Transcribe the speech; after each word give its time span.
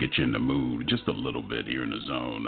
Get 0.00 0.16
you 0.16 0.24
in 0.24 0.32
the 0.32 0.38
mood 0.38 0.88
just 0.88 1.06
a 1.08 1.12
little 1.12 1.42
bit 1.42 1.66
here 1.66 1.82
in 1.82 1.90
the 1.90 2.00
zone 2.06 2.46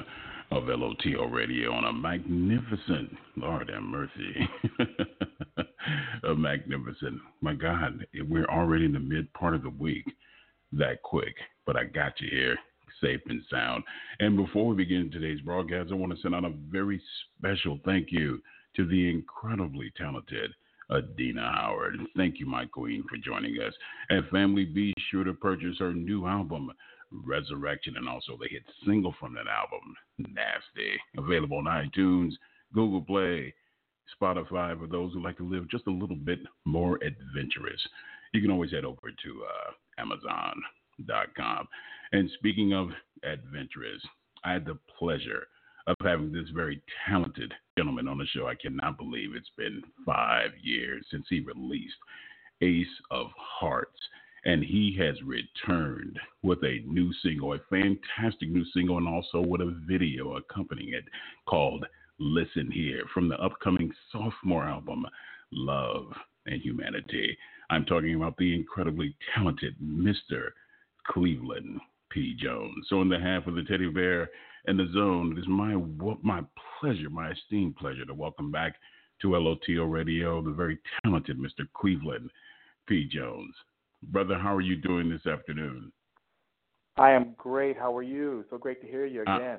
of 0.50 0.64
LOTL 0.64 1.30
radio 1.30 1.70
on 1.72 1.84
a 1.84 1.92
magnificent, 1.92 3.14
Lord 3.36 3.70
have 3.70 3.82
mercy, 3.82 4.48
a 6.24 6.34
magnificent, 6.34 7.20
my 7.42 7.52
God, 7.52 8.06
we're 8.26 8.46
already 8.46 8.86
in 8.86 8.94
the 8.94 9.00
mid 9.00 9.30
part 9.34 9.54
of 9.54 9.64
the 9.64 9.68
week 9.68 10.06
that 10.72 11.02
quick, 11.02 11.34
but 11.66 11.76
I 11.76 11.84
got 11.84 12.18
you 12.20 12.28
here 12.30 12.56
safe 13.02 13.20
and 13.28 13.42
sound. 13.50 13.84
And 14.20 14.34
before 14.34 14.68
we 14.68 14.76
begin 14.76 15.10
today's 15.10 15.42
broadcast, 15.42 15.90
I 15.92 15.96
want 15.96 16.14
to 16.14 16.22
send 16.22 16.34
out 16.34 16.46
a 16.46 16.54
very 16.70 17.02
special 17.36 17.78
thank 17.84 18.08
you 18.10 18.40
to 18.76 18.86
the 18.86 19.10
incredibly 19.10 19.92
talented 19.98 20.52
Adina 20.90 21.52
Howard. 21.54 21.98
Thank 22.16 22.40
you, 22.40 22.46
my 22.46 22.64
queen, 22.64 23.04
for 23.10 23.18
joining 23.18 23.56
us. 23.60 23.74
And 24.08 24.26
family, 24.30 24.64
be 24.64 24.94
sure 25.10 25.24
to 25.24 25.34
purchase 25.34 25.76
her 25.80 25.92
new 25.92 26.26
album, 26.26 26.70
Resurrection, 27.24 27.96
and 27.96 28.08
also 28.08 28.36
the 28.38 28.48
hit 28.48 28.62
single 28.86 29.14
from 29.18 29.34
that 29.34 29.46
album, 29.46 29.94
Nasty. 30.18 30.98
Available 31.16 31.58
on 31.58 31.64
iTunes, 31.64 32.32
Google 32.74 33.02
Play, 33.02 33.54
Spotify 34.20 34.78
for 34.78 34.86
those 34.86 35.12
who 35.12 35.22
like 35.22 35.36
to 35.38 35.48
live 35.48 35.68
just 35.70 35.86
a 35.86 35.90
little 35.90 36.16
bit 36.16 36.40
more 36.64 36.98
adventurous. 37.02 37.80
You 38.32 38.40
can 38.40 38.50
always 38.50 38.70
head 38.70 38.84
over 38.84 39.10
to 39.10 39.44
uh, 39.44 40.00
Amazon.com. 40.00 41.68
And 42.12 42.30
speaking 42.38 42.72
of 42.72 42.90
adventurous, 43.22 44.02
I 44.44 44.52
had 44.52 44.64
the 44.64 44.78
pleasure 44.98 45.46
of 45.86 45.96
having 46.02 46.32
this 46.32 46.48
very 46.54 46.80
talented 47.08 47.52
gentleman 47.76 48.08
on 48.08 48.18
the 48.18 48.26
show. 48.26 48.46
I 48.46 48.54
cannot 48.54 48.98
believe 48.98 49.30
it's 49.34 49.50
been 49.56 49.82
five 50.06 50.50
years 50.62 51.04
since 51.10 51.26
he 51.28 51.40
released 51.40 51.94
Ace 52.60 52.86
of 53.10 53.28
Hearts. 53.36 53.98
And 54.44 54.64
he 54.64 54.96
has 54.98 55.16
returned 55.22 56.18
with 56.42 56.58
a 56.64 56.80
new 56.84 57.12
single, 57.22 57.54
a 57.54 57.58
fantastic 57.70 58.50
new 58.50 58.64
single, 58.74 58.98
and 58.98 59.06
also 59.06 59.40
with 59.40 59.60
a 59.60 59.80
video 59.86 60.36
accompanying 60.36 60.94
it 60.94 61.04
called 61.46 61.86
Listen 62.18 62.70
Here 62.70 63.04
from 63.14 63.28
the 63.28 63.36
upcoming 63.36 63.92
sophomore 64.10 64.64
album, 64.64 65.06
Love 65.52 66.12
and 66.46 66.60
Humanity. 66.60 67.36
I'm 67.70 67.84
talking 67.84 68.14
about 68.14 68.36
the 68.36 68.54
incredibly 68.54 69.16
talented 69.34 69.76
Mr. 69.82 70.50
Cleveland 71.06 71.80
P. 72.10 72.34
Jones. 72.38 72.86
So, 72.88 73.00
on 73.00 73.08
behalf 73.08 73.46
of 73.46 73.54
the 73.54 73.62
Teddy 73.62 73.88
Bear 73.88 74.28
and 74.66 74.78
the 74.78 74.90
Zone, 74.92 75.32
it 75.36 75.40
is 75.40 75.48
my 75.48 75.74
my 76.22 76.42
pleasure, 76.80 77.10
my 77.10 77.30
esteemed 77.30 77.76
pleasure, 77.76 78.04
to 78.04 78.14
welcome 78.14 78.50
back 78.50 78.76
to 79.22 79.28
LOTL 79.28 79.90
Radio 79.90 80.42
the 80.42 80.50
very 80.50 80.78
talented 81.02 81.38
Mr. 81.38 81.66
Cleveland 81.74 82.30
P. 82.86 83.08
Jones. 83.10 83.54
Brother, 84.04 84.38
how 84.38 84.54
are 84.54 84.60
you 84.60 84.76
doing 84.76 85.08
this 85.08 85.26
afternoon? 85.26 85.92
I 86.96 87.12
am 87.12 87.34
great. 87.38 87.76
How 87.78 87.96
are 87.96 88.02
you? 88.02 88.44
So 88.50 88.58
great 88.58 88.80
to 88.82 88.86
hear 88.86 89.06
you 89.06 89.24
Uh, 89.26 89.36
again. 89.36 89.58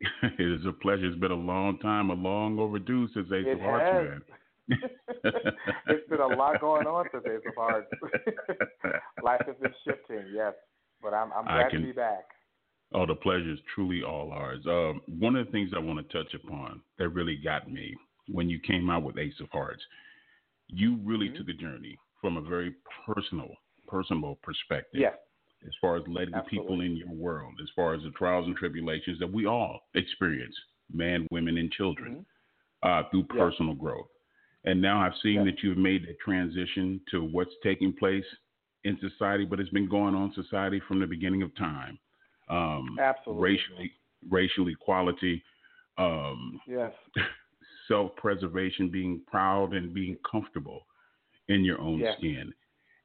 it 0.38 0.60
is 0.60 0.66
a 0.66 0.72
pleasure. 0.72 1.06
It's 1.06 1.18
been 1.18 1.30
a 1.30 1.34
long 1.34 1.78
time, 1.78 2.10
a 2.10 2.14
long 2.14 2.58
overdue 2.58 3.08
since 3.14 3.30
Ace 3.32 3.46
It 3.46 3.52
of 3.52 3.60
Hearts, 3.60 3.84
has. 3.84 4.08
man. 4.08 4.22
it's 5.88 6.08
been 6.08 6.20
a 6.20 6.26
lot 6.26 6.60
going 6.60 6.86
on 6.86 7.06
since 7.12 7.24
Ace 7.26 7.40
of 7.46 7.54
Hearts. 7.54 7.86
Life 9.22 9.42
has 9.46 9.56
been 9.60 9.74
shifting, 9.84 10.24
yes. 10.32 10.54
But 11.02 11.14
I'm 11.14 11.32
I'm 11.32 11.44
glad 11.44 11.70
can- 11.70 11.80
to 11.80 11.86
be 11.86 11.92
back. 11.92 12.24
Oh, 12.92 13.06
the 13.06 13.14
pleasure 13.14 13.52
is 13.52 13.58
truly 13.74 14.02
all 14.02 14.32
ours. 14.32 14.66
Um, 14.66 15.00
one 15.20 15.36
of 15.36 15.46
the 15.46 15.52
things 15.52 15.70
I 15.76 15.78
want 15.78 15.98
to 16.06 16.12
touch 16.12 16.34
upon 16.34 16.80
that 16.98 17.08
really 17.10 17.36
got 17.36 17.70
me 17.70 17.94
when 18.26 18.50
you 18.50 18.58
came 18.58 18.90
out 18.90 19.04
with 19.04 19.16
Ace 19.16 19.38
of 19.40 19.48
Hearts, 19.52 19.80
you 20.66 20.96
really 21.04 21.28
Mhm. 21.28 21.36
took 21.36 21.48
a 21.50 21.52
journey 21.52 21.96
from 22.20 22.36
a 22.36 22.40
very 22.40 22.74
personal, 23.06 23.48
personal 23.86 24.38
perspective. 24.42 25.00
Yes. 25.00 25.14
As 25.66 25.72
far 25.80 25.96
as 25.96 26.02
letting 26.06 26.32
the 26.32 26.40
people 26.48 26.80
in 26.80 26.96
your 26.96 27.12
world, 27.12 27.54
as 27.62 27.68
far 27.76 27.92
as 27.94 28.02
the 28.02 28.10
trials 28.10 28.46
and 28.46 28.56
tribulations 28.56 29.18
that 29.18 29.30
we 29.30 29.46
all 29.46 29.80
experience, 29.94 30.54
man, 30.92 31.26
women, 31.30 31.58
and 31.58 31.70
children, 31.72 32.14
Mhm. 32.14 32.26
uh, 32.82 33.08
through 33.10 33.26
Yeah. 33.34 33.44
personal 33.44 33.74
growth. 33.74 34.08
And 34.64 34.80
now 34.80 35.00
I've 35.00 35.16
seen 35.18 35.36
Yeah. 35.36 35.44
that 35.44 35.62
you've 35.62 35.76
made 35.78 36.06
the 36.06 36.14
transition 36.14 37.00
to 37.10 37.22
what's 37.24 37.54
taking 37.62 37.92
place 37.92 38.26
in 38.84 38.98
society, 39.00 39.44
but 39.44 39.60
it's 39.60 39.70
been 39.70 39.86
going 39.88 40.14
on 40.14 40.28
in 40.28 40.32
society 40.32 40.80
from 40.80 40.98
the 40.98 41.06
beginning 41.06 41.42
of 41.42 41.54
time. 41.54 41.98
Um, 42.48 42.98
Absolutely. 42.98 43.42
Racial, 43.42 43.88
racial 44.28 44.68
equality, 44.68 45.42
um, 45.98 46.60
Yes. 46.66 46.94
self 47.86 48.14
preservation, 48.16 48.88
being 48.88 49.20
proud 49.26 49.74
and 49.74 49.92
being 49.92 50.16
comfortable 50.18 50.86
in 51.50 51.64
your 51.64 51.80
own 51.80 52.00
Yes. 52.00 52.16
skin. 52.18 52.54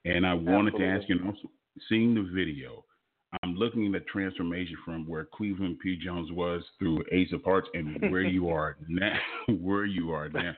And 0.06 0.26
I 0.26 0.34
wanted 0.34 0.76
to 0.78 0.86
ask 0.86 1.10
you, 1.10 1.16
Absolutely. 1.16 1.28
and 1.28 1.38
also 1.38 1.52
seeing 1.90 2.14
the 2.14 2.22
video, 2.22 2.86
I'm 3.44 3.56
looking 3.56 3.86
at 3.88 3.92
the 3.92 4.00
transformation 4.10 4.78
from 4.86 5.08
where 5.08 5.26
Cleveland 5.26 5.80
P. 5.80 5.98
Jones 5.98 6.32
was 6.32 6.64
through 6.80 7.04
Ace 7.12 7.34
of 7.34 7.44
Hearts 7.44 7.68
and 7.74 8.10
where 8.10 8.22
you 8.22 8.50
are 8.50 8.78
now. 8.88 9.20
Where 9.48 9.86
you 9.86 10.12
are 10.12 10.30
now. 10.30 10.56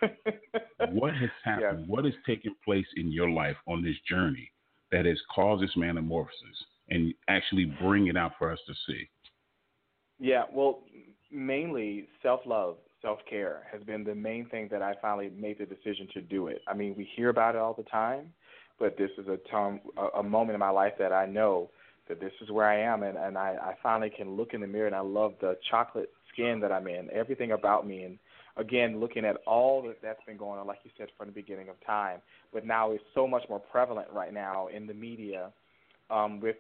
What 0.92 1.14
has 1.16 1.30
happened? 1.44 1.80
Yes. 1.82 1.90
What 1.90 2.06
has 2.06 2.14
taken 2.26 2.56
place 2.64 2.86
in 2.96 3.12
your 3.12 3.30
life 3.30 3.58
on 3.68 3.84
this 3.84 3.96
journey 4.08 4.52
that 4.92 5.06
has 5.06 5.20
caused 5.34 5.64
this 5.64 5.76
metamorphosis 5.76 6.66
and 6.90 7.14
actually 7.28 7.66
bring 7.82 8.08
it 8.08 8.18
out 8.18 8.34
for 8.38 8.52
us 8.52 8.60
to 8.68 8.74
see? 8.86 9.10
Yeah, 10.20 10.44
well, 10.52 10.84
mainly 11.32 12.08
self 12.22 12.42
love, 12.46 12.78
self 13.02 13.20
care 13.30 13.64
has 13.72 13.82
been 13.84 14.04
the 14.04 14.16
main 14.16 14.48
thing 14.50 14.68
that 14.72 14.82
I 14.82 14.96
finally 15.02 15.32
made 15.38 15.60
the 15.60 15.66
decision 15.66 16.08
to 16.14 16.22
do 16.22 16.48
it. 16.48 16.62
I 16.68 16.74
mean, 16.74 16.96
we 16.98 17.08
hear 17.16 17.30
about 17.30 17.56
it 17.56 17.62
all 17.62 17.74
the 17.74 17.84
time, 17.84 18.34
but 18.80 18.98
this 18.98 19.12
is 19.18 19.28
a 19.28 19.38
time, 19.50 19.82
a, 19.98 20.20
a 20.20 20.24
moment 20.24 20.56
in 20.56 20.60
my 20.60 20.70
life 20.70 20.94
that 21.00 21.14
I 21.14 21.26
know 21.26 21.70
that 22.08 22.20
this 22.20 22.32
is 22.42 22.50
where 22.52 22.68
I 22.68 22.80
am, 22.80 23.04
and 23.04 23.18
and 23.18 23.38
I, 23.38 23.56
I 23.62 23.76
finally 23.84 24.12
can 24.16 24.36
look 24.36 24.54
in 24.54 24.62
the 24.62 24.68
mirror 24.68 24.88
and 24.88 24.96
I 24.96 25.02
love 25.02 25.34
the 25.42 25.58
chocolate 25.70 26.10
skin 26.32 26.60
that 26.62 26.72
I'm 26.72 26.88
in, 26.88 27.10
everything 27.12 27.52
about 27.52 27.86
me, 27.86 28.04
and 28.04 28.18
again, 28.56 29.00
looking 29.00 29.26
at 29.26 29.38
all 29.46 29.82
that 29.84 29.98
that's 30.02 30.24
been 30.26 30.38
going 30.38 30.60
on, 30.60 30.68
like 30.68 30.80
you 30.84 30.92
said, 30.98 31.08
from 31.18 31.28
the 31.28 31.34
beginning 31.34 31.70
of 31.70 31.76
time, 31.86 32.20
but 32.54 32.66
now 32.66 32.92
it's 32.92 33.04
so 33.14 33.28
much 33.28 33.44
more 33.50 33.60
prevalent 33.60 34.08
right 34.14 34.34
now 34.34 34.68
in 34.68 34.88
the 34.88 34.94
media, 34.94 35.52
um, 36.10 36.40
with 36.40 36.56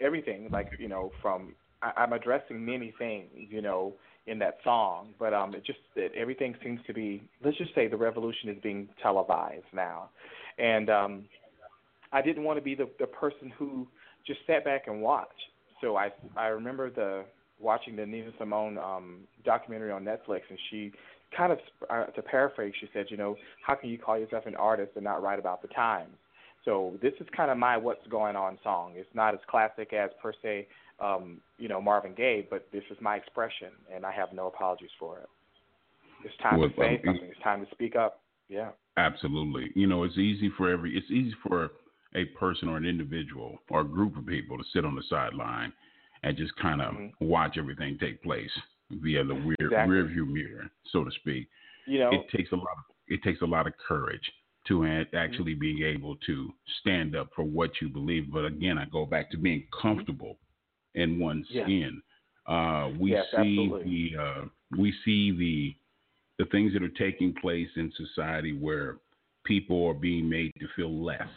everything, 0.00 0.48
like 0.52 0.70
you 0.78 0.88
know, 0.88 1.10
from 1.22 1.54
I, 1.82 1.92
I'm 1.96 2.12
addressing 2.12 2.64
many 2.64 2.92
things, 2.98 3.28
you 3.34 3.62
know, 3.62 3.94
in 4.26 4.38
that 4.38 4.58
song, 4.64 5.08
but 5.18 5.34
um, 5.34 5.54
it 5.54 5.64
just 5.64 5.78
that 5.96 6.08
everything 6.14 6.54
seems 6.62 6.80
to 6.86 6.94
be. 6.94 7.22
Let's 7.44 7.58
just 7.58 7.74
say 7.74 7.88
the 7.88 7.96
revolution 7.96 8.48
is 8.48 8.56
being 8.62 8.88
televised 9.02 9.64
now, 9.72 10.10
and 10.58 10.88
um, 10.88 11.24
I 12.12 12.22
didn't 12.22 12.44
want 12.44 12.58
to 12.58 12.62
be 12.62 12.74
the 12.74 12.88
the 12.98 13.06
person 13.06 13.52
who 13.58 13.86
just 14.26 14.40
sat 14.46 14.64
back 14.64 14.86
and 14.86 15.02
watched. 15.02 15.32
So 15.80 15.96
I 15.96 16.10
I 16.36 16.46
remember 16.46 16.90
the 16.90 17.24
watching 17.60 17.96
the 17.96 18.06
Nina 18.06 18.30
Simone 18.38 18.78
um, 18.78 19.20
documentary 19.44 19.90
on 19.90 20.04
Netflix, 20.04 20.40
and 20.48 20.58
she 20.70 20.92
kind 21.36 21.52
of 21.52 21.58
uh, 21.90 22.06
to 22.06 22.22
paraphrase, 22.22 22.72
she 22.80 22.88
said, 22.92 23.06
you 23.08 23.16
know, 23.16 23.36
how 23.66 23.74
can 23.74 23.90
you 23.90 23.98
call 23.98 24.18
yourself 24.18 24.46
an 24.46 24.54
artist 24.56 24.92
and 24.94 25.04
not 25.04 25.22
write 25.22 25.38
about 25.38 25.62
the 25.62 25.68
times? 25.68 26.14
So 26.64 26.94
this 27.02 27.12
is 27.20 27.26
kind 27.36 27.50
of 27.50 27.58
my 27.58 27.76
what's 27.76 28.06
going 28.06 28.36
on 28.36 28.58
song. 28.62 28.92
It's 28.96 29.08
not 29.14 29.34
as 29.34 29.40
classic 29.48 29.92
as 29.92 30.10
per 30.22 30.32
se, 30.42 30.66
um, 31.00 31.40
you 31.58 31.68
know, 31.68 31.80
Marvin 31.80 32.14
Gaye, 32.14 32.46
but 32.48 32.68
this 32.72 32.84
is 32.90 32.96
my 33.00 33.16
expression, 33.16 33.70
and 33.94 34.04
I 34.04 34.12
have 34.12 34.32
no 34.32 34.46
apologies 34.46 34.90
for 34.98 35.18
it. 35.18 35.28
It's 36.24 36.36
time 36.42 36.58
Well, 36.58 36.68
to 36.68 36.74
say 36.76 36.94
um, 36.94 37.00
something. 37.04 37.28
It's 37.30 37.42
time 37.42 37.64
to 37.64 37.70
speak 37.72 37.96
up. 37.96 38.20
Yeah. 38.48 38.70
Absolutely. 38.96 39.70
You 39.74 39.86
know, 39.86 40.04
it's 40.04 40.18
easy 40.18 40.50
for 40.56 40.70
every 40.70 40.96
it's 40.96 41.10
easy 41.10 41.34
for 41.46 41.70
a 42.14 42.24
person 42.38 42.68
or 42.68 42.76
an 42.76 42.86
individual 42.86 43.58
or 43.68 43.80
a 43.80 43.84
group 43.84 44.16
of 44.16 44.26
people 44.26 44.56
to 44.56 44.64
sit 44.72 44.84
on 44.84 44.94
the 44.94 45.02
sideline 45.10 45.72
and 46.22 46.36
just 46.36 46.54
kind 46.56 46.80
of 46.80 46.94
Mhm. 46.94 47.12
watch 47.20 47.58
everything 47.58 47.98
take 47.98 48.22
place 48.22 48.50
via 48.90 49.24
the 49.24 49.34
rear 49.34 49.56
Exactly. 49.60 49.94
rear 49.94 50.04
view 50.04 50.26
mirror, 50.26 50.70
so 50.84 51.04
to 51.04 51.10
speak. 51.10 51.48
You 51.86 51.98
know. 51.98 52.12
It 52.12 52.28
takes 52.28 52.52
a 52.52 52.56
lot 52.56 52.78
of 52.78 52.84
it 53.08 53.22
takes 53.22 53.42
a 53.42 53.46
lot 53.46 53.66
of 53.66 53.76
courage 53.76 54.32
to 54.66 54.80
Mm-hmm. 54.80 55.16
actually 55.16 55.54
being 55.54 55.82
able 55.82 56.16
to 56.16 56.54
stand 56.80 57.14
up 57.16 57.34
for 57.34 57.42
what 57.42 57.80
you 57.82 57.88
believe. 57.88 58.32
But 58.32 58.46
again, 58.46 58.78
I 58.78 58.86
go 58.86 59.04
back 59.04 59.30
to 59.32 59.36
being 59.36 59.66
comfortable 59.82 60.38
in 60.94 61.18
one's 61.18 61.46
Yes. 61.50 61.66
skin. 61.66 62.02
Uh, 62.46 62.90
we 62.98 63.12
Yes, 63.12 63.26
see 63.30 63.36
absolutely. 63.36 64.10
the 64.14 64.22
uh, 64.22 64.44
we 64.76 64.92
see 65.04 65.30
the 65.32 65.74
the 66.38 66.46
things 66.50 66.72
that 66.72 66.82
are 66.82 66.88
taking 66.88 67.32
place 67.34 67.70
in 67.76 67.92
society 67.92 68.52
where 68.52 68.98
people 69.44 69.86
are 69.86 69.94
being 69.94 70.28
made 70.28 70.52
to 70.58 70.66
feel 70.74 70.92
less 70.92 71.28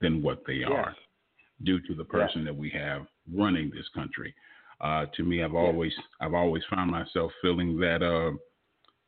than 0.00 0.22
what 0.22 0.44
they 0.46 0.62
are 0.62 0.94
due 1.62 1.80
to 1.80 1.94
the 1.94 2.04
person 2.04 2.44
that 2.44 2.54
we 2.54 2.68
have 2.70 3.06
running 3.32 3.70
this 3.70 3.88
country. 3.94 4.34
Uh, 4.80 5.06
to 5.16 5.22
me, 5.22 5.42
I've 5.42 5.54
always 5.54 5.92
I've 6.20 6.34
always 6.34 6.62
found 6.70 6.90
myself 6.90 7.32
feeling 7.40 7.78
that 7.80 8.02
uh, 8.02 8.32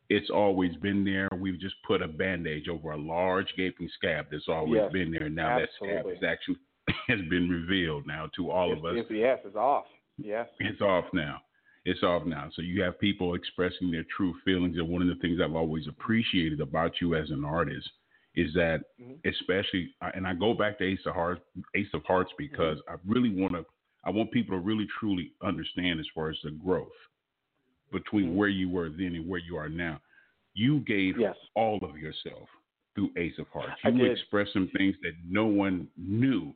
it's 0.08 0.30
always 0.30 0.74
been 0.76 1.04
there. 1.04 1.28
We've 1.36 1.60
just 1.60 1.74
put 1.86 2.02
a 2.02 2.08
bandage 2.08 2.68
over 2.68 2.92
a 2.92 2.96
large 2.96 3.52
gaping 3.56 3.88
scab 3.96 4.26
that's 4.30 4.48
always 4.48 4.80
Yes, 4.82 4.92
been 4.92 5.10
there. 5.10 5.28
Now 5.28 5.58
absolutely. 5.58 6.02
that 6.02 6.04
scab 6.04 6.16
is 6.16 6.22
actually 6.24 6.56
has 7.08 7.20
been 7.30 7.48
revealed 7.48 8.06
now 8.06 8.28
to 8.36 8.50
all 8.50 8.72
It's, 8.72 8.78
of 8.78 8.84
us. 8.86 8.92
it's, 8.96 9.10
yes, 9.10 9.38
it's 9.44 9.56
off. 9.56 9.84
Yes. 10.18 10.48
It's 10.60 10.80
off 10.80 11.04
now. 11.12 11.40
It's 11.84 12.02
off 12.02 12.24
now. 12.26 12.48
So 12.54 12.62
you 12.62 12.82
have 12.82 12.98
people 12.98 13.34
expressing 13.34 13.90
their 13.90 14.04
true 14.16 14.34
feelings. 14.44 14.76
And 14.78 14.88
one 14.88 15.02
of 15.02 15.08
the 15.08 15.14
things 15.20 15.40
I've 15.40 15.54
always 15.54 15.86
appreciated 15.88 16.60
about 16.60 16.92
you 17.00 17.14
as 17.14 17.30
an 17.30 17.44
artist 17.44 17.88
is 18.34 18.52
that, 18.54 18.80
Mhm. 19.00 19.18
especially, 19.24 19.94
and 20.14 20.26
I 20.26 20.34
go 20.34 20.52
back 20.52 20.78
to 20.78 20.84
Ace 20.84 21.04
of 21.06 21.14
Hearts, 21.14 21.40
Ace 21.74 21.92
of 21.94 22.04
Hearts 22.04 22.32
because 22.36 22.78
I 22.88 22.96
really 23.06 23.30
want 23.30 23.52
to, 23.54 23.64
I 24.04 24.10
want 24.10 24.30
people 24.30 24.56
to 24.56 24.60
really 24.60 24.86
truly 24.98 25.32
understand 25.42 26.00
as 26.00 26.06
far 26.14 26.28
as 26.30 26.38
the 26.42 26.50
growth 26.50 26.92
between 27.92 28.30
Mhm. 28.30 28.34
where 28.34 28.48
you 28.48 28.68
were 28.68 28.88
then 28.90 29.14
and 29.14 29.26
where 29.28 29.40
you 29.40 29.56
are 29.56 29.68
now. 29.68 30.00
You 30.54 30.80
gave 30.80 31.18
Yes. 31.18 31.36
all 31.54 31.78
of 31.82 31.98
yourself 31.98 32.48
through 32.94 33.10
Ace 33.16 33.38
of 33.38 33.48
Hearts. 33.48 33.80
You 33.84 34.04
expressed 34.06 34.52
some 34.54 34.68
things 34.68 34.96
that 35.02 35.14
no 35.24 35.46
one 35.46 35.88
knew. 35.96 36.54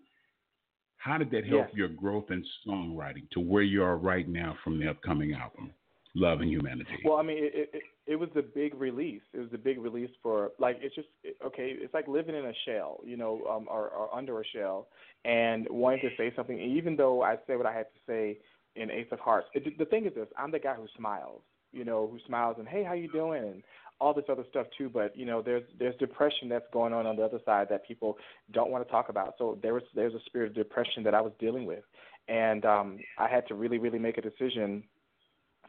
How 1.00 1.16
did 1.16 1.30
that 1.30 1.46
help 1.46 1.68
Yes. 1.68 1.74
your 1.74 1.88
growth 1.88 2.30
in 2.30 2.44
songwriting 2.66 3.28
to 3.30 3.40
where 3.40 3.62
you 3.62 3.82
are 3.82 3.96
right 3.96 4.28
now 4.28 4.54
from 4.62 4.78
the 4.78 4.86
upcoming 4.88 5.32
album, 5.32 5.72
Love 6.14 6.42
and 6.42 6.50
Humanity? 6.50 7.00
Well, 7.04 7.16
I 7.16 7.22
mean, 7.22 7.38
it, 7.38 7.70
it 7.72 7.82
it- 8.06 8.16
was 8.16 8.28
a 8.36 8.42
big 8.42 8.74
release. 8.74 9.22
It 9.32 9.38
was 9.38 9.52
a 9.54 9.58
big 9.58 9.78
release 9.78 10.10
for 10.22 10.52
like 10.58 10.78
it's 10.82 10.94
just 10.94 11.08
okay. 11.42 11.70
It's 11.70 11.94
like 11.94 12.06
living 12.06 12.34
in 12.34 12.44
a 12.44 12.52
shell, 12.66 13.00
you 13.02 13.16
know, 13.16 13.42
um, 13.48 13.66
or, 13.70 13.88
or 13.88 14.14
under 14.14 14.40
a 14.40 14.44
shell, 14.44 14.88
and 15.24 15.66
wanting 15.70 16.00
to 16.00 16.10
say 16.18 16.32
something. 16.36 16.60
And 16.60 16.76
even 16.76 16.96
though 16.96 17.22
I 17.22 17.36
say 17.46 17.56
what 17.56 17.66
I 17.66 17.72
had 17.72 17.86
to 17.94 18.00
say 18.06 18.38
in 18.76 18.90
Ace 18.90 19.06
of 19.10 19.20
Hearts, 19.20 19.48
it, 19.54 19.78
the 19.78 19.86
thing 19.86 20.04
is 20.04 20.14
this: 20.14 20.28
I'm 20.36 20.50
the 20.50 20.58
guy 20.58 20.74
who 20.74 20.86
smiles, 20.98 21.40
you 21.72 21.84
know, 21.84 22.08
who 22.10 22.18
smiles 22.26 22.56
and 22.58 22.68
hey, 22.68 22.84
how 22.84 22.92
you 22.92 23.10
doing, 23.10 23.42
and 23.42 23.62
all 24.00 24.14
this 24.14 24.24
other 24.28 24.44
stuff 24.48 24.66
too. 24.76 24.88
But 24.88 25.16
you 25.16 25.26
know, 25.26 25.42
there's 25.42 25.64
there's 25.78 25.96
depression 25.96 26.48
that's 26.48 26.66
going 26.72 26.92
on 26.92 27.06
on 27.06 27.16
the 27.16 27.22
other 27.22 27.40
side 27.44 27.68
that 27.70 27.86
people 27.86 28.18
don't 28.52 28.70
want 28.70 28.84
to 28.86 28.90
talk 28.90 29.08
about. 29.08 29.34
So 29.38 29.58
there 29.62 29.74
was 29.74 29.82
there's 29.94 30.14
a 30.14 30.20
spirit 30.26 30.48
of 30.48 30.54
depression 30.54 31.02
that 31.04 31.14
I 31.14 31.20
was 31.20 31.32
dealing 31.38 31.66
with, 31.66 31.84
and 32.28 32.64
um, 32.64 32.98
I 33.18 33.28
had 33.28 33.46
to 33.48 33.54
really 33.54 33.78
really 33.78 33.98
make 33.98 34.18
a 34.18 34.22
decision 34.22 34.82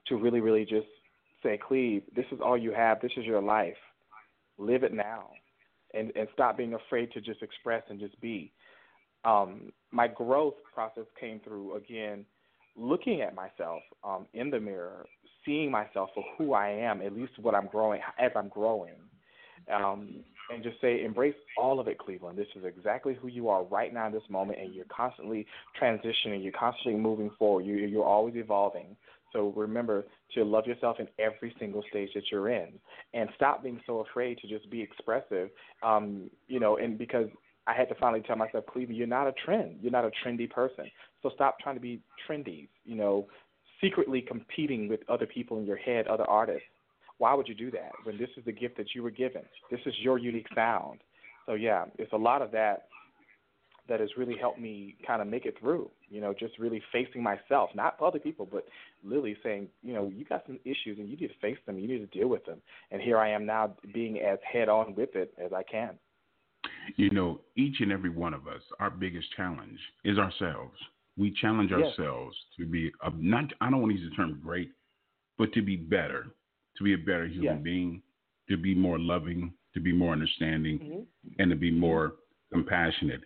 to 0.07 0.15
really, 0.15 0.39
really 0.39 0.65
just 0.65 0.87
say, 1.43 1.57
Cleve, 1.57 2.03
this 2.15 2.25
is 2.31 2.39
all 2.43 2.57
you 2.57 2.71
have. 2.71 3.01
This 3.01 3.11
is 3.17 3.25
your 3.25 3.41
life. 3.41 3.77
Live 4.57 4.83
it 4.83 4.93
now, 4.93 5.29
and 5.93 6.11
and 6.15 6.27
stop 6.33 6.57
being 6.57 6.73
afraid 6.73 7.11
to 7.13 7.21
just 7.21 7.41
express 7.41 7.83
and 7.89 7.99
just 7.99 8.19
be. 8.21 8.51
Um, 9.23 9.71
my 9.91 10.07
growth 10.07 10.55
process 10.73 11.05
came 11.19 11.39
through 11.39 11.75
again, 11.75 12.25
looking 12.75 13.21
at 13.21 13.35
myself 13.35 13.81
um, 14.03 14.25
in 14.33 14.49
the 14.49 14.59
mirror, 14.59 15.05
seeing 15.45 15.71
myself 15.71 16.09
for 16.13 16.23
who 16.37 16.53
I 16.53 16.69
am, 16.69 17.01
at 17.01 17.15
least 17.15 17.33
what 17.39 17.55
I'm 17.55 17.67
growing 17.67 18.01
as 18.19 18.31
I'm 18.35 18.49
growing, 18.49 18.95
um, 19.73 20.23
and 20.51 20.63
just 20.63 20.81
say, 20.81 21.03
embrace 21.03 21.35
all 21.57 21.79
of 21.79 21.87
it, 21.87 21.97
Cleveland. 21.97 22.37
This 22.37 22.47
is 22.55 22.65
exactly 22.65 23.13
who 23.13 23.27
you 23.27 23.49
are 23.49 23.63
right 23.63 23.93
now 23.93 24.07
in 24.07 24.13
this 24.13 24.23
moment, 24.29 24.59
and 24.59 24.73
you're 24.73 24.85
constantly 24.85 25.45
transitioning. 25.81 26.43
You're 26.43 26.51
constantly 26.51 26.99
moving 26.99 27.31
forward. 27.39 27.65
You, 27.65 27.75
you're 27.75 28.05
always 28.05 28.35
evolving. 28.35 28.95
So 29.31 29.53
remember 29.55 30.05
to 30.35 30.43
love 30.43 30.65
yourself 30.65 30.97
in 30.99 31.07
every 31.19 31.55
single 31.57 31.83
stage 31.89 32.09
that 32.15 32.23
you're 32.31 32.49
in, 32.49 32.73
and 33.13 33.29
stop 33.35 33.63
being 33.63 33.79
so 33.85 33.99
afraid 33.99 34.39
to 34.39 34.47
just 34.47 34.69
be 34.69 34.81
expressive. 34.81 35.49
Um, 35.83 36.29
you 36.47 36.59
know, 36.59 36.77
and 36.77 36.97
because 36.97 37.27
I 37.67 37.73
had 37.73 37.87
to 37.89 37.95
finally 37.95 38.21
tell 38.21 38.35
myself, 38.35 38.65
Cleveland, 38.65 38.97
you're 38.97 39.07
not 39.07 39.27
a 39.27 39.33
trend. 39.45 39.77
You're 39.81 39.91
not 39.91 40.03
a 40.03 40.11
trendy 40.25 40.49
person. 40.49 40.85
So 41.21 41.29
stop 41.33 41.59
trying 41.59 41.75
to 41.75 41.81
be 41.81 42.01
trendy. 42.27 42.67
You 42.83 42.95
know, 42.95 43.27
secretly 43.81 44.21
competing 44.21 44.87
with 44.87 45.01
other 45.09 45.25
people 45.25 45.59
in 45.59 45.65
your 45.65 45.77
head, 45.77 46.07
other 46.07 46.29
artists. 46.29 46.63
Why 47.17 47.33
would 47.33 47.47
you 47.47 47.55
do 47.55 47.69
that 47.71 47.91
when 48.03 48.17
this 48.17 48.29
is 48.37 48.45
the 48.45 48.51
gift 48.51 48.77
that 48.77 48.95
you 48.95 49.03
were 49.03 49.11
given? 49.11 49.41
This 49.69 49.81
is 49.85 49.93
your 49.99 50.17
unique 50.17 50.47
sound. 50.55 50.99
So 51.45 51.53
yeah, 51.53 51.85
it's 51.97 52.13
a 52.13 52.17
lot 52.17 52.41
of 52.41 52.51
that 52.51 52.87
that 53.89 53.99
has 53.99 54.09
really 54.15 54.37
helped 54.39 54.59
me 54.59 54.95
kind 55.05 55.21
of 55.21 55.27
make 55.27 55.45
it 55.45 55.55
through. 55.59 55.89
You 56.09 56.21
know, 56.21 56.33
just 56.33 56.57
really 56.57 56.81
facing 56.91 57.21
myself, 57.21 57.69
not 57.75 57.97
other 58.01 58.19
people, 58.19 58.47
but 58.49 58.65
literally 59.03 59.35
saying, 59.43 59.67
you 59.83 59.93
know, 59.93 60.11
you 60.15 60.23
got 60.25 60.43
some 60.45 60.59
issues 60.63 60.97
and 60.97 61.09
you 61.09 61.17
need 61.17 61.27
to 61.27 61.39
face 61.41 61.57
them. 61.65 61.77
You 61.77 61.87
need 61.87 61.99
to 61.99 62.19
deal 62.19 62.27
with 62.27 62.45
them. 62.45 62.61
And 62.91 63.01
here 63.01 63.17
I 63.17 63.29
am 63.29 63.45
now, 63.45 63.75
being 63.93 64.19
as 64.19 64.39
head 64.49 64.69
on 64.69 64.95
with 64.95 65.15
it 65.15 65.33
as 65.43 65.51
I 65.53 65.63
can. 65.63 65.91
You 66.95 67.09
know, 67.11 67.41
each 67.55 67.81
and 67.81 67.91
every 67.91 68.09
one 68.09 68.33
of 68.33 68.47
us, 68.47 68.61
our 68.79 68.89
biggest 68.89 69.27
challenge 69.35 69.79
is 70.03 70.17
ourselves. 70.17 70.77
We 71.17 71.31
challenge 71.31 71.71
Yes. 71.71 71.79
ourselves 71.97 72.37
to 72.57 72.65
be 72.65 72.91
a, 73.03 73.11
not. 73.17 73.51
I 73.61 73.69
don't 73.69 73.81
want 73.81 73.93
to 73.93 73.99
use 73.99 74.09
the 74.09 74.15
term 74.15 74.39
great, 74.43 74.71
but 75.37 75.51
to 75.53 75.61
be 75.61 75.75
better, 75.75 76.27
to 76.77 76.83
be 76.83 76.93
a 76.93 76.97
better 76.97 77.27
human 77.27 77.55
Yes. 77.57 77.63
being, 77.63 78.01
to 78.49 78.57
be 78.57 78.73
more 78.73 78.97
loving, 78.97 79.53
to 79.73 79.79
be 79.79 79.91
more 79.91 80.13
understanding, 80.13 80.79
Mhm. 80.79 81.07
and 81.39 81.49
to 81.51 81.55
be 81.55 81.71
more 81.71 82.15
compassionate. 82.51 83.23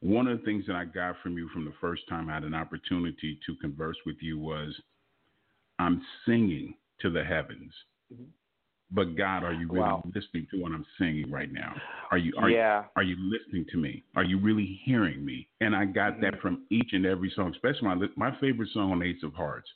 One 0.00 0.28
of 0.28 0.38
the 0.38 0.44
things 0.44 0.66
that 0.66 0.76
I 0.76 0.84
got 0.84 1.18
from 1.22 1.36
you 1.38 1.48
from 1.48 1.64
the 1.64 1.72
first 1.80 2.06
time 2.08 2.28
I 2.28 2.34
had 2.34 2.44
an 2.44 2.54
opportunity 2.54 3.36
to 3.46 3.54
converse 3.56 3.96
with 4.04 4.22
you 4.22 4.38
was 4.38 4.80
I'm 5.78 6.04
singing 6.24 6.76
to 7.00 7.10
the 7.10 7.24
heavens. 7.24 7.72
Mhm. 8.12 8.30
But 8.90 9.16
God, 9.16 9.44
are 9.44 9.52
you 9.52 9.68
really 9.68 9.80
Wow. 9.80 10.02
listening 10.14 10.46
to 10.50 10.62
what 10.62 10.72
I'm 10.72 10.86
singing 10.96 11.30
right 11.30 11.52
now? 11.52 11.74
Are 12.10 12.16
you 12.18 12.32
are 12.38 12.50
yeah. 12.50 12.84
are 12.96 13.02
you 13.02 13.16
listening 13.18 13.66
to 13.66 13.76
me? 13.76 14.02
Are 14.16 14.24
you 14.24 14.38
really 14.38 14.80
hearing 14.84 15.24
me? 15.24 15.46
And 15.60 15.76
I 15.76 15.84
got 15.84 16.20
that 16.20 16.34
Mhm. 16.34 16.40
from 16.40 16.66
each 16.70 16.94
and 16.94 17.04
every 17.04 17.30
song, 17.30 17.50
especially 17.52 17.88
my 17.88 18.08
my 18.16 18.30
favorite 18.38 18.70
song 18.70 18.92
on 18.92 19.02
Ace 19.02 19.22
of 19.22 19.34
Hearts 19.34 19.70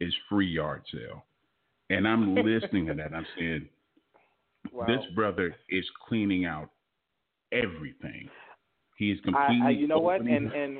is 0.00 0.14
Free 0.28 0.48
Yard 0.48 0.82
Sale. 0.88 1.24
And 1.90 2.08
I'm 2.08 2.42
listening 2.42 2.86
to 2.86 2.94
that. 2.94 3.14
I'm 3.14 3.26
saying, 3.38 3.68
Wow. 4.72 4.86
this 4.86 5.06
brother 5.14 5.54
is 5.68 5.88
cleaning 5.90 6.44
out 6.44 6.70
everything. 7.52 8.28
He 9.02 9.10
is 9.10 9.18
I, 9.20 9.24
completely 9.24 9.66
I, 9.66 9.70
you 9.70 9.88
know 9.88 9.98
what? 9.98 10.20
And 10.20 10.52
and 10.52 10.78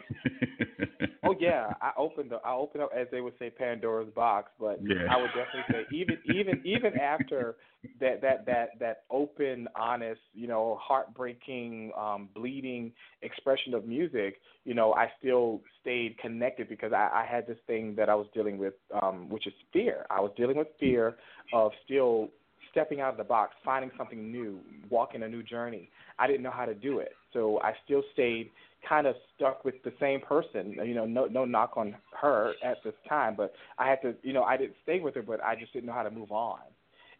oh 1.24 1.34
yeah, 1.40 1.72
I 1.82 1.90
opened 1.98 2.30
the 2.30 2.36
I 2.44 2.54
opened 2.54 2.84
up 2.84 2.90
as 2.96 3.08
they 3.10 3.20
would 3.20 3.32
say 3.36 3.50
Pandora's 3.50 4.12
box, 4.14 4.52
but 4.60 4.78
Yeah. 4.80 5.06
I 5.10 5.20
would 5.20 5.30
definitely 5.34 5.64
say 5.72 5.86
even 5.90 6.18
even 6.24 6.62
even 6.64 7.00
after 7.00 7.56
that 7.98 8.20
that 8.22 8.46
that 8.46 8.78
that 8.78 9.02
open, 9.10 9.66
honest, 9.74 10.20
you 10.34 10.46
know, 10.46 10.78
heartbreaking, 10.80 11.90
um, 11.98 12.28
bleeding 12.32 12.92
expression 13.22 13.74
of 13.74 13.86
music, 13.86 14.36
you 14.64 14.74
know, 14.74 14.94
I 14.94 15.10
still 15.18 15.60
stayed 15.80 16.16
connected 16.18 16.68
because 16.68 16.92
I, 16.92 17.10
I 17.12 17.26
had 17.28 17.48
this 17.48 17.58
thing 17.66 17.96
that 17.96 18.08
I 18.08 18.14
was 18.14 18.28
dealing 18.32 18.56
with, 18.56 18.74
um, 19.02 19.28
which 19.30 19.48
is 19.48 19.54
fear. 19.72 20.06
I 20.10 20.20
was 20.20 20.30
dealing 20.36 20.58
with 20.58 20.68
fear 20.78 21.16
of 21.52 21.72
still 21.84 22.28
stepping 22.72 23.00
out 23.00 23.10
of 23.10 23.16
the 23.16 23.24
box, 23.24 23.54
finding 23.64 23.90
something 23.96 24.32
new, 24.32 24.58
walking 24.90 25.22
a 25.22 25.28
new 25.28 25.42
journey. 25.42 25.88
I 26.18 26.26
didn't 26.26 26.42
know 26.42 26.50
how 26.50 26.64
to 26.64 26.74
do 26.74 26.98
it, 26.98 27.12
so 27.32 27.60
I 27.62 27.72
still 27.84 28.02
stayed 28.12 28.50
kind 28.88 29.06
of 29.06 29.14
stuck 29.36 29.64
with 29.64 29.74
the 29.84 29.92
same 30.00 30.20
person. 30.20 30.76
You 30.84 30.94
know, 30.94 31.06
no 31.06 31.26
no 31.26 31.44
knock 31.44 31.74
on 31.76 31.94
her 32.20 32.54
at 32.64 32.78
this 32.84 32.94
time, 33.08 33.34
but 33.36 33.52
I 33.78 33.88
had 33.88 34.02
to, 34.02 34.14
you 34.22 34.32
know, 34.32 34.42
I 34.42 34.56
didn't 34.56 34.74
stay 34.82 35.00
with 35.00 35.14
her, 35.14 35.22
but 35.22 35.42
I 35.42 35.54
just 35.54 35.72
didn't 35.72 35.86
know 35.86 35.92
how 35.92 36.02
to 36.02 36.10
move 36.10 36.32
on. 36.32 36.60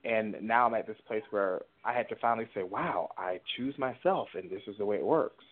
And 0.05 0.35
now 0.43 0.67
I'm 0.67 0.75
at 0.75 0.87
this 0.87 0.97
place 1.07 1.23
where 1.31 1.61
I 1.85 1.93
had 1.93 2.09
to 2.09 2.17
finally 2.17 2.49
say, 2.55 2.65
"Wow, 2.65 3.11
I 3.17 3.41
choose 3.57 3.79
myself, 3.79 4.29
and 4.35 4.51
this 4.51 4.63
is 4.67 4.77
the 4.79 4.85
way 4.85 4.97
it 4.97 5.05
works." 5.05 5.45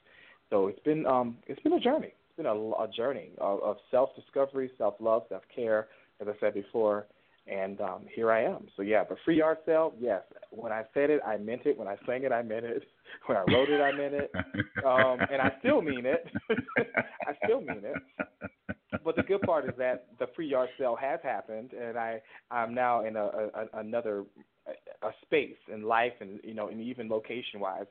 So 0.51 0.67
it's 0.67 0.81
been 0.81 1.07
um 1.07 1.39
it's 1.47 1.61
been 1.63 1.75
a 1.75 1.81
journey. 1.81 2.13
It's 2.29 2.37
been 2.37 2.47
a, 2.47 2.55
a 2.55 2.89
journey 2.95 3.31
of, 3.39 3.63
of 3.63 3.77
self 3.91 4.11
discovery, 4.17 4.71
self 4.77 4.95
love, 4.99 5.23
self 5.29 5.43
care, 5.55 5.89
as 6.21 6.27
I 6.27 6.33
said 6.41 6.55
before, 6.55 7.07
and 7.51 7.81
um, 7.81 8.07
here 8.15 8.31
I 8.31 8.45
am. 8.45 8.67
So 8.77 8.83
yeah, 8.83 9.05
but 9.09 9.19
free 9.25 9.39
yard 9.39 9.59
sale, 9.67 9.93
yes. 9.99 10.23
When 10.51 10.73
I 10.73 10.85
said 10.95 11.11
it, 11.11 11.21
I 11.27 11.37
meant 11.37 11.63
it. 11.67 11.77
When 11.77 11.89
I 11.89 11.97
sang 12.07 12.25
it, 12.25 12.33
I 12.33 12.43
meant 12.43 12.65
it. 12.65 12.83
When 13.27 13.37
I 13.37 13.41
wrote 13.53 13.69
it, 13.69 13.81
I 13.81 13.91
meant 13.91 14.15
it. 14.15 14.31
Um, 14.87 15.19
and 15.33 15.43
I 15.43 15.53
still 15.59 15.83
mean 15.83 16.07
it. 16.07 16.25
I 17.27 17.33
still 17.45 17.61
mean 17.61 17.83
it. 17.83 17.97
But 19.05 19.17
the 19.17 19.23
good 19.23 19.41
part 19.43 19.65
is 19.65 19.73
that 19.79 20.07
the 20.21 20.29
free 20.37 20.47
yard 20.47 20.69
sale 20.79 20.97
has 21.01 21.19
happened, 21.23 21.73
and 21.73 21.99
I 21.99 22.23
I'm 22.53 22.73
now 22.73 23.05
in 23.05 23.17
a, 23.17 23.25
a 23.25 23.67
another 23.75 24.25
a 25.03 25.11
space 25.23 25.57
in 25.73 25.83
life, 25.83 26.13
and 26.21 26.39
you 26.45 26.55
know, 26.55 26.69
and 26.69 26.81
even 26.81 27.09
location 27.09 27.59
wise. 27.59 27.87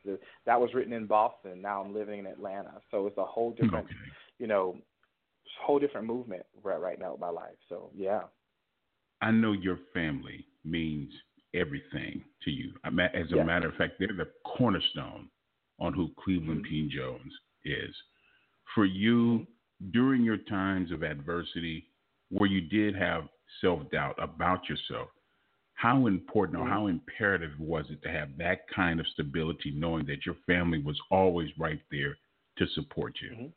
That 0.45 0.59
was 0.59 0.73
written 0.73 0.93
in 0.93 1.05
Boston. 1.05 1.61
Now 1.61 1.81
I'm 1.81 1.93
living 1.93 2.19
in 2.19 2.25
Atlanta, 2.25 2.81
so 2.91 3.07
it's 3.07 3.17
a 3.17 3.25
whole 3.25 3.51
different, 3.51 3.85
Okay. 3.85 3.95
you 4.37 4.47
know, 4.47 4.77
whole 5.61 5.79
different 5.79 6.07
movement 6.07 6.45
right 6.63 6.79
right 6.79 6.99
now 6.99 7.13
in 7.13 7.19
my 7.19 7.29
life. 7.29 7.57
So 7.67 7.89
yeah. 7.95 8.21
I 9.21 9.31
know 9.31 9.51
your 9.51 9.77
family 9.93 10.45
means 10.63 11.11
everything 11.53 12.23
to 12.43 12.51
you. 12.51 12.73
As 12.83 13.31
a 13.31 13.35
Yes. 13.35 13.45
matter 13.45 13.67
of 13.69 13.75
fact, 13.75 13.99
they're 13.99 14.07
the 14.13 14.31
cornerstone 14.45 15.29
on 15.79 15.93
who 15.93 16.09
Cleveland 16.15 16.61
Mhm. 16.63 16.69
P. 16.69 16.87
Jones 16.89 17.39
is. 17.63 17.95
For 18.75 18.85
you, 18.85 19.47
during 19.91 20.23
your 20.23 20.37
times 20.37 20.91
of 20.91 21.03
adversity, 21.03 21.89
where 22.29 22.49
you 22.49 22.61
did 22.61 22.95
have 22.95 23.29
self 23.61 23.89
doubt 23.89 24.15
about 24.19 24.69
yourself, 24.69 25.09
how 25.73 26.05
important 26.07 26.59
or 26.59 26.65
Mhm. 26.65 26.69
how 26.69 26.87
imperative 26.87 27.57
was 27.59 27.89
it 27.89 28.01
to 28.03 28.11
have 28.11 28.37
that 28.37 28.67
kind 28.67 28.99
of 28.99 29.07
stability, 29.07 29.71
knowing 29.71 30.05
that 30.05 30.25
your 30.25 30.35
family 30.45 30.79
was 30.79 30.99
always 31.09 31.57
right 31.57 31.81
there 31.89 32.17
to 32.57 32.67
support 32.67 33.19
you? 33.21 33.53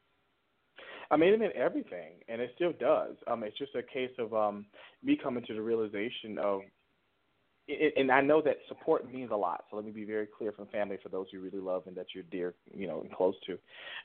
I 1.13 1.19
mean, 1.19 1.35
it 1.35 1.41
meant 1.41 1.55
everything, 1.55 2.15
and 2.29 2.41
it 2.41 2.53
still 2.55 2.73
does. 2.81 3.17
Um, 3.27 3.45
it's 3.45 3.59
just 3.59 3.75
a 3.75 3.83
case 3.83 4.11
of 4.19 4.33
um, 4.33 4.65
me 5.05 5.19
coming 5.23 5.45
to 5.45 5.53
the 5.53 5.61
realization 5.61 6.39
of, 6.39 6.63
it, 7.69 7.93
and 7.99 8.11
I 8.11 8.23
know 8.23 8.41
that 8.41 8.57
support 8.67 9.13
means 9.13 9.31
a 9.31 9.37
lot. 9.37 9.65
So 9.71 9.77
let 9.77 9.85
me 9.85 9.91
be 9.91 10.05
very 10.05 10.27
clear 10.27 10.53
from 10.53 10.67
family 10.69 10.97
for 11.03 11.11
those 11.11 11.27
you 11.31 11.41
really 11.43 11.61
love 11.61 11.83
and 11.87 11.95
that 11.97 12.07
you're 12.15 12.25
dear, 12.25 12.55
you 12.75 12.89
know, 12.89 13.03
and 13.03 13.13
close 13.13 13.35
to. 13.47 13.59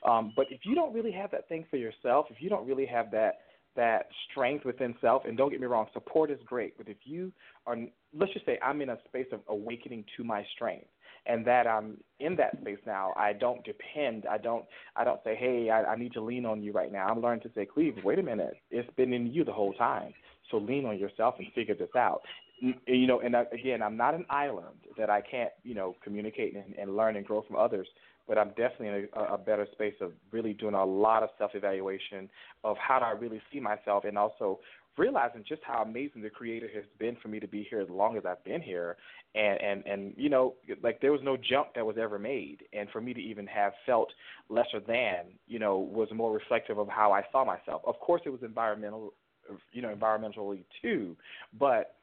Um, 0.08 0.34
but 0.36 0.46
if 0.50 0.60
you 0.64 0.74
don't 0.74 0.92
really 0.92 1.10
have 1.12 1.30
that 1.30 1.48
thing 1.48 1.64
for 1.70 1.78
yourself, 1.78 2.26
if 2.28 2.42
you 2.42 2.50
don't 2.50 2.68
really 2.68 2.86
have 2.86 3.10
that 3.12 3.38
that 3.74 4.08
strength 4.28 4.64
within 4.64 4.94
self, 5.00 5.22
and 5.24 5.36
don't 5.36 5.50
get 5.50 5.60
me 5.60 5.66
wrong, 5.66 5.86
support 5.92 6.30
is 6.32 6.38
great. 6.44 6.76
But 6.76 6.88
if 6.88 6.96
you 7.04 7.32
are, 7.64 7.76
let's 8.12 8.32
just 8.32 8.44
say, 8.44 8.58
I'm 8.60 8.82
in 8.82 8.90
a 8.90 8.98
space 9.06 9.28
of 9.32 9.40
awakening 9.48 10.04
to 10.16 10.24
my 10.24 10.44
strength 10.54 10.88
and 11.28 11.46
that 11.46 11.66
I'm 11.66 11.98
in 12.18 12.34
that 12.36 12.58
space 12.60 12.78
now. 12.86 13.12
I 13.16 13.32
don't 13.32 13.62
depend. 13.64 14.26
I 14.26 14.38
don't. 14.38 14.64
I 14.96 15.04
don't 15.04 15.20
say, 15.22 15.36
"Hey, 15.36 15.70
I, 15.70 15.92
I 15.92 15.96
need 15.96 16.12
to 16.14 16.20
lean 16.20 16.46
on 16.46 16.62
you 16.62 16.72
right 16.72 16.90
now." 16.90 17.06
I'm 17.06 17.20
learning 17.20 17.42
to 17.42 17.50
say, 17.54 17.66
"Cleve, 17.66 17.94
wait 18.02 18.18
a 18.18 18.22
minute. 18.22 18.54
It's 18.70 18.88
been 18.96 19.12
in 19.12 19.28
you 19.28 19.44
the 19.44 19.52
whole 19.52 19.74
time. 19.74 20.12
So 20.50 20.56
lean 20.56 20.86
on 20.86 20.98
yourself 20.98 21.34
and 21.38 21.46
figure 21.54 21.74
this 21.74 21.94
out." 21.96 22.22
You 22.60 23.06
know, 23.06 23.20
and 23.20 23.36
again, 23.52 23.82
I'm 23.82 23.96
not 23.96 24.14
an 24.14 24.26
island 24.30 24.78
that 24.96 25.10
I 25.10 25.20
can't, 25.20 25.52
you 25.62 25.76
know, 25.76 25.94
communicate 26.02 26.56
and, 26.56 26.74
and 26.76 26.96
learn 26.96 27.14
and 27.14 27.24
grow 27.24 27.42
from 27.42 27.54
others. 27.54 27.86
But 28.26 28.36
I'm 28.36 28.48
definitely 28.48 28.88
in 28.88 29.08
a, 29.14 29.34
a 29.34 29.38
better 29.38 29.66
space 29.72 29.94
of 30.00 30.10
really 30.32 30.54
doing 30.54 30.74
a 30.74 30.84
lot 30.84 31.22
of 31.22 31.28
self-evaluation 31.38 32.28
of 32.64 32.76
how 32.76 32.98
do 32.98 33.04
I 33.04 33.12
really 33.12 33.40
see 33.52 33.60
myself, 33.60 34.04
and 34.04 34.18
also 34.18 34.58
realizing 34.98 35.44
just 35.48 35.62
how 35.64 35.82
amazing 35.82 36.22
the 36.22 36.30
creator 36.30 36.68
has 36.74 36.84
been 36.98 37.16
for 37.22 37.28
me 37.28 37.40
to 37.40 37.46
be 37.46 37.66
here 37.68 37.80
as 37.80 37.88
long 37.88 38.16
as 38.16 38.24
I've 38.26 38.42
been 38.44 38.60
here. 38.60 38.96
And 39.34 39.60
and 39.60 39.86
and 39.86 40.14
you 40.16 40.28
know 40.28 40.54
like 40.82 41.00
there 41.00 41.12
was 41.12 41.20
no 41.22 41.36
jump 41.36 41.68
that 41.74 41.86
was 41.86 41.96
ever 42.00 42.18
made. 42.18 42.64
And 42.72 42.88
for 42.90 43.00
me 43.00 43.14
to 43.14 43.20
even 43.20 43.46
have 43.46 43.72
felt 43.86 44.10
lesser 44.48 44.80
than 44.80 45.26
you 45.46 45.58
know 45.58 45.78
was 45.78 46.08
more 46.12 46.32
reflective 46.32 46.78
of 46.78 46.88
how 46.88 47.12
I 47.12 47.22
saw 47.30 47.44
myself. 47.44 47.82
Of 47.86 47.98
course 48.00 48.22
it 48.24 48.30
was 48.30 48.42
environmental 48.42 49.14
you 49.72 49.82
know 49.82 49.94
environmentally 49.94 50.64
too. 50.82 51.16
But 51.58 51.94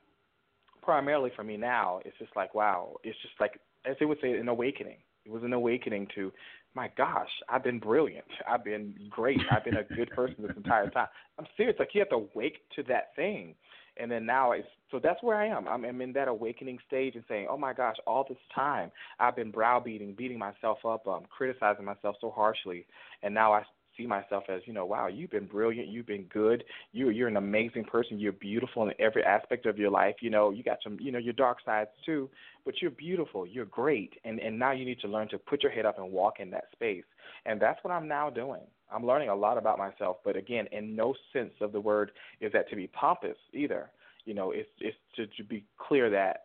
primarily 0.81 1.31
for 1.35 1.43
me 1.43 1.57
now 1.57 1.99
it's 2.05 2.17
just 2.19 2.35
like 2.35 2.53
wow 2.53 2.95
it's 3.03 3.17
just 3.21 3.33
like 3.39 3.59
as 3.85 3.95
they 3.99 4.05
would 4.05 4.19
say 4.21 4.31
an 4.33 4.47
awakening. 4.47 4.97
It 5.25 5.31
was 5.31 5.43
an 5.43 5.53
awakening 5.53 6.07
to 6.13 6.31
my 6.75 6.91
gosh, 6.97 7.29
I've 7.49 7.63
been 7.63 7.79
brilliant. 7.79 8.25
I've 8.49 8.63
been 8.63 8.93
great. 9.09 9.39
I've 9.51 9.63
been 9.63 9.77
a 9.77 9.83
good 9.83 10.11
person 10.11 10.35
this 10.39 10.55
entire 10.57 10.89
time. 10.89 11.07
I'm 11.39 11.47
serious. 11.57 11.77
Like 11.79 11.89
you 11.93 12.01
have 12.01 12.09
to 12.09 12.27
wake 12.33 12.57
to 12.75 12.83
that 12.83 13.15
thing. 13.15 13.55
And 13.97 14.11
then 14.11 14.25
now 14.25 14.51
it's 14.51 14.67
so 14.91 14.99
that's 15.01 15.23
where 15.23 15.37
I 15.37 15.47
am. 15.47 15.67
I'm, 15.69 15.85
I'm 15.85 16.01
in 16.01 16.11
that 16.13 16.27
awakening 16.27 16.79
stage 16.85 17.15
and 17.15 17.23
saying, 17.29 17.47
Oh 17.49 17.57
my 17.57 17.73
gosh, 17.73 17.95
all 18.05 18.25
this 18.27 18.37
time 18.53 18.91
I've 19.19 19.37
been 19.37 19.51
browbeating, 19.51 20.15
beating 20.15 20.37
myself 20.37 20.79
up, 20.85 21.07
um, 21.07 21.23
criticizing 21.29 21.85
myself 21.85 22.17
so 22.19 22.29
harshly 22.29 22.85
and 23.23 23.33
now 23.33 23.53
I 23.53 23.63
see 23.97 24.05
myself 24.05 24.43
as, 24.49 24.61
you 24.65 24.73
know, 24.73 24.85
wow, 24.85 25.07
you've 25.07 25.31
been 25.31 25.45
brilliant, 25.45 25.87
you've 25.87 26.07
been 26.07 26.23
good, 26.23 26.63
you 26.91 27.09
you're 27.09 27.27
an 27.27 27.37
amazing 27.37 27.85
person, 27.85 28.19
you're 28.19 28.31
beautiful 28.31 28.83
in 28.87 28.93
every 28.99 29.23
aspect 29.23 29.65
of 29.65 29.77
your 29.77 29.89
life. 29.89 30.15
You 30.21 30.29
know, 30.29 30.51
you 30.51 30.63
got 30.63 30.79
some 30.83 30.97
you 30.99 31.11
know, 31.11 31.19
your 31.19 31.33
dark 31.33 31.57
sides 31.65 31.89
too, 32.05 32.29
but 32.65 32.75
you're 32.81 32.91
beautiful, 32.91 33.45
you're 33.45 33.65
great 33.65 34.13
and, 34.23 34.39
and 34.39 34.57
now 34.57 34.71
you 34.71 34.85
need 34.85 34.99
to 35.01 35.07
learn 35.07 35.29
to 35.29 35.37
put 35.37 35.63
your 35.63 35.71
head 35.71 35.85
up 35.85 35.97
and 35.97 36.11
walk 36.11 36.39
in 36.39 36.49
that 36.51 36.65
space. 36.71 37.05
And 37.45 37.61
that's 37.61 37.83
what 37.83 37.91
I'm 37.91 38.07
now 38.07 38.29
doing. 38.29 38.61
I'm 38.91 39.05
learning 39.05 39.29
a 39.29 39.35
lot 39.35 39.57
about 39.57 39.77
myself, 39.77 40.17
but 40.23 40.35
again, 40.35 40.67
in 40.71 40.95
no 40.95 41.15
sense 41.33 41.53
of 41.61 41.71
the 41.71 41.81
word 41.81 42.11
is 42.39 42.51
that 42.53 42.69
to 42.69 42.75
be 42.75 42.87
pompous 42.87 43.37
either. 43.53 43.89
You 44.25 44.33
know, 44.33 44.51
it's 44.51 44.69
it's 44.79 44.97
to, 45.15 45.27
to 45.27 45.43
be 45.43 45.63
clear 45.77 46.09
that 46.09 46.44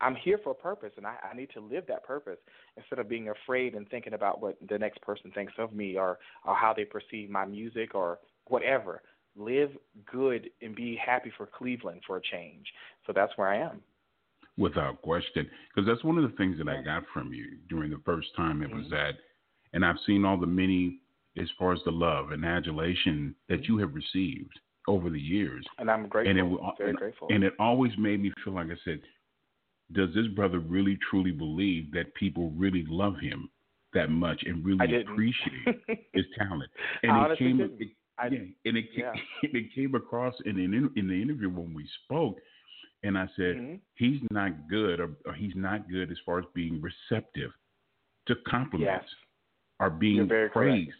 I'm 0.00 0.14
here 0.14 0.38
for 0.42 0.50
a 0.50 0.54
purpose, 0.54 0.92
and 0.96 1.06
I, 1.06 1.16
I 1.32 1.34
need 1.34 1.50
to 1.54 1.60
live 1.60 1.84
that 1.88 2.04
purpose 2.04 2.38
instead 2.76 2.98
of 2.98 3.08
being 3.08 3.30
afraid 3.30 3.74
and 3.74 3.88
thinking 3.88 4.12
about 4.12 4.42
what 4.42 4.56
the 4.68 4.78
next 4.78 5.00
person 5.00 5.30
thinks 5.32 5.54
of 5.58 5.72
me 5.72 5.96
or, 5.96 6.18
or 6.44 6.54
how 6.54 6.74
they 6.74 6.84
perceive 6.84 7.30
my 7.30 7.44
music 7.44 7.94
or 7.94 8.18
whatever. 8.46 9.02
Live 9.36 9.70
good 10.10 10.50
and 10.62 10.74
be 10.74 10.96
happy 10.96 11.32
for 11.36 11.46
Cleveland 11.46 12.02
for 12.06 12.18
a 12.18 12.22
change. 12.22 12.66
So 13.06 13.12
that's 13.14 13.32
where 13.36 13.48
I 13.48 13.58
am. 13.58 13.80
Without 14.58 15.02
question. 15.02 15.48
Because 15.74 15.86
that's 15.86 16.04
one 16.04 16.16
of 16.16 16.30
the 16.30 16.36
things 16.36 16.56
that 16.58 16.68
I 16.68 16.82
got 16.82 17.02
from 17.12 17.32
you 17.32 17.58
during 17.68 17.90
the 17.90 18.00
first 18.04 18.28
time. 18.34 18.62
It 18.62 18.70
was 18.70 18.86
Mhm. 18.86 18.90
that, 18.90 19.14
and 19.72 19.84
I've 19.84 20.00
seen 20.00 20.24
all 20.24 20.38
the 20.38 20.46
many, 20.46 21.00
as 21.36 21.50
far 21.58 21.72
as 21.72 21.82
the 21.84 21.92
love 21.92 22.32
and 22.32 22.44
adulation 22.44 23.34
that 23.48 23.68
you 23.68 23.76
have 23.78 23.94
received 23.94 24.58
over 24.88 25.10
the 25.10 25.20
years. 25.20 25.66
And 25.78 25.90
I'm 25.90 26.08
grateful. 26.08 26.30
And 26.30 26.38
it, 26.38 26.76
very 26.78 26.90
and, 26.90 26.98
grateful. 26.98 27.28
and 27.30 27.44
it 27.44 27.54
always 27.58 27.96
made 27.98 28.22
me 28.22 28.32
feel 28.42 28.54
like 28.54 28.70
I 28.70 28.76
said, 28.84 29.02
does 29.92 30.08
this 30.14 30.26
brother 30.34 30.58
really 30.58 30.98
truly 31.10 31.30
believe 31.32 31.92
that 31.92 32.14
people 32.14 32.50
really 32.56 32.84
love 32.88 33.14
him 33.20 33.48
that 33.94 34.10
much 34.10 34.42
and 34.44 34.64
really 34.64 35.00
appreciate 35.02 35.80
his 36.12 36.24
talent? 36.36 36.70
And 37.02 37.12
I 37.12 37.32
it 37.32 37.38
came, 37.38 37.60
it, 37.60 37.88
I- 38.18 38.26
yeah, 38.28 38.38
and 38.64 38.76
it 38.76 38.86
yeah. 38.96 39.12
it 39.42 39.74
came 39.74 39.94
across 39.94 40.34
in 40.44 40.58
in, 40.58 40.90
in 40.96 41.06
the 41.08 41.14
interview 41.22 41.48
when 41.50 41.72
we 41.74 41.86
spoke, 42.04 42.38
and 43.04 43.16
I 43.16 43.26
said 43.36 43.56
Mhm. 43.56 43.80
he's 43.94 44.20
not 44.30 44.68
good, 44.68 45.00
or, 45.00 45.10
or 45.24 45.34
he's 45.34 45.54
not 45.54 45.88
good 45.88 46.10
as 46.10 46.18
far 46.26 46.38
as 46.40 46.44
being 46.54 46.80
receptive 46.82 47.52
to 48.26 48.34
compliments 48.48 49.06
Yes. 49.08 49.14
or 49.78 49.90
being 49.90 50.26
very 50.26 50.50
correct. 50.50 50.72
praised, 50.72 50.96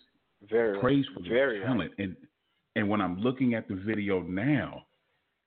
Very 0.48 0.78
praised 0.78 1.08
for 1.12 1.20
very 1.28 1.60
talent. 1.60 1.92
And 1.98 2.14
and 2.76 2.88
when 2.88 3.00
I'm 3.00 3.18
looking 3.18 3.54
at 3.54 3.66
the 3.68 3.74
video 3.74 4.20
now, 4.22 4.84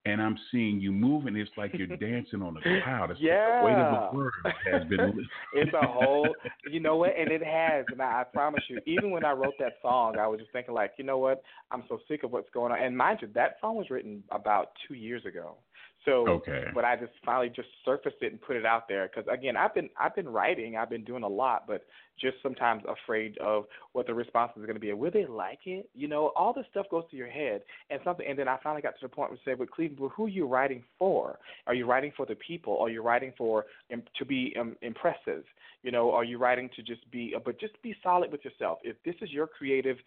and 0.05 0.21
I'm 0.21 0.37
seeing 0.51 0.79
you 0.79 0.91
moving, 0.91 1.35
it's 1.35 1.51
like 1.57 1.73
you're 1.73 1.87
dancing 1.87 2.41
on 2.41 2.57
a 2.57 2.61
cloud. 2.61 3.11
It's 3.11 3.19
like 3.19 3.29
the 3.29 3.61
weight 3.65 3.75
of 3.75 4.11
the 4.11 4.17
world 4.17 4.33
has 4.71 4.83
been. 4.87 5.27
it's 5.53 5.73
a 5.73 5.85
whole 5.85 6.27
you 6.69 6.79
know 6.79 6.97
what 6.97 7.11
and 7.17 7.31
it 7.31 7.43
has 7.43 7.85
and 7.89 8.01
I, 8.01 8.21
I 8.21 8.23
promise 8.23 8.63
you 8.67 8.79
even 8.85 9.11
when 9.11 9.25
i 9.25 9.31
wrote 9.31 9.53
that 9.59 9.73
song 9.81 10.17
i 10.17 10.27
was 10.27 10.39
just 10.39 10.51
thinking 10.51 10.73
like 10.73 10.91
you 10.97 11.03
know 11.03 11.17
what 11.17 11.41
i'm 11.71 11.83
so 11.87 11.99
sick 12.07 12.23
of 12.23 12.31
what's 12.31 12.49
going 12.53 12.71
on 12.71 12.79
and 12.79 12.97
mind 12.97 13.19
you 13.21 13.29
that 13.33 13.57
song 13.61 13.75
was 13.75 13.89
written 13.89 14.23
about 14.31 14.71
two 14.87 14.93
years 14.93 15.25
ago 15.25 15.57
so 16.05 16.27
Okay. 16.27 16.65
but 16.73 16.85
i 16.85 16.95
just 16.95 17.11
finally 17.25 17.49
just 17.49 17.67
surfaced 17.85 18.17
it 18.21 18.31
and 18.31 18.41
put 18.41 18.55
it 18.55 18.65
out 18.65 18.87
there 18.87 19.07
because 19.07 19.29
again 19.31 19.55
i've 19.57 19.73
been 19.73 19.89
i've 19.99 20.15
been 20.15 20.27
writing 20.27 20.75
i've 20.75 20.89
been 20.89 21.03
doing 21.03 21.23
a 21.23 21.27
lot 21.27 21.65
but 21.67 21.85
just 22.19 22.35
sometimes 22.43 22.83
afraid 22.87 23.37
of 23.39 23.65
what 23.93 24.05
the 24.05 24.13
response 24.13 24.51
is 24.55 24.63
going 24.63 24.73
to 24.75 24.79
be 24.79 24.91
will 24.93 25.11
they 25.11 25.25
like 25.25 25.59
it 25.65 25.89
you 25.93 26.07
know 26.07 26.31
all 26.35 26.53
this 26.53 26.65
stuff 26.71 26.85
goes 26.89 27.03
to 27.09 27.17
your 27.17 27.29
head 27.29 27.61
and 27.89 27.99
something 28.03 28.25
and 28.27 28.37
then 28.37 28.47
i 28.47 28.57
finally 28.63 28.81
got 28.81 28.91
to 28.91 29.01
the 29.01 29.09
point 29.09 29.29
where 29.31 29.39
I 29.39 29.51
said 29.51 29.59
with 29.59 29.71
cleveland 29.71 29.99
well, 29.99 30.11
who 30.15 30.25
are 30.25 30.29
you 30.29 30.47
writing 30.47 30.83
for 30.97 31.39
are 31.67 31.73
you 31.73 31.85
writing 31.85 32.11
for 32.15 32.25
the 32.25 32.35
people 32.35 32.77
are 32.79 32.89
you 32.89 33.01
writing 33.01 33.33
for 33.37 33.65
um, 33.93 34.03
to 34.17 34.25
be 34.25 34.53
um, 34.59 34.75
impressive 34.81 35.43
you 35.83 35.91
know, 35.91 36.11
are 36.11 36.23
you 36.23 36.37
writing 36.37 36.69
to 36.75 36.83
just 36.83 37.09
be, 37.11 37.35
but 37.45 37.59
just 37.59 37.81
be 37.81 37.95
solid 38.03 38.31
with 38.31 38.43
yourself. 38.43 38.79
If 38.83 38.97
this 39.05 39.15
is 39.21 39.31
your 39.31 39.47
creative 39.47 39.97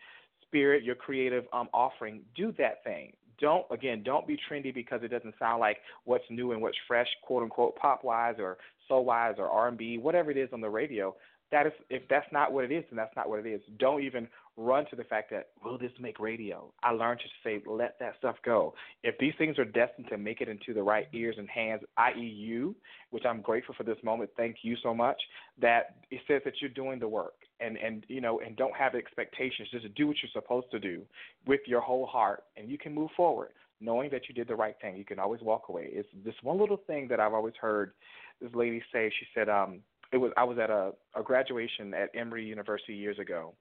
spirit, 0.43 0.85
your 0.85 0.95
creative 0.95 1.45
um, 1.53 1.69
offering, 1.73 2.21
do 2.37 2.53
that 2.59 2.85
thing. 2.85 3.13
Don't 3.43 3.67
again, 3.71 4.03
don't 4.03 4.27
be 4.27 4.39
trendy 4.49 4.73
because 4.73 5.01
it 5.03 5.09
doesn't 5.09 5.35
sound 5.39 5.61
like 5.61 5.79
what's 6.05 6.25
new 6.31 6.53
and 6.53 6.63
what's 6.63 6.79
fresh, 6.89 7.09
quote 7.23 7.43
unquote, 7.43 7.77
pop 7.77 8.05
wise 8.05 8.37
or 8.39 8.57
soul 8.89 9.05
wise 9.05 9.35
or 9.37 9.51
R 9.51 9.69
and 9.69 9.77
B, 9.77 9.99
whatever 9.99 10.31
it 10.31 10.39
is 10.39 10.49
on 10.53 10.63
the 10.63 10.71
radio. 10.71 11.15
That 11.51 11.67
is, 11.67 11.73
if 11.91 12.03
that's 12.09 12.33
not 12.33 12.53
what 12.53 12.65
it 12.65 12.73
is, 12.73 12.85
then 12.89 12.97
that's 12.97 13.15
not 13.15 13.29
what 13.29 13.45
it 13.45 13.47
is. 13.47 13.61
Don't 13.79 14.03
even 14.03 14.27
run 14.57 14.85
to 14.91 14.97
the 14.97 15.05
fact 15.05 15.31
that 15.31 15.49
will 15.65 15.79
this 15.79 15.93
make 15.99 16.21
radio? 16.21 16.73
I 16.83 16.91
learned 16.91 17.21
to 17.21 17.27
say 17.43 17.63
let 17.67 17.99
that 18.01 18.15
stuff 18.19 18.37
go. 18.45 18.75
If 19.03 19.17
these 19.19 19.33
things 19.39 19.59
are 19.59 19.65
destined 19.65 20.09
to 20.11 20.19
make 20.19 20.41
it 20.41 20.49
into 20.49 20.75
the 20.75 20.83
right 20.83 21.09
ears 21.13 21.37
and 21.39 21.49
hands, 21.49 21.83
i.e., 21.97 22.21
you, 22.21 22.75
which 23.11 23.25
I'm 23.29 23.41
grateful 23.41 23.75
for 23.77 23.85
this 23.85 23.97
moment. 24.03 24.31
Thank 24.37 24.57
you 24.63 24.77
so 24.83 24.95
much. 24.95 25.21
That 25.61 25.97
it 26.11 26.21
says 26.29 26.43
that 26.45 26.55
you're 26.61 26.71
doing 26.71 26.99
the 26.99 27.09
work, 27.09 27.35
and 27.61 27.77
and 27.77 28.05
you 28.09 28.21
know, 28.21 28.41
and 28.41 28.57
don't 28.57 28.75
have 28.75 28.95
expectations. 28.95 29.69
Just 29.71 29.95
do 29.95 30.07
what 30.07 30.17
you're 30.23 30.43
supposed 30.43 30.71
to 30.73 30.79
do 30.79 31.03
with 31.47 31.61
your 31.67 31.81
whole 31.81 32.07
heart, 32.07 32.45
and 32.57 32.71
you 32.71 32.79
can 32.79 32.95
move 32.95 33.11
forward, 33.17 33.51
knowing 33.81 34.11
that 34.11 34.23
you 34.29 34.35
did 34.35 34.49
the 34.49 34.57
right 34.57 34.77
thing. 34.81 34.97
You 34.97 35.05
can 35.05 35.19
always 35.19 35.41
walk 35.43 35.65
away. 35.69 35.89
It's 35.93 36.09
this 36.25 36.35
one 36.43 36.59
little 36.59 36.81
thing 36.87 37.09
that 37.09 37.21
I've 37.21 37.35
always 37.35 37.55
heard 37.61 37.93
this 38.41 38.51
lady 38.55 38.83
say. 38.93 39.11
She 39.19 39.27
said, 39.35 39.49
um, 39.49 39.81
it 40.13 40.19
was 40.19 40.33
I 40.37 40.45
was 40.45 40.59
at 40.59 40.71
a, 40.71 40.93
a 41.17 41.23
graduation 41.23 41.95
at 41.95 42.11
Emory 42.15 42.45
University 42.45 42.95
years 42.95 43.19
ago, 43.19 43.55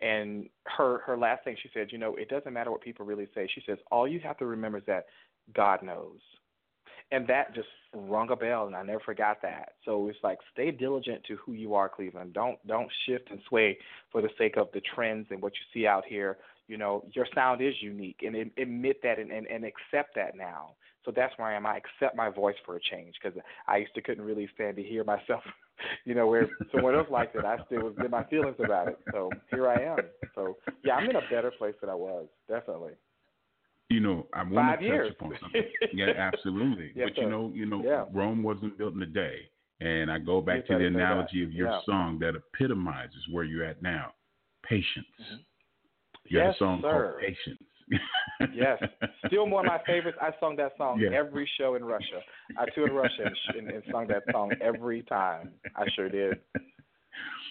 and 0.00 0.48
her 0.64 0.98
her 1.06 1.16
last 1.16 1.44
thing 1.44 1.56
she 1.62 1.70
said, 1.74 1.88
you 1.90 1.98
know, 1.98 2.14
it 2.16 2.28
doesn't 2.28 2.52
matter 2.52 2.70
what 2.70 2.80
people 2.80 3.04
really 3.04 3.28
say. 3.34 3.48
She 3.52 3.62
says 3.66 3.78
all 3.90 4.06
you 4.06 4.20
have 4.20 4.38
to 4.38 4.46
remember 4.46 4.78
is 4.78 4.84
that 4.86 5.06
God 5.54 5.82
knows 5.82 6.20
and 7.10 7.26
that 7.26 7.54
just 7.54 7.68
rung 7.94 8.30
a 8.30 8.36
bell 8.36 8.66
and 8.66 8.76
I 8.76 8.82
never 8.82 9.00
forgot 9.00 9.40
that. 9.42 9.74
So 9.84 10.08
it's 10.08 10.18
like 10.22 10.38
stay 10.52 10.70
diligent 10.70 11.24
to 11.24 11.36
who 11.36 11.52
you 11.52 11.74
are, 11.74 11.88
Cleveland. 11.88 12.34
Don't 12.34 12.58
don't 12.66 12.90
shift 13.06 13.30
and 13.30 13.40
sway 13.48 13.78
for 14.12 14.20
the 14.20 14.28
sake 14.38 14.56
of 14.56 14.68
the 14.72 14.82
trends 14.94 15.26
and 15.30 15.40
what 15.40 15.52
you 15.54 15.80
see 15.80 15.86
out 15.86 16.04
here. 16.06 16.38
You 16.66 16.76
know, 16.76 17.04
your 17.14 17.26
sound 17.34 17.62
is 17.62 17.74
unique 17.80 18.20
and 18.22 18.36
admit 18.58 19.00
that 19.02 19.18
and, 19.18 19.30
and, 19.30 19.46
and 19.46 19.64
accept 19.64 20.14
that 20.16 20.36
now. 20.36 20.74
So 21.08 21.12
that's 21.16 21.32
where 21.38 21.48
I 21.48 21.54
am. 21.54 21.64
I 21.64 21.78
accept 21.78 22.14
my 22.14 22.28
voice 22.28 22.54
for 22.66 22.76
a 22.76 22.80
change 22.80 23.14
because 23.22 23.40
I 23.66 23.78
used 23.78 23.94
to 23.94 24.02
couldn't 24.02 24.26
really 24.26 24.46
stand 24.54 24.76
to 24.76 24.82
hear 24.82 25.02
myself. 25.04 25.42
You 26.04 26.16
know, 26.16 26.26
where 26.26 26.48
someone 26.72 26.96
else 26.96 27.06
liked 27.08 27.36
it, 27.36 27.44
I 27.44 27.56
still 27.66 27.82
was 27.82 27.94
in 28.04 28.10
my 28.10 28.24
feelings 28.24 28.56
about 28.58 28.88
it. 28.88 28.98
So 29.12 29.36
here 29.48 29.68
I 29.68 29.84
am. 29.84 30.00
So 30.34 30.56
yeah, 30.82 30.96
I'm 30.96 31.08
in 31.08 31.14
a 31.14 31.20
better 31.20 31.52
place 31.52 31.76
than 31.80 31.88
I 31.88 31.94
was, 31.94 32.26
definitely. 32.48 32.94
You 33.88 34.00
know, 34.00 34.26
I 34.34 34.42
want 34.42 34.54
Five 34.56 34.80
to 34.80 34.84
years. 34.84 35.06
touch 35.06 35.16
upon 35.20 35.38
something. 35.40 35.62
yeah, 35.92 36.08
absolutely. 36.18 36.90
Yes, 36.96 37.10
but 37.14 37.22
you 37.22 37.28
know, 37.30 37.52
you 37.54 37.64
know, 37.64 37.84
Yeah. 37.84 38.06
Rome 38.12 38.42
wasn't 38.42 38.76
built 38.76 38.94
in 38.94 39.02
a 39.02 39.06
day. 39.06 39.48
And 39.80 40.10
I 40.10 40.18
go 40.18 40.40
back 40.40 40.56
Yes, 40.56 40.66
to 40.66 40.72
the 40.72 40.78
say 40.80 40.90
that. 40.90 40.94
analogy 40.96 41.44
of 41.44 41.52
your 41.52 41.68
Yeah. 41.68 41.78
song 41.86 42.18
that 42.22 42.34
epitomizes 42.34 43.28
where 43.30 43.44
you're 43.44 43.64
at 43.64 43.80
now. 43.80 44.14
Patience. 44.64 45.06
Mhm. 45.20 45.44
You 46.24 46.38
Yes, 46.40 46.56
a 46.56 46.58
song 46.58 46.82
sir. 46.82 46.90
called 46.90 47.20
Patience. 47.20 47.62
Yes, 48.54 48.78
still 49.26 49.48
one 49.48 49.66
of 49.66 49.72
my 49.72 49.80
favorites. 49.86 50.18
I 50.20 50.30
sung 50.40 50.56
that 50.56 50.72
song 50.76 51.00
Yeah. 51.00 51.10
every 51.16 51.48
show 51.58 51.74
in 51.74 51.84
Russia. 51.84 52.20
I 52.56 52.66
toured 52.74 52.92
Russia 52.92 53.24
and, 53.26 53.36
and, 53.58 53.70
and 53.70 53.82
sung 53.90 54.06
that 54.08 54.22
song 54.32 54.52
every 54.60 55.02
time. 55.02 55.50
I 55.76 55.86
sure 55.94 56.08
did. 56.08 56.38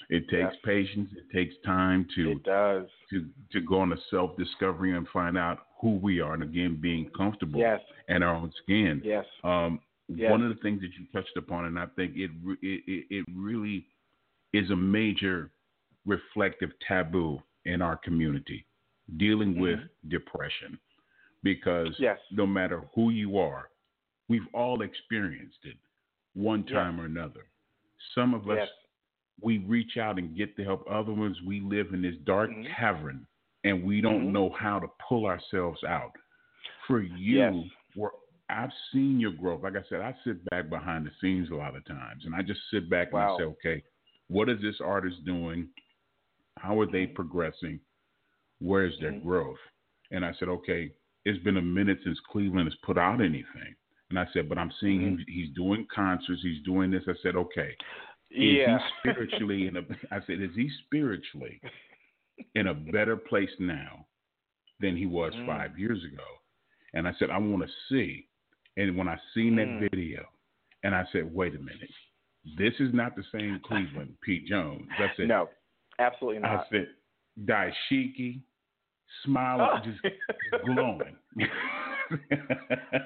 It 0.09 0.21
takes 0.29 0.53
Yes. 0.53 0.55
patience. 0.63 1.09
It 1.17 1.29
takes 1.31 1.55
time 1.65 2.07
to 2.15 2.31
It 2.31 2.43
does. 2.43 2.87
to 3.09 3.27
to 3.51 3.59
go 3.61 3.79
on 3.79 3.91
a 3.91 3.97
self 4.09 4.37
discovery 4.37 4.95
and 4.95 5.07
find 5.09 5.37
out 5.37 5.67
who 5.81 5.95
we 5.97 6.21
are, 6.21 6.33
and 6.33 6.43
again, 6.43 6.75
being 6.81 7.09
comfortable 7.11 7.59
Yes, 7.59 7.81
in 8.07 8.23
our 8.23 8.33
own 8.35 8.51
skin. 8.63 9.01
yes, 9.03 9.25
Um, 9.43 9.79
Yes. 10.09 10.31
One 10.31 10.41
of 10.41 10.47
the 10.55 10.61
things 10.61 10.79
that 10.79 10.91
you 10.97 11.05
touched 11.11 11.35
upon, 11.35 11.65
and 11.65 11.77
I 11.77 11.85
think 11.97 12.15
it 12.15 12.31
it 12.61 13.05
it 13.09 13.25
really 13.35 13.85
is 14.53 14.71
a 14.71 14.75
major 14.75 15.51
reflective 16.05 16.71
taboo 16.87 17.43
in 17.65 17.81
our 17.81 17.97
community, 17.97 18.65
dealing 19.15 19.59
with 19.59 19.79
depression, 20.09 20.77
because 21.43 21.87
Mm-hmm. 21.93 22.03
Yes. 22.03 22.19
no 22.31 22.45
matter 22.45 22.83
who 22.93 23.09
you 23.11 23.37
are, 23.37 23.69
we've 24.27 24.47
all 24.53 24.81
experienced 24.81 25.59
it 25.63 25.77
one 26.33 26.63
Yes. 26.63 26.73
time 26.73 26.99
or 26.99 27.05
another. 27.05 27.45
Some 28.13 28.33
of 28.33 28.49
us 28.49 28.57
yes, 28.59 28.69
we 29.41 29.59
reach 29.59 29.97
out 29.97 30.17
and 30.19 30.35
get 30.35 30.55
the 30.57 30.63
help. 30.63 30.85
Other 30.89 31.13
ones 31.13 31.41
we 31.43 31.61
live 31.61 31.93
in 31.93 32.01
this 32.01 32.17
dark 32.25 32.49
Mhm. 32.49 32.65
cavern 32.67 33.25
and 33.63 33.83
we 33.83 34.01
don't 34.01 34.27
Mhm. 34.27 34.31
know 34.31 34.49
how 34.49 34.79
to 34.79 34.87
pull 35.07 35.25
ourselves 35.25 35.83
out. 35.83 36.15
For 36.87 37.01
you, 37.01 37.37
Yes. 37.37 37.69
where 37.95 38.11
I've 38.49 38.73
seen 38.91 39.19
your 39.19 39.31
growth. 39.31 39.63
Like 39.63 39.75
I 39.75 39.83
said, 39.83 40.01
I 40.01 40.13
sit 40.23 40.43
back 40.45 40.69
behind 40.69 41.05
the 41.05 41.11
scenes 41.19 41.49
a 41.49 41.55
lot 41.55 41.75
of 41.75 41.83
times 41.85 42.25
and 42.25 42.33
I 42.35 42.41
just 42.41 42.61
sit 42.69 42.89
back 42.89 43.11
and 43.11 43.21
I 43.21 43.37
say, 43.37 43.43
okay, 43.43 43.83
what 44.27 44.47
is 44.49 44.61
this 44.61 44.79
artist 44.79 45.23
doing? 45.25 45.69
How 46.57 46.79
are 46.79 46.85
they 46.85 47.07
progressing? 47.07 47.79
Where's 48.59 48.97
their 48.99 49.13
Mhm. 49.13 49.23
growth? 49.23 49.59
And 50.11 50.25
I 50.25 50.33
said, 50.33 50.47
okay, 50.49 50.91
it's 51.25 51.43
been 51.43 51.57
a 51.57 51.61
minute 51.61 51.99
since 52.03 52.19
Cleveland 52.21 52.67
has 52.67 52.75
put 52.83 52.97
out 52.97 53.21
anything. 53.21 53.75
And 54.09 54.17
I 54.17 54.25
said, 54.33 54.47
but 54.47 54.57
I'm 54.57 54.71
seeing. 54.79 55.17
Mm-hmm. 55.17 55.31
He's 55.31 55.53
doing 55.53 55.85
concerts. 55.93 56.41
He's 56.41 56.63
doing 56.63 56.89
this. 56.91 57.03
I 57.07 57.13
said, 57.21 57.35
okay, 57.35 57.75
is 58.31 58.57
yeah. 58.57 58.79
he 58.79 58.85
spiritually 59.11 59.67
in 59.67 59.77
a 59.77 59.81
I 60.11 60.21
said, 60.25 60.41
is 60.41 60.55
he 60.55 60.69
spiritually 60.85 61.59
in 62.55 62.67
a 62.67 62.73
better 62.73 63.17
place 63.17 63.49
now 63.59 64.05
than 64.79 64.95
he 64.95 65.05
was 65.05 65.33
Mm. 65.35 65.45
five 65.45 65.77
years 65.77 66.03
ago? 66.05 66.23
And 66.93 67.07
I 67.07 67.13
said, 67.19 67.29
I 67.29 67.37
want 67.37 67.63
to 67.63 67.73
see. 67.89 68.27
And 68.77 68.95
when 68.95 69.07
I 69.09 69.19
seen 69.33 69.55
that 69.57 69.67
Mm. 69.67 69.89
video, 69.91 70.25
and 70.83 70.95
I 70.95 71.05
said, 71.11 71.33
wait 71.33 71.53
a 71.55 71.59
minute, 71.59 71.91
this 72.57 72.73
is 72.79 72.93
not 72.93 73.15
the 73.15 73.23
same 73.31 73.59
Cleveland 73.63 74.15
P. 74.21 74.39
Jones. 74.47 74.87
I 74.97 75.11
said, 75.17 75.27
no, 75.27 75.49
absolutely 75.99 76.37
I 76.47 76.53
not. 76.55 76.69
said, 76.69 76.87
dashiki, 77.45 78.41
smiling, 79.23 79.67
Oh. 79.71 79.79
just 79.83 80.63
glowing. 80.65 81.17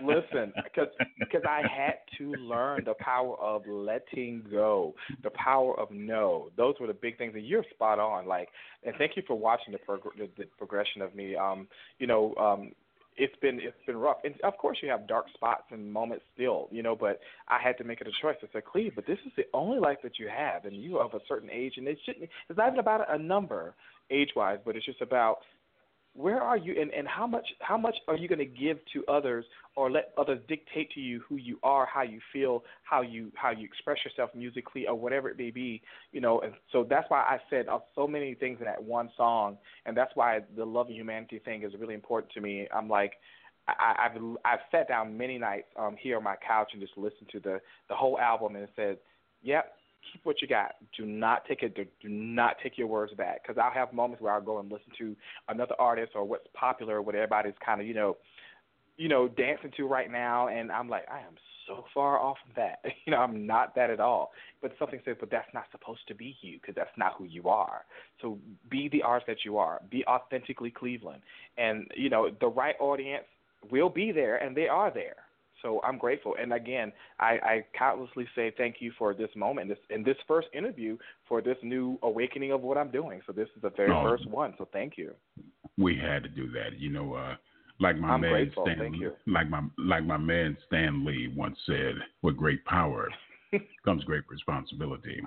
Listen, 0.03 0.53
because 0.63 1.43
I 1.47 1.61
had 1.67 1.95
to 2.17 2.33
learn 2.35 2.83
the 2.85 2.93
power 2.99 3.35
of 3.39 3.63
letting 3.67 4.43
go, 4.51 4.93
the 5.23 5.31
power 5.31 5.79
of 5.79 5.89
no. 5.91 6.49
Those 6.57 6.75
were 6.79 6.87
the 6.87 6.93
big 6.93 7.17
things, 7.17 7.33
and 7.35 7.45
you're 7.45 7.65
spot 7.73 7.99
on. 7.99 8.27
Like, 8.27 8.49
and 8.83 8.95
thank 8.97 9.15
you 9.15 9.23
for 9.25 9.35
watching 9.37 9.73
the, 9.73 9.79
prog- 9.79 10.17
the, 10.17 10.29
the 10.37 10.45
progression 10.57 11.01
of 11.01 11.15
me. 11.15 11.35
Um, 11.35 11.67
you 11.99 12.07
know, 12.07 12.35
um, 12.35 12.71
it's 13.17 13.35
been 13.41 13.59
it's 13.59 13.75
been 13.85 13.97
rough, 13.97 14.17
and 14.23 14.35
of 14.43 14.57
course 14.57 14.77
you 14.81 14.89
have 14.89 15.07
dark 15.07 15.25
spots 15.33 15.63
and 15.71 15.91
moments 15.91 16.23
still, 16.33 16.67
you 16.71 16.81
know. 16.81 16.95
But 16.95 17.19
I 17.47 17.59
had 17.61 17.77
to 17.79 17.83
make 17.83 18.01
it 18.01 18.07
a 18.07 18.11
choice. 18.21 18.37
I 18.41 18.47
said, 18.53 18.65
Cleve, 18.65 18.93
but 18.95 19.05
this 19.05 19.19
is 19.25 19.31
the 19.35 19.43
only 19.53 19.79
life 19.79 19.97
that 20.03 20.17
you 20.17 20.29
have, 20.29 20.65
and 20.65 20.75
you 20.75 20.97
are 20.97 21.05
of 21.05 21.13
a 21.13 21.19
certain 21.27 21.49
age, 21.51 21.73
and 21.77 21.87
it 21.87 21.97
shouldn't. 22.05 22.29
It's 22.49 22.57
not 22.57 22.67
even 22.67 22.79
about 22.79 23.13
a 23.13 23.17
number 23.17 23.75
age-wise, 24.11 24.59
but 24.65 24.75
it's 24.75 24.85
just 24.85 25.01
about 25.01 25.37
where 26.13 26.41
are 26.41 26.57
you 26.57 26.79
and, 26.79 26.91
and 26.93 27.07
how 27.07 27.25
much 27.25 27.47
how 27.61 27.77
much 27.77 27.95
are 28.09 28.17
you 28.17 28.27
going 28.27 28.39
to 28.39 28.45
give 28.45 28.77
to 28.91 29.05
others 29.05 29.45
or 29.77 29.89
let 29.89 30.11
others 30.17 30.39
dictate 30.49 30.91
to 30.91 30.99
you 30.99 31.21
who 31.27 31.37
you 31.37 31.57
are 31.63 31.85
how 31.85 32.01
you 32.01 32.19
feel 32.33 32.65
how 32.83 33.01
you 33.01 33.31
how 33.35 33.49
you 33.49 33.63
express 33.63 33.97
yourself 34.03 34.29
musically 34.35 34.85
or 34.87 34.93
whatever 34.93 35.29
it 35.29 35.37
may 35.37 35.51
be 35.51 35.81
you 36.11 36.19
know? 36.19 36.41
And 36.41 36.51
so 36.73 36.85
that's 36.89 37.09
why 37.09 37.21
i 37.21 37.37
said 37.49 37.67
so 37.95 38.07
many 38.07 38.33
things 38.33 38.57
in 38.59 38.65
that 38.65 38.83
one 38.83 39.09
song 39.15 39.57
and 39.85 39.95
that's 39.95 40.11
why 40.15 40.39
the 40.57 40.65
love 40.65 40.87
and 40.87 40.97
humanity 40.97 41.39
thing 41.39 41.63
is 41.63 41.71
really 41.79 41.93
important 41.93 42.33
to 42.33 42.41
me. 42.41 42.67
I'm 42.75 42.89
like 42.89 43.13
I, 43.67 44.07
I've 44.07 44.21
I've 44.43 44.59
sat 44.71 44.87
down 44.87 45.17
many 45.17 45.37
nights 45.37 45.67
um, 45.77 45.95
here 45.99 46.17
on 46.17 46.23
my 46.23 46.35
couch 46.45 46.69
and 46.73 46.81
just 46.81 46.97
listened 46.97 47.29
to 47.31 47.39
the 47.39 47.61
the 47.89 47.95
whole 47.95 48.19
album 48.19 48.55
and 48.55 48.67
said, 48.75 48.97
"Yep, 49.43 49.71
keep 50.11 50.25
what 50.25 50.41
you 50.41 50.47
got. 50.47 50.75
Do 50.97 51.05
not 51.05 51.45
take 51.45 51.63
it. 51.63 51.75
Do, 51.75 51.85
not 52.09 52.55
take 52.61 52.77
your 52.77 52.87
words 52.87 53.13
back. 53.13 53.41
Because 53.43 53.61
I'll 53.61 53.71
have 53.71 53.93
moments 53.93 54.21
where 54.21 54.33
I'll 54.33 54.41
go 54.41 54.59
and 54.59 54.71
listen 54.71 54.91
to 54.99 55.15
another 55.49 55.75
artist 55.79 56.13
or 56.15 56.23
what's 56.23 56.47
popular, 56.53 57.01
what 57.01 57.15
everybody's 57.15 57.53
kind 57.63 57.81
of 57.81 57.87
you 57.87 57.93
know, 57.93 58.17
you 58.97 59.09
know, 59.09 59.27
dancing 59.27 59.71
to 59.77 59.87
right 59.87 60.11
now, 60.11 60.47
and 60.47 60.71
I'm 60.71 60.89
like, 60.89 61.05
I 61.09 61.19
am 61.19 61.35
so 61.67 61.85
far 61.93 62.19
off 62.19 62.37
of 62.49 62.55
that. 62.55 62.79
You 63.05 63.13
know, 63.13 63.19
I'm 63.19 63.47
not 63.47 63.73
that 63.75 63.89
at 63.89 63.99
all. 63.99 64.31
But 64.61 64.73
something 64.77 64.99
says, 65.03 65.15
but 65.19 65.31
that's 65.31 65.47
not 65.55 65.63
supposed 65.71 66.01
to 66.07 66.13
be 66.13 66.35
you 66.41 66.59
because 66.61 66.75
that's 66.75 66.95
not 66.97 67.15
who 67.17 67.25
you 67.25 67.49
are. 67.49 67.81
So 68.21 68.37
be 68.69 68.89
the 68.89 69.01
artist 69.01 69.27
that 69.27 69.37
you 69.43 69.57
are. 69.57 69.81
Be 69.89 70.05
authentically 70.05 70.69
Cleveland, 70.69 71.21
and 71.57 71.87
you 71.95 72.09
know, 72.09 72.29
the 72.39 72.47
right 72.47 72.75
audience 72.79 73.25
will 73.71 73.89
be 73.89 74.11
there, 74.11 74.37
and 74.37 74.55
they 74.55 74.67
are 74.67 74.91
there. 74.93 75.15
So 75.61 75.81
I'm 75.83 75.97
grateful. 75.97 76.35
And 76.41 76.53
again, 76.53 76.91
I, 77.19 77.25
I 77.43 77.65
countlessly 77.77 78.25
say 78.35 78.53
thank 78.57 78.77
you 78.79 78.91
for 78.97 79.13
this 79.13 79.29
moment, 79.35 79.69
this 79.69 79.77
in 79.89 80.03
this 80.03 80.17
first 80.27 80.47
interview 80.53 80.97
for 81.27 81.41
this 81.41 81.57
new 81.63 81.97
awakening 82.03 82.51
of 82.51 82.61
what 82.61 82.77
I'm 82.77 82.91
doing. 82.91 83.21
So 83.25 83.33
this 83.33 83.47
is 83.55 83.61
the 83.61 83.71
very 83.71 83.91
Oh. 83.91 84.03
first 84.03 84.27
one. 84.27 84.53
So 84.57 84.67
thank 84.73 84.97
you. 84.97 85.13
we 85.77 85.97
had 85.97 86.23
to 86.23 86.29
do 86.29 86.49
that. 86.51 86.79
You 86.79 86.89
know, 86.89 87.13
uh, 87.13 87.35
like 87.79 87.97
my 87.97 88.11
I'm 88.11 88.21
man 88.21 88.31
grateful. 88.31 88.63
Stan, 88.63 88.77
Thank 88.79 89.01
you. 89.01 89.11
like 89.27 89.49
my 89.49 89.61
like 89.77 90.05
my 90.05 90.17
man 90.17 90.57
Stan 90.67 91.05
Lee 91.05 91.33
once 91.35 91.57
said, 91.65 91.95
"With 92.21 92.37
great 92.37 92.63
power 92.65 93.09
comes 93.85 94.03
great 94.03 94.23
responsibility." 94.29 95.21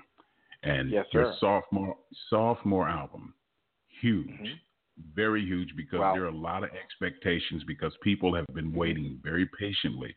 And 0.62 0.92
Yes, 0.92 1.06
your 1.12 1.24
sir. 1.24 1.34
sophomore 1.40 1.96
sophomore 2.30 2.88
album, 2.88 3.34
huge, 4.00 4.28
Mhm. 4.28 4.58
very 5.14 5.44
huge, 5.44 5.74
because 5.76 6.00
Wow. 6.00 6.14
there 6.14 6.24
are 6.24 6.28
a 6.28 6.36
lot 6.36 6.64
of 6.64 6.70
expectations 6.70 7.64
because 7.64 7.94
people 8.02 8.34
have 8.34 8.46
been 8.54 8.72
waiting 8.72 9.20
very 9.22 9.46
patiently 9.58 10.16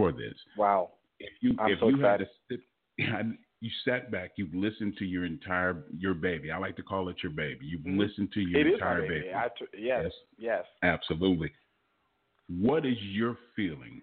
for 0.00 0.12
this. 0.12 0.34
Wow. 0.56 0.90
If 1.18 1.30
you 1.40 1.54
I'm 1.58 1.70
if 1.72 1.80
so 1.80 1.88
you 1.88 2.00
had 2.00 2.20
excited. 2.22 2.28
to 2.48 2.56
sit, 2.56 3.36
you 3.60 3.70
sat 3.84 4.10
back, 4.10 4.32
you've 4.36 4.54
listened 4.54 4.96
to 4.98 5.04
your 5.04 5.24
entire 5.26 5.84
your 5.96 6.14
baby. 6.14 6.50
I 6.50 6.56
like 6.58 6.76
to 6.76 6.82
call 6.82 7.08
it 7.10 7.16
your 7.22 7.32
baby. 7.32 7.66
You've 7.66 7.82
Mhm. 7.82 7.98
listened 7.98 8.32
to 8.32 8.40
your 8.40 8.60
It 8.60 8.66
entire 8.74 9.02
baby. 9.02 9.14
baby. 9.26 9.34
I 9.34 9.50
yes, 9.74 10.02
Yes. 10.04 10.12
yes. 10.38 10.66
Absolutely. 10.82 11.52
What 12.48 12.86
is 12.86 13.00
your 13.02 13.36
feeling 13.54 14.02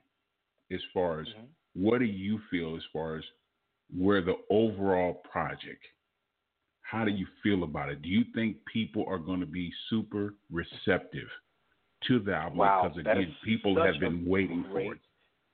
as 0.72 0.82
far 0.94 1.22
as 1.22 1.28
Mhm. 1.28 1.48
what 1.74 1.98
do 2.00 2.06
you 2.06 2.38
feel 2.52 2.76
as 2.76 2.84
far 2.94 3.16
as 3.16 3.26
where 3.90 4.22
the 4.22 4.38
overall 4.50 5.16
project? 5.32 5.84
How 6.82 7.04
do 7.04 7.12
you 7.12 7.26
feel 7.44 7.64
about 7.64 7.90
it? 7.90 8.02
Do 8.02 8.10
you 8.10 8.24
think 8.36 8.64
people 8.66 9.06
are 9.08 9.18
going 9.18 9.42
to 9.42 9.46
be 9.46 9.72
super 9.90 10.36
receptive 10.50 11.30
to 12.04 12.20
the 12.20 12.34
album? 12.36 12.60
Wow, 12.60 12.84
because 12.84 12.98
again, 13.00 13.36
people 13.44 13.76
have 13.76 14.00
been 14.00 14.26
waiting 14.26 14.64
for 14.72 14.94
it. 14.94 15.02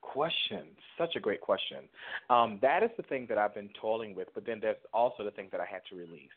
Question. 0.03 0.67
Such 0.97 1.15
a 1.15 1.19
great 1.19 1.41
question. 1.41 1.89
Um, 2.29 2.59
that 2.61 2.83
is 2.83 2.91
the 2.97 3.03
thing 3.03 3.25
that 3.29 3.37
I've 3.37 3.55
been 3.55 3.69
toiling 3.81 4.13
with, 4.13 4.27
but 4.35 4.45
then 4.45 4.59
there's 4.61 4.77
also 4.93 5.23
the 5.23 5.31
thing 5.31 5.47
that 5.51 5.61
I 5.61 5.65
had 5.65 5.81
to 5.89 5.95
release. 5.95 6.29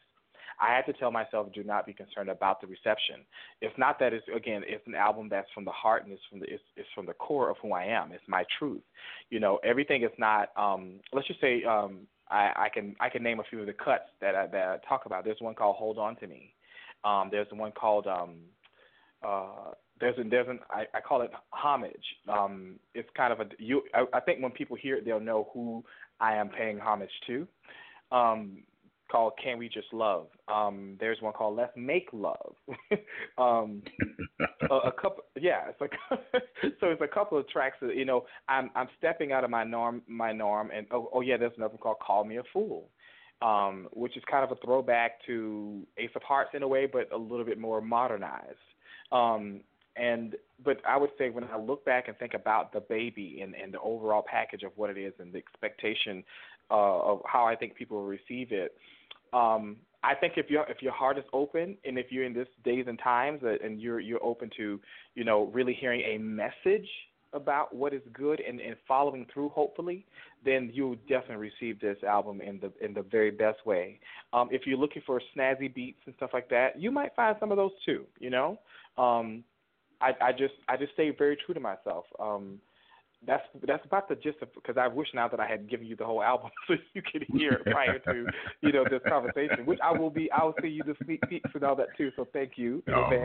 I 0.58 0.74
had 0.74 0.86
to 0.86 0.92
tell 0.94 1.10
myself, 1.10 1.52
do 1.52 1.62
not 1.62 1.84
be 1.84 1.92
concerned 1.92 2.30
about 2.30 2.60
the 2.60 2.66
reception. 2.66 3.16
It's 3.60 3.76
not 3.76 3.98
that 3.98 4.14
it's 4.14 4.24
again, 4.34 4.62
it's 4.66 4.86
an 4.86 4.94
album 4.94 5.28
that's 5.28 5.48
from 5.54 5.66
the 5.66 5.70
heart 5.70 6.04
and 6.04 6.12
it's 6.12 6.22
from 6.30 6.40
the 6.40 6.46
it's, 6.46 6.62
it's 6.76 6.88
from 6.94 7.04
the 7.04 7.12
core 7.12 7.50
of 7.50 7.56
who 7.60 7.72
I 7.72 7.84
am. 7.84 8.12
It's 8.12 8.24
my 8.26 8.44
truth. 8.58 8.80
You 9.28 9.40
know, 9.40 9.58
everything 9.62 10.02
is 10.02 10.16
not. 10.18 10.48
Um, 10.56 11.00
let's 11.12 11.26
just 11.26 11.42
say 11.42 11.62
um, 11.64 12.06
I, 12.30 12.52
I 12.56 12.68
can 12.72 12.96
I 13.00 13.10
can 13.10 13.22
name 13.22 13.40
a 13.40 13.44
few 13.44 13.60
of 13.60 13.66
the 13.66 13.74
cuts 13.74 14.08
that 14.20 14.34
I, 14.34 14.46
that 14.46 14.68
I 14.68 14.88
talk 14.88 15.04
about. 15.04 15.24
There's 15.24 15.40
one 15.40 15.54
called 15.54 15.76
Hold 15.76 15.98
On 15.98 16.16
to 16.16 16.26
Me. 16.26 16.54
Um, 17.04 17.28
there's 17.30 17.48
one 17.52 17.72
called 17.72 18.06
um, 18.06 18.36
uh, 19.22 19.72
there's 20.00 20.18
an 20.18 20.28
there's 20.28 20.48
an 20.48 20.60
I, 20.70 20.84
I 20.94 21.00
call 21.00 21.22
it 21.22 21.30
homage. 21.50 21.94
Um, 22.28 22.78
it's 22.94 23.08
kind 23.16 23.32
of 23.32 23.40
a 23.40 23.46
you. 23.58 23.82
I, 23.94 24.04
I 24.12 24.20
think 24.20 24.42
when 24.42 24.52
people 24.52 24.76
hear 24.76 24.96
it, 24.96 25.04
they'll 25.04 25.20
know 25.20 25.48
who 25.52 25.84
I 26.20 26.34
am 26.34 26.48
paying 26.48 26.78
homage 26.78 27.10
to. 27.26 27.46
Um, 28.12 28.58
called 29.10 29.32
Can 29.42 29.58
We 29.58 29.68
Just 29.68 29.92
Love. 29.92 30.26
Um, 30.52 30.96
there's 31.00 31.20
one 31.20 31.32
called 31.32 31.56
Let's 31.56 31.72
Make 31.76 32.08
Love. 32.12 32.54
um, 33.38 33.82
a, 34.70 34.74
a 34.74 34.92
couple, 34.92 35.24
yeah. 35.40 35.68
It's 35.68 35.80
like 35.80 35.92
so. 36.80 36.88
It's 36.88 37.02
a 37.02 37.08
couple 37.08 37.38
of 37.38 37.48
tracks 37.48 37.76
that 37.80 37.96
you 37.96 38.04
know. 38.04 38.26
I'm 38.48 38.70
I'm 38.74 38.88
stepping 38.98 39.32
out 39.32 39.44
of 39.44 39.50
my 39.50 39.64
norm, 39.64 40.02
my 40.06 40.32
norm, 40.32 40.70
and 40.74 40.86
oh, 40.90 41.08
oh 41.12 41.20
yeah, 41.20 41.36
there's 41.36 41.52
another 41.56 41.74
one 41.74 41.80
called 41.80 41.98
Call 42.04 42.24
Me 42.24 42.38
a 42.38 42.42
Fool, 42.52 42.90
um, 43.42 43.88
which 43.92 44.16
is 44.16 44.22
kind 44.30 44.44
of 44.44 44.56
a 44.56 44.60
throwback 44.64 45.24
to 45.26 45.86
Ace 45.98 46.10
of 46.14 46.22
Hearts 46.22 46.50
in 46.54 46.62
a 46.62 46.68
way, 46.68 46.86
but 46.86 47.12
a 47.12 47.16
little 47.16 47.44
bit 47.44 47.58
more 47.58 47.80
modernized. 47.80 48.56
Um, 49.12 49.60
and 49.96 50.36
but 50.64 50.78
I 50.88 50.96
would 50.96 51.10
say 51.18 51.30
when 51.30 51.44
I 51.44 51.58
look 51.58 51.84
back 51.84 52.08
and 52.08 52.16
think 52.16 52.34
about 52.34 52.72
the 52.72 52.80
baby 52.80 53.40
and, 53.42 53.54
and 53.54 53.72
the 53.72 53.80
overall 53.80 54.24
package 54.26 54.62
of 54.62 54.72
what 54.76 54.90
it 54.90 54.98
is 54.98 55.12
and 55.18 55.32
the 55.32 55.38
expectation 55.38 56.24
uh, 56.70 57.00
of 57.00 57.20
how 57.26 57.44
I 57.44 57.56
think 57.56 57.74
people 57.74 57.98
will 57.98 58.06
receive 58.06 58.52
it, 58.52 58.76
um, 59.32 59.76
I 60.02 60.14
think 60.14 60.34
if 60.36 60.48
your 60.50 60.64
if 60.68 60.82
your 60.82 60.92
heart 60.92 61.18
is 61.18 61.24
open 61.32 61.76
and 61.84 61.98
if 61.98 62.06
you're 62.10 62.24
in 62.24 62.32
this 62.32 62.48
days 62.64 62.84
and 62.88 62.98
times 62.98 63.40
and 63.42 63.80
you're 63.80 64.00
you're 64.00 64.22
open 64.22 64.50
to 64.56 64.80
you 65.14 65.24
know 65.24 65.50
really 65.52 65.74
hearing 65.74 66.00
a 66.02 66.18
message 66.18 66.88
about 67.32 67.74
what 67.74 67.92
is 67.92 68.00
good 68.12 68.40
and, 68.40 68.60
and 68.60 68.76
following 68.86 69.26
through 69.32 69.48
hopefully 69.48 70.06
then 70.44 70.70
you'll 70.72 70.94
definitely 71.08 71.50
receive 71.50 71.80
this 71.80 71.96
album 72.06 72.40
in 72.40 72.60
the 72.60 72.72
in 72.84 72.94
the 72.94 73.02
very 73.02 73.30
best 73.30 73.66
way. 73.66 73.98
Um, 74.32 74.48
if 74.52 74.62
you're 74.64 74.78
looking 74.78 75.02
for 75.04 75.20
snazzy 75.36 75.74
beats 75.74 75.98
and 76.06 76.14
stuff 76.16 76.30
like 76.32 76.48
that 76.50 76.80
you 76.80 76.90
might 76.90 77.14
find 77.16 77.36
some 77.40 77.50
of 77.50 77.56
those 77.56 77.72
too 77.84 78.06
you 78.20 78.30
know? 78.30 78.58
Um, 78.96 79.42
I, 80.00 80.12
I 80.20 80.32
just 80.32 80.54
I 80.68 80.76
just 80.76 80.92
stay 80.92 81.10
very 81.10 81.36
true 81.44 81.54
to 81.54 81.60
myself 81.60 82.04
um, 82.20 82.60
that's 83.26 83.42
that's 83.66 83.84
about 83.84 84.08
the 84.08 84.14
gist 84.14 84.38
of 84.42 84.52
because 84.54 84.76
I 84.76 84.88
wish 84.88 85.08
now 85.14 85.28
that 85.28 85.40
I 85.40 85.46
had 85.46 85.68
given 85.68 85.86
you 85.86 85.96
the 85.96 86.04
whole 86.04 86.22
album 86.22 86.50
so 86.68 86.74
you 86.94 87.02
could 87.02 87.24
hear 87.32 87.54
it 87.54 87.64
prior 87.64 87.98
to 87.98 88.26
you 88.60 88.72
know 88.72 88.84
this 88.84 89.00
conversation, 89.08 89.64
which 89.64 89.78
I 89.82 89.92
will 89.92 90.10
be. 90.10 90.30
I 90.30 90.44
will 90.44 90.54
see 90.60 90.68
you 90.68 90.82
the 90.82 90.94
sneak 91.04 91.20
peeks 91.28 91.50
and 91.54 91.64
all 91.64 91.76
that 91.76 91.96
too. 91.96 92.10
So 92.16 92.26
thank 92.32 92.52
you. 92.56 92.82
in 92.86 92.94
All 92.94 93.04
advance. 93.04 93.24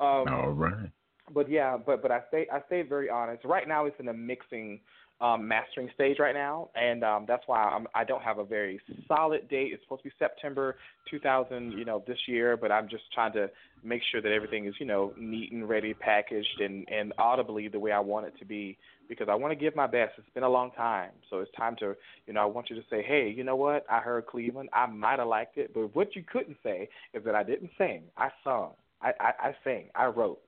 right. 0.00 0.22
Um, 0.22 0.32
All 0.32 0.50
right. 0.50 0.90
but 1.32 1.50
yeah, 1.50 1.76
but 1.76 2.02
but 2.02 2.10
I 2.10 2.20
stay 2.28 2.46
I 2.52 2.60
stay 2.66 2.82
very 2.82 3.08
honest. 3.08 3.44
Right 3.44 3.66
now, 3.66 3.86
it's 3.86 3.98
in 3.98 4.08
a 4.08 4.12
mixing, 4.12 4.80
um, 5.20 5.46
mastering 5.46 5.88
stage 5.94 6.18
right 6.18 6.34
now, 6.34 6.70
and 6.74 7.04
um, 7.04 7.24
that's 7.26 7.44
why 7.46 7.62
I'm 7.62 7.86
I 7.94 8.04
don't 8.04 8.22
have 8.22 8.38
a 8.38 8.44
very 8.44 8.80
solid 9.06 9.48
date. 9.48 9.70
It's 9.72 9.82
supposed 9.84 10.02
to 10.02 10.08
be 10.08 10.14
September 10.18 10.76
2000, 11.10 11.72
you 11.72 11.84
know, 11.84 12.02
this 12.06 12.18
year. 12.26 12.56
But 12.56 12.72
I'm 12.72 12.88
just 12.88 13.04
trying 13.12 13.32
to 13.34 13.48
make 13.82 14.02
sure 14.10 14.20
that 14.20 14.32
everything 14.32 14.66
is 14.66 14.74
you 14.80 14.86
know 14.86 15.12
neat 15.18 15.52
and 15.52 15.68
ready, 15.68 15.94
packaged, 15.94 16.60
and 16.60 16.86
and 16.88 17.12
audibly 17.18 17.68
the 17.68 17.78
way 17.78 17.92
I 17.92 18.00
want 18.00 18.26
it 18.26 18.34
to 18.40 18.44
be 18.44 18.76
because 19.08 19.28
I 19.30 19.34
want 19.34 19.52
to 19.52 19.56
give 19.56 19.76
my 19.76 19.86
best. 19.86 20.12
It's 20.18 20.28
been 20.34 20.42
a 20.42 20.48
long 20.48 20.72
time, 20.72 21.10
so 21.30 21.38
it's 21.38 21.52
time 21.56 21.76
to 21.80 21.94
you 22.26 22.32
know 22.32 22.42
I 22.42 22.46
want 22.46 22.70
you 22.70 22.76
to 22.76 22.82
say, 22.90 23.02
hey, 23.02 23.32
you 23.34 23.44
know 23.44 23.56
what? 23.56 23.86
I 23.90 24.00
heard 24.00 24.26
Cleveland. 24.26 24.70
I 24.72 24.86
might 24.86 25.20
have 25.20 25.28
liked 25.28 25.58
it, 25.58 25.72
but 25.72 25.94
what 25.94 26.16
you 26.16 26.24
couldn't 26.30 26.56
say 26.62 26.88
is 27.12 27.24
that 27.24 27.34
I 27.34 27.44
didn't 27.44 27.70
sing. 27.78 28.02
I 28.16 28.30
sung. 28.42 28.70
I 29.00 29.12
I, 29.20 29.32
I 29.48 29.54
sang. 29.62 29.90
I 29.94 30.06
wrote 30.06 30.40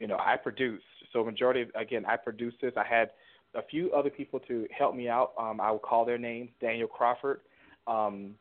you 0.00 0.06
know, 0.06 0.16
I 0.18 0.36
produced. 0.36 0.84
So 1.12 1.22
majority 1.22 1.62
of, 1.62 1.68
again, 1.76 2.04
I 2.06 2.16
produced 2.16 2.56
this. 2.62 2.72
I 2.76 2.84
had 2.84 3.10
a 3.54 3.62
few 3.62 3.92
other 3.92 4.10
people 4.10 4.40
to 4.40 4.66
help 4.76 4.94
me 4.94 5.08
out. 5.08 5.32
Um, 5.38 5.60
I 5.60 5.70
will 5.70 5.78
call 5.78 6.04
their 6.04 6.18
names: 6.18 6.50
Daniel 6.60 6.88
Crawford, 6.88 7.40
um, 7.86 8.34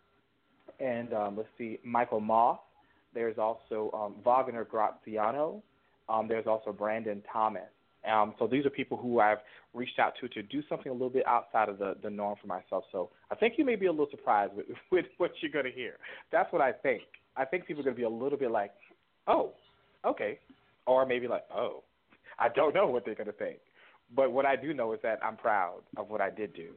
and 0.80 1.14
um, 1.14 1.38
let's 1.38 1.50
see, 1.58 1.80
Michael 1.84 2.20
Moss. 2.20 2.60
There's 3.14 3.38
also 3.38 3.90
um, 3.94 4.16
Wagner 4.24 4.66
Graziano. 4.66 5.64
Um, 6.08 6.28
there's 6.28 6.48
also 6.48 6.72
Brandon 6.72 7.24
Thomas. 7.32 7.70
Um, 8.10 8.34
so 8.40 8.48
these 8.48 8.66
are 8.66 8.70
people 8.70 8.98
who 8.98 9.20
I've 9.20 9.40
reached 9.74 10.00
out 10.00 10.14
to 10.22 10.28
to 10.30 10.42
do 10.44 10.64
something 10.70 10.90
a 10.90 10.94
little 10.94 11.10
bit 11.10 11.28
outside 11.28 11.70
of 11.70 11.80
the, 11.80 11.96
the 12.02 12.10
norm 12.10 12.38
for 12.40 12.48
myself. 12.48 12.86
So 12.92 13.10
I 13.30 13.36
think 13.36 13.56
you 13.58 13.66
may 13.66 13.76
be 13.76 13.88
a 13.88 13.92
little 13.92 14.08
surprised 14.10 14.54
with, 14.56 14.68
with 14.92 15.06
what 15.18 15.32
you're 15.42 15.52
going 15.52 15.66
to 15.66 15.72
hear. 15.72 15.98
That's 16.32 16.52
what 16.54 16.62
I 16.62 16.72
think. 16.72 17.04
I 17.36 17.46
think 17.46 17.66
people 17.66 17.82
are 17.82 17.86
going 17.86 17.96
to 17.96 18.00
be 18.00 18.06
a 18.06 18.10
little 18.10 18.38
bit 18.38 18.52
like, 18.52 18.72
oh, 19.28 19.52
okay, 20.06 20.40
or 20.88 21.06
maybe 21.06 21.28
like, 21.28 21.44
oh, 21.54 21.84
I 22.38 22.50
don't 22.50 22.74
know 22.74 22.88
what 22.88 23.06
they're 23.06 23.16
going 23.16 23.28
to 23.28 23.34
think. 23.34 23.58
But 24.16 24.32
what 24.32 24.46
I 24.46 24.56
do 24.56 24.74
know 24.74 24.94
is 24.94 25.00
that 25.04 25.20
I'm 25.24 25.38
proud 25.38 25.82
of 25.98 26.10
what 26.10 26.22
I 26.22 26.30
did 26.30 26.54
do, 26.54 26.70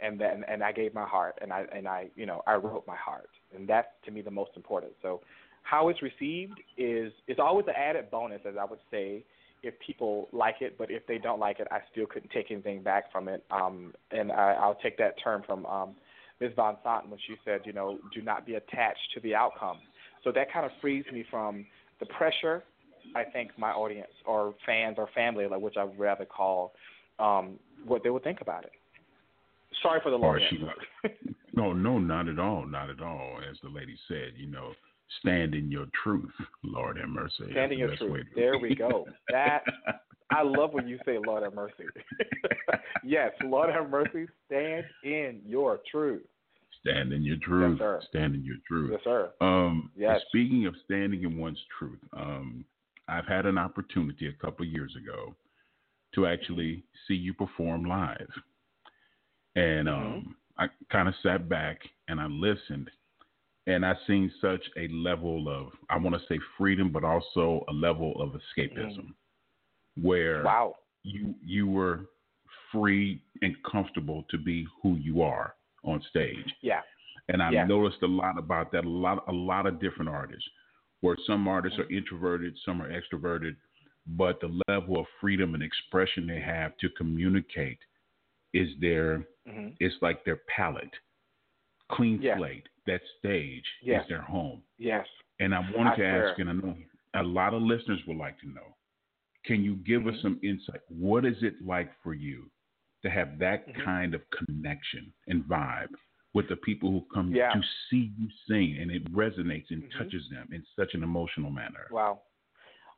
and 0.00 0.20
then 0.20 0.44
and 0.48 0.62
I 0.62 0.72
gave 0.72 0.94
my 0.94 1.06
heart, 1.06 1.38
and 1.40 1.52
I 1.52 1.64
and 1.74 1.88
I 1.88 2.08
you 2.14 2.26
know 2.26 2.42
I 2.46 2.54
wrote 2.54 2.84
my 2.86 2.96
heart, 2.96 3.30
and 3.54 3.68
that's 3.68 3.88
to 4.04 4.10
me 4.10 4.20
the 4.20 4.30
most 4.30 4.50
important. 4.56 4.92
So, 5.02 5.20
how 5.62 5.88
it's 5.88 6.02
received 6.02 6.60
is 6.76 7.12
is 7.26 7.38
always 7.38 7.66
an 7.68 7.74
added 7.76 8.10
bonus, 8.10 8.40
as 8.46 8.54
I 8.60 8.64
would 8.64 8.80
say, 8.90 9.24
if 9.62 9.74
people 9.84 10.28
like 10.32 10.56
it. 10.60 10.76
But 10.78 10.90
if 10.90 11.06
they 11.06 11.18
don't 11.18 11.40
like 11.40 11.60
it, 11.60 11.68
I 11.70 11.78
still 11.90 12.06
couldn't 12.06 12.30
take 12.30 12.50
anything 12.50 12.82
back 12.82 13.10
from 13.10 13.28
it. 13.28 13.44
Um, 13.50 13.94
and 14.10 14.30
I, 14.30 14.56
I'll 14.60 14.78
take 14.82 14.98
that 14.98 15.14
term 15.22 15.42
from 15.46 15.66
um, 15.66 15.94
Ms. 16.40 16.52
Vanzant 16.56 17.08
when 17.08 17.18
she 17.26 17.34
said, 17.44 17.62
you 17.64 17.72
know, 17.72 17.98
do 18.14 18.22
not 18.22 18.46
be 18.46 18.54
attached 18.54 19.12
to 19.14 19.20
the 19.20 19.34
outcome. 19.34 19.78
So 20.24 20.32
that 20.32 20.52
kind 20.52 20.64
of 20.66 20.72
frees 20.80 21.04
me 21.12 21.24
from 21.30 21.66
the 22.00 22.06
pressure 22.06 22.62
I 23.14 23.24
think 23.24 23.50
my 23.58 23.70
audience 23.70 24.10
or 24.26 24.54
fans 24.66 24.96
or 24.98 25.08
family, 25.14 25.46
like 25.46 25.60
which 25.60 25.76
I 25.76 25.84
would 25.84 25.98
rather 25.98 26.24
call, 26.24 26.72
um, 27.18 27.58
what 27.86 28.02
they 28.02 28.10
would 28.10 28.24
think 28.24 28.40
about 28.40 28.64
it. 28.64 28.72
Sorry 29.82 30.00
for 30.02 30.10
the 30.10 30.16
long 30.16 30.40
answer. 30.40 31.14
No, 31.54 31.72
no, 31.72 31.98
not 31.98 32.28
at 32.28 32.38
all, 32.38 32.66
not 32.66 32.88
at 32.88 33.00
all. 33.02 33.38
As 33.50 33.56
the 33.64 33.68
lady 33.68 33.96
said, 34.06 34.34
you 34.36 34.46
know, 34.46 34.70
stand 35.20 35.54
in 35.56 35.72
your 35.72 35.86
truth. 36.04 36.30
Lord 36.62 36.98
have 36.98 37.08
mercy. 37.08 37.44
Stand 37.50 37.72
in 37.72 37.78
your 37.80 37.96
truth. 37.96 38.26
to- 38.32 38.34
There 38.40 38.58
we 38.58 38.76
go. 38.76 39.06
That 39.30 39.64
I 40.30 40.42
love 40.42 40.72
when 40.72 40.86
you 40.86 40.98
say 41.04 41.18
Lord 41.18 41.42
have 41.42 41.54
mercy. 41.54 41.84
yes, 43.04 43.32
Lord 43.42 43.70
have 43.74 43.90
mercy. 43.90 44.26
Stand 44.46 44.84
in 45.02 45.40
your 45.44 45.80
truth. 45.90 46.22
stand 46.80 47.12
in 47.12 47.22
your 47.24 47.38
truth. 47.42 47.78
sir. 47.78 48.00
stand 48.08 48.34
in 48.36 48.44
your 48.44 48.56
truth. 48.68 48.90
Yes, 48.92 49.00
sir. 49.02 49.30
Um, 49.40 49.90
Yes. 49.96 50.20
Speaking 50.28 50.66
of 50.66 50.74
standing 50.84 51.24
in 51.24 51.38
one's 51.38 51.58
truth, 51.76 51.98
um, 52.12 52.64
I've 53.08 53.26
had 53.26 53.46
an 53.46 53.58
opportunity 53.58 54.28
a 54.28 54.32
couple 54.44 54.64
years 54.66 54.94
ago 54.96 55.34
to 56.14 56.26
actually 56.26 56.84
see 57.06 57.14
you 57.14 57.34
perform 57.34 57.84
live. 57.84 58.28
And 59.56 59.88
Mm-hmm. 59.88 60.04
um, 60.04 60.36
I 60.58 60.66
kind 60.90 61.08
of 61.08 61.14
sat 61.22 61.48
back 61.48 61.78
and 62.08 62.20
I 62.20 62.26
listened, 62.26 62.90
and 63.66 63.84
I 63.86 63.94
seen 64.06 64.30
such 64.40 64.64
a 64.76 64.88
level 64.88 65.48
of 65.48 65.72
I 65.88 65.96
want 65.98 66.16
to 66.16 66.26
say 66.28 66.38
freedom, 66.56 66.90
but 66.90 67.04
also 67.04 67.64
a 67.68 67.72
level 67.72 68.20
of 68.20 68.30
escapism, 68.40 69.14
where 70.00 70.40
Mm. 70.42 70.44
Wow. 70.44 70.74
you 71.04 71.34
you 71.44 71.66
were 71.68 72.06
free 72.72 73.22
and 73.42 73.54
comfortable 73.62 74.24
to 74.30 74.38
be 74.38 74.66
who 74.82 74.96
you 74.96 75.22
are 75.22 75.54
on 75.84 76.02
stage. 76.10 76.54
Yeah. 76.60 76.82
And 77.28 77.42
I've 77.42 77.52
Yeah. 77.52 77.64
noticed 77.66 78.02
a 78.02 78.06
lot 78.06 78.36
about 78.38 78.72
that. 78.72 78.84
A 78.84 78.88
lot, 78.88 79.24
a 79.28 79.32
lot 79.32 79.66
of 79.66 79.78
different 79.80 80.08
artists, 80.08 80.48
where 81.00 81.16
some 81.26 81.46
artists 81.46 81.78
are 81.78 81.90
introverted, 81.90 82.56
some 82.64 82.82
are 82.82 82.90
extroverted, 82.90 83.56
but 84.06 84.40
the 84.40 84.60
level 84.68 84.98
of 84.98 85.06
freedom 85.20 85.54
and 85.54 85.62
expression 85.62 86.26
they 86.26 86.40
have 86.40 86.76
to 86.78 86.88
communicate 86.90 87.78
is 88.52 88.68
their, 88.80 89.24
hmm 89.46 89.68
it's 89.80 89.94
like 90.02 90.24
their 90.24 90.40
palette, 90.48 90.94
clean 91.90 92.20
Yeah. 92.20 92.36
slate. 92.36 92.68
That 92.86 93.00
stage 93.18 93.64
Yes. 93.82 94.02
is 94.02 94.08
their 94.08 94.22
home. 94.22 94.62
Yes. 94.78 95.06
And 95.40 95.54
I 95.54 95.60
wanted 95.70 95.92
I 95.92 95.96
to 95.96 96.04
ask, 96.04 96.38
and 96.40 96.50
I 96.50 96.52
know 96.54 96.76
a 97.14 97.22
lot 97.22 97.54
of 97.54 97.62
listeners 97.62 98.00
would 98.06 98.16
like 98.16 98.38
to 98.40 98.48
know, 98.48 98.74
can 99.44 99.62
you 99.62 99.76
give 99.76 100.06
us 100.06 100.16
Mhm. 100.16 100.22
some 100.22 100.40
insight? 100.42 100.80
What 100.88 101.24
is 101.24 101.42
it 101.42 101.60
like 101.62 101.94
for 102.02 102.14
you 102.14 102.50
to 103.02 103.10
have 103.10 103.38
that 103.38 103.68
Mhm. 103.68 103.84
kind 103.84 104.14
of 104.14 104.28
connection 104.30 105.12
and 105.28 105.44
vibe 105.44 105.94
with 106.34 106.48
the 106.48 106.56
people 106.56 106.90
who 106.90 107.04
come 107.12 107.32
Yeah. 107.32 107.52
to 107.52 107.62
see 107.90 108.12
you 108.18 108.28
sing 108.46 108.78
and 108.80 108.90
it 108.90 109.04
resonates 109.12 109.70
and 109.70 109.82
Mhm. 109.82 109.98
touches 109.98 110.28
them 110.28 110.48
in 110.52 110.64
such 110.76 110.94
an 110.94 111.02
emotional 111.02 111.50
manner? 111.50 111.86
Wow. 111.90 112.22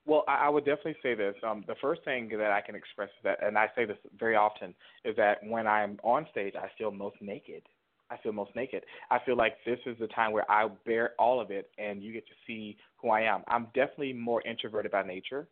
Well, 0.06 0.24
I, 0.26 0.46
I 0.46 0.48
would 0.48 0.64
definitely 0.64 0.96
say 1.02 1.14
this. 1.14 1.36
Um, 1.42 1.62
the 1.66 1.74
first 1.76 2.02
thing 2.04 2.28
that 2.30 2.50
I 2.50 2.60
can 2.60 2.74
express 2.74 3.10
is 3.10 3.22
that, 3.22 3.42
and 3.42 3.56
I 3.58 3.70
say 3.74 3.84
this 3.84 3.98
very 4.18 4.34
often, 4.34 4.74
is 5.04 5.14
that 5.16 5.38
when 5.44 5.66
I'm 5.66 5.98
on 6.02 6.26
stage, 6.30 6.54
I 6.56 6.68
feel 6.78 6.90
most 6.90 7.16
naked. 7.20 7.62
I 8.10 8.16
feel 8.16 8.32
most 8.32 8.56
naked. 8.56 8.84
I 9.10 9.20
feel 9.20 9.36
like 9.36 9.56
this 9.64 9.78
is 9.86 9.96
the 9.98 10.08
time 10.08 10.32
where 10.32 10.50
I 10.50 10.68
bear 10.84 11.14
all 11.18 11.40
of 11.40 11.50
it, 11.52 11.70
and 11.78 12.02
you 12.02 12.12
get 12.12 12.26
to 12.26 12.34
see 12.46 12.76
who 12.96 13.10
I 13.10 13.20
am. 13.20 13.44
I'm 13.46 13.66
definitely 13.66 14.12
more 14.12 14.42
introverted 14.42 14.90
by 14.90 15.04
nature, 15.04 15.46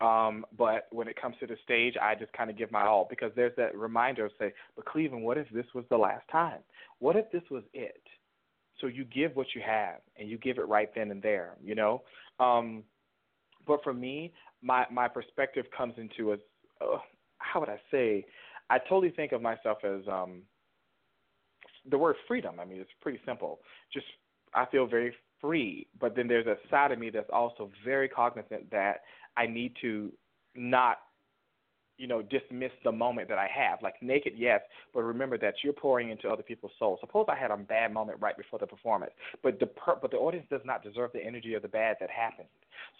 um, 0.00 0.44
but 0.56 0.88
when 0.90 1.08
it 1.08 1.20
comes 1.20 1.36
to 1.40 1.46
the 1.46 1.56
stage, 1.62 1.94
I 2.00 2.14
just 2.14 2.32
kind 2.32 2.50
of 2.50 2.58
give 2.58 2.72
my 2.72 2.86
all 2.86 3.06
because 3.08 3.30
there's 3.36 3.54
that 3.56 3.76
reminder 3.76 4.26
of 4.26 4.32
say, 4.38 4.52
but 4.74 4.84
Cleveland, 4.86 5.24
what 5.24 5.38
if 5.38 5.48
this 5.50 5.66
was 5.74 5.84
the 5.88 5.96
last 5.96 6.26
time? 6.30 6.58
What 6.98 7.16
if 7.16 7.30
this 7.30 7.42
was 7.50 7.62
it? 7.72 8.02
So 8.80 8.88
you 8.88 9.04
give 9.04 9.36
what 9.36 9.46
you 9.54 9.62
have, 9.64 10.00
and 10.18 10.28
you 10.28 10.36
give 10.36 10.58
it 10.58 10.66
right 10.66 10.90
then 10.94 11.10
and 11.10 11.22
there. 11.22 11.54
You 11.62 11.76
know. 11.76 12.02
Um, 12.40 12.82
but 13.66 13.82
for 13.84 13.94
me, 13.94 14.32
my 14.62 14.84
my 14.90 15.06
perspective 15.06 15.66
comes 15.76 15.94
into 15.96 16.32
a 16.32 16.34
uh, 16.84 16.98
how 17.38 17.60
would 17.60 17.68
I 17.68 17.78
say? 17.90 18.26
I 18.70 18.78
totally 18.78 19.10
think 19.10 19.32
of 19.32 19.42
myself 19.42 19.78
as 19.84 20.00
um, 20.10 20.42
the 21.88 21.98
word 21.98 22.16
freedom. 22.26 22.58
I 22.58 22.64
mean, 22.64 22.80
it's 22.80 22.90
pretty 23.00 23.20
simple. 23.26 23.60
Just 23.92 24.06
I 24.54 24.66
feel 24.66 24.86
very 24.86 25.14
free, 25.40 25.86
but 26.00 26.16
then 26.16 26.26
there's 26.26 26.46
a 26.46 26.56
side 26.70 26.90
of 26.90 26.98
me 26.98 27.10
that's 27.10 27.30
also 27.32 27.70
very 27.84 28.08
cognizant 28.08 28.70
that 28.70 29.02
I 29.36 29.46
need 29.46 29.74
to 29.82 30.12
not 30.54 30.98
you 31.96 32.08
know, 32.08 32.22
dismiss 32.22 32.72
the 32.82 32.90
moment 32.90 33.28
that 33.28 33.38
I 33.38 33.48
have. 33.54 33.80
Like 33.82 33.94
naked, 34.02 34.32
yes, 34.36 34.60
but 34.92 35.02
remember 35.02 35.38
that 35.38 35.54
you're 35.62 35.72
pouring 35.72 36.10
into 36.10 36.28
other 36.28 36.42
people's 36.42 36.72
souls. 36.78 36.98
Suppose 37.00 37.26
I 37.28 37.36
had 37.36 37.50
a 37.50 37.56
bad 37.56 37.92
moment 37.92 38.18
right 38.20 38.36
before 38.36 38.58
the 38.58 38.66
performance, 38.66 39.12
but 39.42 39.60
the 39.60 39.66
per- 39.66 39.96
but 40.00 40.10
the 40.10 40.16
audience 40.16 40.46
does 40.50 40.62
not 40.64 40.82
deserve 40.82 41.10
the 41.12 41.24
energy 41.24 41.54
of 41.54 41.62
the 41.62 41.68
bad 41.68 41.96
that 42.00 42.10
happened. 42.10 42.48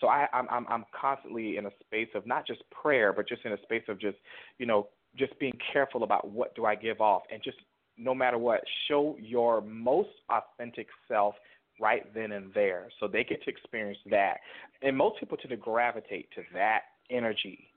So 0.00 0.06
I, 0.06 0.28
I'm 0.32 0.46
I'm 0.48 0.66
I'm 0.68 0.84
constantly 0.98 1.56
in 1.56 1.66
a 1.66 1.70
space 1.80 2.08
of 2.14 2.26
not 2.26 2.46
just 2.46 2.62
prayer, 2.70 3.12
but 3.12 3.28
just 3.28 3.44
in 3.44 3.52
a 3.52 3.62
space 3.62 3.82
of 3.88 4.00
just 4.00 4.18
you 4.58 4.66
know 4.66 4.88
just 5.16 5.36
being 5.38 5.58
careful 5.72 6.04
about 6.04 6.30
what 6.30 6.54
do 6.54 6.64
I 6.64 6.74
give 6.74 7.00
off, 7.00 7.22
and 7.32 7.42
just 7.42 7.58
no 7.96 8.14
matter 8.14 8.38
what, 8.38 8.60
show 8.88 9.16
your 9.20 9.60
most 9.60 10.10
authentic 10.28 10.88
self 11.08 11.34
right 11.80 12.12
then 12.14 12.32
and 12.32 12.52
there, 12.54 12.88
so 13.00 13.08
they 13.08 13.24
get 13.24 13.42
to 13.44 13.50
experience 13.50 13.98
that. 14.10 14.38
And 14.82 14.96
most 14.96 15.20
people 15.20 15.36
tend 15.36 15.50
to 15.50 15.56
gravitate 15.56 16.28
to 16.36 16.42
that 16.54 16.82
energy 17.10 17.70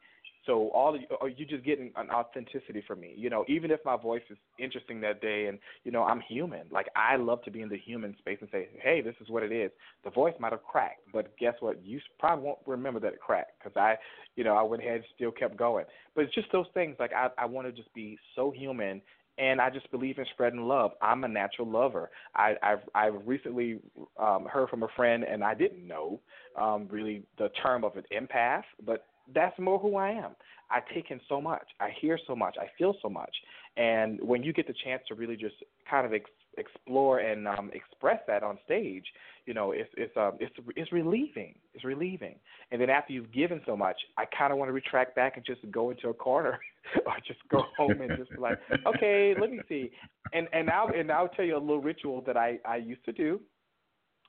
so 0.47 0.69
all 0.69 0.97
you, 0.97 1.05
or 1.21 1.29
you 1.29 1.45
just 1.45 1.63
getting 1.63 1.91
an 1.97 2.09
authenticity 2.09 2.81
from 2.87 3.01
me. 3.01 3.13
You 3.15 3.29
know, 3.29 3.43
even 3.47 3.69
if 3.69 3.81
my 3.85 3.97
voice 3.97 4.21
is 4.29 4.37
interesting 4.57 5.01
that 5.01 5.21
day, 5.21 5.47
and 5.47 5.59
you 5.83 5.91
know 5.91 6.03
I'm 6.03 6.21
human. 6.21 6.61
Like 6.71 6.87
I 6.95 7.17
love 7.17 7.43
to 7.43 7.51
be 7.51 7.61
in 7.61 7.69
the 7.69 7.77
human 7.77 8.15
space 8.17 8.37
and 8.39 8.49
say, 8.51 8.69
hey, 8.81 9.01
this 9.01 9.13
is 9.21 9.29
what 9.29 9.43
it 9.43 9.51
is. 9.51 9.69
The 10.05 10.09
voice 10.09 10.33
might 10.39 10.53
have 10.53 10.63
cracked, 10.63 11.01
but 11.13 11.37
guess 11.37 11.55
what? 11.59 11.85
You 11.85 11.99
probably 12.17 12.45
won't 12.45 12.59
remember 12.65 12.99
that 13.01 13.13
it 13.13 13.19
cracked 13.19 13.59
because 13.59 13.75
I, 13.75 13.95
you 14.37 14.45
know, 14.45 14.55
I 14.55 14.63
went 14.63 14.81
ahead 14.81 14.95
and 14.95 15.03
still 15.13 15.31
kept 15.31 15.57
going. 15.57 15.85
But 16.15 16.23
it's 16.23 16.33
just 16.33 16.51
those 16.51 16.67
things. 16.73 16.95
Like 16.97 17.11
I, 17.13 17.27
I 17.37 17.45
want 17.45 17.67
to 17.67 17.73
just 17.73 17.93
be 17.93 18.17
so 18.35 18.49
human. 18.49 19.01
And 19.37 19.61
I 19.61 19.69
just 19.69 19.89
believe 19.91 20.17
in 20.17 20.25
spreading 20.33 20.61
love. 20.61 20.91
I'm 21.01 21.23
a 21.23 21.27
natural 21.27 21.69
lover. 21.69 22.09
I, 22.35 22.55
I've 22.63 22.79
I've 22.95 23.13
recently 23.25 23.79
um, 24.19 24.45
heard 24.45 24.69
from 24.69 24.83
a 24.83 24.87
friend, 24.95 25.23
and 25.23 25.43
I 25.43 25.53
didn't 25.53 25.87
know 25.87 26.19
um, 26.59 26.87
really 26.89 27.23
the 27.37 27.49
term 27.61 27.83
of 27.83 27.95
an 27.97 28.03
empath, 28.11 28.63
but 28.85 29.05
that's 29.33 29.57
more 29.59 29.79
who 29.79 29.95
I 29.97 30.11
am. 30.11 30.31
I 30.69 30.79
take 30.93 31.11
in 31.11 31.19
so 31.29 31.39
much. 31.39 31.67
I 31.79 31.89
hear 32.01 32.19
so 32.27 32.35
much. 32.35 32.55
I 32.59 32.65
feel 32.77 32.95
so 33.01 33.09
much. 33.09 33.33
And 33.77 34.19
when 34.21 34.43
you 34.43 34.53
get 34.53 34.67
the 34.67 34.73
chance 34.83 35.01
to 35.07 35.15
really 35.15 35.35
just 35.35 35.55
kind 35.89 36.05
of 36.05 36.13
ex- 36.13 36.29
explore 36.57 37.19
and 37.19 37.47
um, 37.47 37.71
express 37.73 38.19
that 38.27 38.43
on 38.43 38.57
stage, 38.65 39.05
you 39.45 39.53
know, 39.53 39.71
it's 39.71 39.89
it's 39.95 40.15
um, 40.17 40.33
it's 40.39 40.53
it's 40.75 40.91
relieving. 40.91 41.55
It's 41.73 41.83
relieving. 41.83 42.35
And 42.71 42.81
then 42.81 42.89
after 42.89 43.13
you've 43.13 43.31
given 43.31 43.61
so 43.65 43.77
much, 43.77 43.95
I 44.17 44.25
kind 44.37 44.51
of 44.51 44.59
want 44.59 44.69
to 44.69 44.73
retract 44.73 45.15
back 45.15 45.37
and 45.37 45.45
just 45.45 45.61
go 45.71 45.89
into 45.89 46.09
a 46.09 46.13
corner 46.13 46.59
or 47.05 47.13
just 47.25 47.39
go 47.49 47.63
home 47.77 48.01
and 48.01 48.17
just 48.17 48.37
like, 48.39 48.59
okay, 48.85 49.33
let 49.39 49.51
me 49.51 49.59
see. 49.69 49.91
And 50.33 50.47
and 50.53 50.69
I'll 50.69 50.89
and 50.89 51.11
I'll 51.11 51.29
tell 51.29 51.45
you 51.45 51.55
a 51.55 51.59
little 51.59 51.81
ritual 51.81 52.21
that 52.27 52.37
I 52.37 52.59
I 52.65 52.77
used 52.77 53.05
to 53.05 53.11
do 53.11 53.39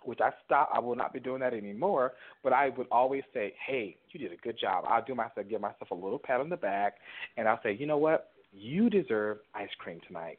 which 0.05 0.21
I 0.21 0.31
stopped. 0.45 0.73
I 0.75 0.79
will 0.79 0.97
not 0.97 1.13
be 1.13 1.21
doing 1.21 1.41
that 1.41 1.53
anymore. 1.53 2.13
But 2.43 2.53
I 2.53 2.71
would 2.71 2.87
always 2.91 3.23
say, 3.35 3.55
"Hey, 3.67 3.97
you 4.11 4.21
did 4.21 4.33
a 4.33 4.37
good 4.37 4.59
job." 4.59 4.85
I'll 4.87 5.05
do 5.05 5.15
myself, 5.15 5.49
give 5.49 5.61
myself 5.61 5.91
a 5.91 5.95
little 5.95 6.19
pat 6.19 6.41
on 6.41 6.49
the 6.49 6.57
back, 6.57 6.95
and 7.37 7.49
I'll 7.49 7.61
say, 7.63 7.73
"You 7.73 7.87
know 7.87 7.99
what? 7.99 8.33
You 8.53 8.89
deserve 8.91 9.39
ice 9.55 9.75
cream 9.79 10.01
tonight." 10.07 10.39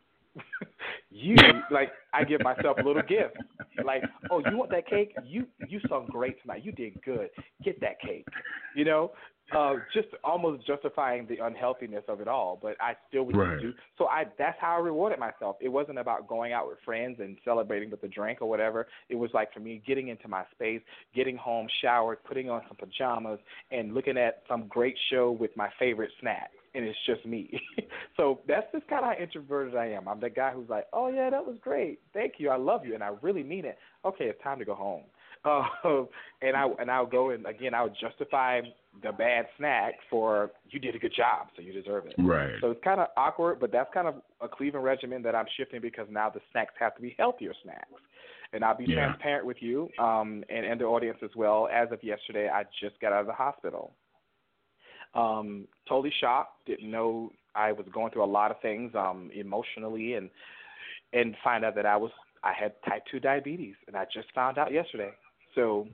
You 1.11 1.35
like 1.71 1.91
I 2.13 2.23
give 2.23 2.41
myself 2.41 2.77
a 2.79 2.81
little 2.81 3.01
gift. 3.01 3.35
Like, 3.83 4.03
oh, 4.29 4.39
you 4.39 4.57
want 4.57 4.71
that 4.71 4.87
cake? 4.87 5.15
You 5.23 5.45
you 5.67 5.79
sung 5.87 6.07
great 6.11 6.41
tonight. 6.41 6.63
You 6.63 6.71
did 6.71 7.01
good. 7.03 7.29
Get 7.63 7.79
that 7.81 7.99
cake. 8.01 8.27
You 8.75 8.85
know, 8.85 9.11
uh, 9.55 9.75
just 9.93 10.07
almost 10.23 10.65
justifying 10.67 11.25
the 11.27 11.37
unhealthiness 11.43 12.03
of 12.07 12.21
it 12.21 12.27
all. 12.27 12.59
But 12.61 12.75
I 12.79 12.95
still 13.07 13.23
would 13.23 13.35
Right. 13.35 13.59
do. 13.59 13.73
So 13.97 14.07
I 14.07 14.25
that's 14.37 14.59
how 14.59 14.75
I 14.75 14.79
rewarded 14.79 15.19
myself. 15.19 15.57
It 15.59 15.69
wasn't 15.69 15.97
about 15.97 16.27
going 16.27 16.53
out 16.53 16.67
with 16.67 16.77
friends 16.85 17.19
and 17.19 17.37
celebrating 17.43 17.89
with 17.89 18.03
a 18.03 18.07
drink 18.07 18.41
or 18.41 18.49
whatever. 18.49 18.87
It 19.09 19.15
was 19.15 19.31
like 19.33 19.53
for 19.53 19.59
me 19.59 19.81
getting 19.85 20.09
into 20.09 20.27
my 20.27 20.43
space, 20.51 20.81
getting 21.15 21.37
home, 21.37 21.67
showered, 21.81 22.23
putting 22.23 22.49
on 22.49 22.61
some 22.67 22.77
pajamas, 22.77 23.39
and 23.71 23.93
looking 23.93 24.17
at 24.17 24.43
some 24.47 24.67
great 24.67 24.97
show 25.09 25.31
with 25.31 25.55
my 25.55 25.69
favorite 25.79 26.11
snack. 26.19 26.51
And 26.75 26.85
it's 26.85 26.97
just 27.05 27.25
me. 27.25 27.59
so 28.17 28.39
that's 28.47 28.67
just 28.71 28.87
kind 28.87 29.03
of 29.03 29.15
how 29.15 29.21
introverted 29.23 29.75
I 29.75 29.87
am. 29.87 30.07
I'm 30.07 30.19
the 30.19 30.29
guy 30.29 30.51
who's 30.51 30.69
like, 30.69 30.85
"Oh 30.93 31.07
yeah, 31.07 31.29
that 31.29 31.45
was 31.45 31.57
great. 31.61 31.99
Thank 32.13 32.33
you. 32.37 32.49
I 32.49 32.57
love 32.57 32.85
you, 32.85 32.93
and 32.93 33.03
I 33.03 33.11
really 33.21 33.43
mean 33.43 33.65
it." 33.65 33.77
Okay, 34.05 34.25
it's 34.25 34.41
time 34.43 34.59
to 34.59 34.65
go 34.65 34.75
home. 34.75 35.03
Uh, 35.45 35.63
and 36.41 36.55
I 36.55 36.67
and 36.79 36.91
I'll 36.91 37.05
go 37.05 37.29
and 37.29 37.45
again 37.45 37.73
I'll 37.73 37.89
justify 37.89 38.61
the 39.03 39.11
bad 39.11 39.45
snack 39.57 39.95
for 40.09 40.51
you 40.69 40.79
did 40.79 40.95
a 40.95 40.99
good 40.99 41.13
job, 41.15 41.47
so 41.55 41.61
you 41.61 41.71
deserve 41.71 42.05
it. 42.07 42.15
Right. 42.17 42.55
So 42.61 42.71
it's 42.71 42.83
kind 42.83 42.99
of 42.99 43.07
awkward, 43.15 43.59
but 43.59 43.71
that's 43.71 43.89
kind 43.93 44.07
of 44.07 44.15
a 44.41 44.47
Cleveland 44.47 44.83
regimen 44.83 45.21
that 45.23 45.35
I'm 45.35 45.45
shifting 45.57 45.81
because 45.81 46.07
now 46.09 46.29
the 46.29 46.41
snacks 46.51 46.73
have 46.79 46.95
to 46.95 47.01
be 47.01 47.15
healthier 47.17 47.53
snacks. 47.63 47.89
And 48.51 48.63
I'll 48.63 48.75
be 48.75 48.85
Yeah. 48.85 48.95
transparent 48.95 49.45
with 49.45 49.57
you 49.61 49.89
um, 49.99 50.43
and, 50.49 50.65
and 50.65 50.81
the 50.81 50.85
audience 50.85 51.19
as 51.23 51.29
well. 51.35 51.69
As 51.71 51.91
of 51.91 52.03
yesterday, 52.03 52.49
I 52.49 52.63
just 52.81 52.99
got 52.99 53.13
out 53.13 53.21
of 53.21 53.27
the 53.27 53.33
hospital. 53.33 53.93
Um, 55.13 55.67
totally 55.87 56.13
shocked. 56.19 56.65
Didn't 56.65 56.89
know 56.89 57.31
I 57.55 57.71
was 57.71 57.85
going 57.93 58.11
through 58.11 58.23
a 58.23 58.25
lot 58.25 58.51
of 58.51 58.61
things 58.61 58.91
um, 58.95 59.31
emotionally, 59.33 60.13
and 60.13 60.29
and 61.13 61.35
find 61.43 61.65
out 61.65 61.75
that 61.75 61.85
I 61.85 61.97
was 61.97 62.11
I 62.43 62.53
had 62.53 62.73
type 62.87 63.03
two 63.11 63.19
diabetes, 63.19 63.75
and 63.87 63.95
I 63.95 64.05
just 64.13 64.27
found 64.33 64.57
out 64.57 64.71
yesterday. 64.71 65.11
So 65.55 65.87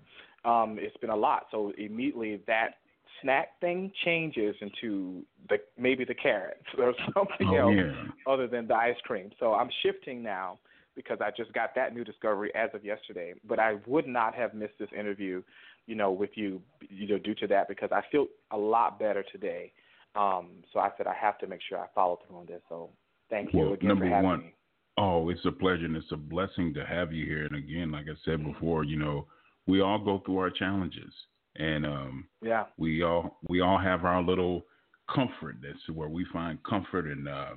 um, 0.43 0.77
it's 0.79 0.97
been 0.97 1.09
a 1.09 1.15
lot. 1.15 1.47
So 1.51 1.71
immediately 1.77 2.41
that 2.47 2.75
snack 3.21 3.59
thing 3.61 3.91
changes 4.03 4.55
into 4.61 5.23
the 5.49 5.57
maybe 5.77 6.05
the 6.05 6.13
carrots 6.13 6.65
or 6.77 6.93
something 7.13 7.47
Oh, 7.49 7.57
else 7.57 7.75
yeah. 7.75 8.31
other 8.31 8.47
than 8.47 8.67
the 8.67 8.75
ice 8.75 8.97
cream. 9.03 9.31
So 9.39 9.53
I'm 9.53 9.69
shifting 9.83 10.21
now 10.21 10.59
because 10.95 11.17
I 11.21 11.29
just 11.35 11.51
got 11.53 11.75
that 11.75 11.93
new 11.93 12.03
discovery 12.03 12.53
as 12.55 12.69
of 12.73 12.85
yesterday. 12.85 13.33
But 13.47 13.59
I 13.59 13.77
would 13.85 14.07
not 14.07 14.33
have 14.35 14.53
missed 14.53 14.79
this 14.79 14.89
interview, 14.97 15.41
you 15.87 15.95
know, 15.95 16.11
with 16.11 16.31
you, 16.35 16.61
you 16.89 17.07
know, 17.07 17.17
due 17.17 17.35
to 17.35 17.47
that 17.47 17.67
because 17.67 17.89
I 17.91 18.01
feel 18.11 18.27
a 18.51 18.57
lot 18.57 18.99
better 18.99 19.23
today. 19.31 19.71
Um, 20.15 20.63
so 20.71 20.79
I 20.79 20.89
said 20.97 21.07
I 21.07 21.13
have 21.13 21.37
to 21.39 21.47
make 21.47 21.59
sure 21.67 21.77
I 21.77 21.87
follow 21.93 22.19
through 22.25 22.37
on 22.37 22.45
this. 22.45 22.61
So 22.69 22.89
thank 23.29 23.53
you 23.53 23.59
Well, 23.59 23.73
again 23.73 23.89
number 23.89 24.05
for 24.05 24.09
having 24.09 24.25
one, 24.25 24.39
me. 24.39 24.55
Oh, 24.97 25.29
it's 25.29 25.45
a 25.45 25.51
pleasure 25.51 25.85
and 25.85 25.95
it's 25.97 26.11
a 26.11 26.17
blessing 26.17 26.73
to 26.73 26.85
have 26.85 27.11
you 27.11 27.25
here. 27.25 27.45
And 27.45 27.55
again, 27.55 27.91
like 27.91 28.05
I 28.05 28.15
said 28.23 28.43
before, 28.43 28.85
you 28.85 28.97
know, 28.97 29.27
we 29.67 29.81
all 29.81 29.99
go 29.99 30.21
through 30.25 30.37
our 30.37 30.51
challenges, 30.51 31.11
and 31.57 31.85
um, 31.85 32.27
Yeah. 32.41 32.65
we 32.77 33.03
all 33.03 33.39
we 33.49 33.61
all 33.61 33.77
have 33.77 34.05
our 34.05 34.21
little 34.21 34.65
comfort. 35.13 35.57
That's 35.61 35.89
where 35.89 36.07
we 36.07 36.25
find 36.31 36.61
comfort 36.63 37.07
and 37.07 37.27
uh, 37.27 37.53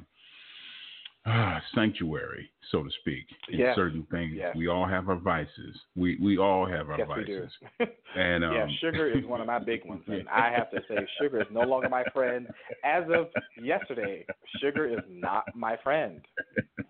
uh, 1.31 1.61
sanctuary, 1.75 2.51
so 2.71 2.83
to 2.83 2.91
speak, 3.01 3.27
in 3.51 3.59
Yes. 3.59 3.77
certain 3.77 4.05
things. 4.11 4.33
Yes. 4.37 4.55
We 4.57 4.69
all 4.69 4.87
have 4.87 5.09
our 5.09 5.17
vices. 5.17 5.77
We 5.97 6.17
we 6.21 6.39
all 6.39 6.67
have 6.67 6.89
our 6.91 6.99
yes, 6.99 7.09
we 7.09 7.15
vices. 7.25 7.53
do. 7.79 7.87
And 8.17 8.43
um, 8.45 8.53
yeah, 8.53 8.67
sugar 8.81 9.07
is 9.11 9.25
one 9.27 9.41
of 9.41 9.47
my 9.47 9.59
big 9.59 9.85
ones, 9.85 10.03
and. 10.09 10.29
I 10.29 10.51
have 10.51 10.71
to 10.71 10.81
say, 10.89 11.07
sugar 11.21 11.41
is 11.41 11.47
no 11.53 11.61
longer 11.63 11.89
my 11.89 12.05
friend. 12.15 12.49
As 12.85 13.05
of 13.13 13.29
yesterday, 13.63 14.25
sugar 14.61 14.87
is 14.89 15.01
not 15.09 15.45
my 15.55 15.77
friend. 15.85 16.21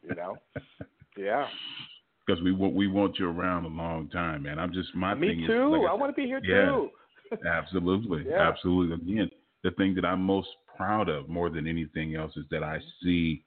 You 0.09 0.15
know? 0.15 0.37
Yeah. 1.17 1.47
because 2.27 2.43
we 2.43 2.53
want 2.53 2.75
we 2.75 2.87
want 2.87 3.19
you 3.19 3.29
around 3.29 3.65
a 3.65 3.69
long 3.69 4.09
time, 4.11 4.45
man. 4.45 4.59
I'm 4.59 4.73
just 4.73 4.95
my 4.95 5.15
Me 5.15 5.29
thing 5.29 5.47
too. 5.47 5.75
is 5.75 5.81
like 5.81 5.91
I 5.91 5.93
I 5.93 5.95
want 5.95 6.15
to 6.15 6.21
be 6.23 6.27
here 6.27 6.41
Yeah. 6.45 6.67
too. 6.67 6.91
Absolutely, 7.47 8.25
Yeah. 8.27 8.49
absolutely. 8.49 8.95
Again, 9.13 9.31
the 9.65 9.73
thing 9.73 9.95
that 9.97 10.05
I'm 10.05 10.23
most 10.23 10.49
proud 10.77 11.09
of 11.11 11.29
more 11.29 11.51
than 11.51 11.67
anything 11.67 12.15
else 12.15 12.35
is 12.37 12.45
that 12.51 12.63
I 12.63 12.79
see 13.03 13.45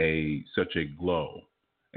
a 0.00 0.44
such 0.54 0.74
a 0.76 0.84
glow, 0.98 1.40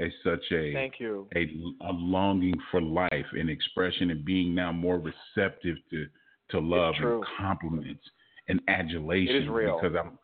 a 0.00 0.12
such 0.22 0.44
a 0.52 0.72
Thank 0.72 1.00
you. 1.00 1.28
a, 1.34 1.42
a 1.88 1.92
longing 1.92 2.54
for 2.70 2.80
life 2.80 3.26
and 3.32 3.48
expression 3.48 4.10
and 4.10 4.24
being 4.24 4.54
now 4.54 4.72
more 4.72 4.98
receptive 4.98 5.76
to 5.90 6.06
to 6.50 6.58
love 6.60 6.94
and 7.00 7.24
compliments 7.38 8.02
and 8.48 8.60
adulation 8.68 9.36
It 9.36 9.42
is 9.44 9.48
real. 9.48 9.80
because 9.80 9.96
I'm 9.98 10.18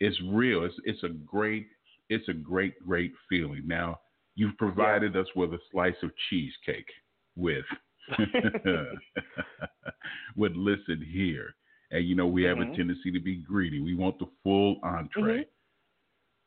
it's 0.00 0.20
real. 0.32 0.64
It's 0.64 0.74
it's 0.84 1.02
a 1.04 1.08
great 1.10 1.66
it's 2.08 2.28
a 2.28 2.32
great 2.32 2.74
great 2.84 3.12
feeling. 3.28 3.62
Now 3.66 4.00
you've 4.34 4.56
provided 4.56 5.16
us 5.16 5.26
with 5.36 5.52
a 5.54 5.58
slice 5.70 5.94
of 6.02 6.10
cheesecake 6.30 6.88
with 7.36 7.64
with 10.36 10.52
listen 10.54 11.04
here. 11.12 11.54
And 11.90 12.06
you 12.06 12.14
know 12.14 12.26
we 12.26 12.42
have 12.44 12.58
Mhm. 12.58 12.72
a 12.72 12.76
tendency 12.76 13.10
to 13.12 13.20
be 13.20 13.36
greedy. 13.36 13.80
We 13.80 13.94
want 13.94 14.18
the 14.18 14.26
full 14.42 14.78
entree. 14.82 15.46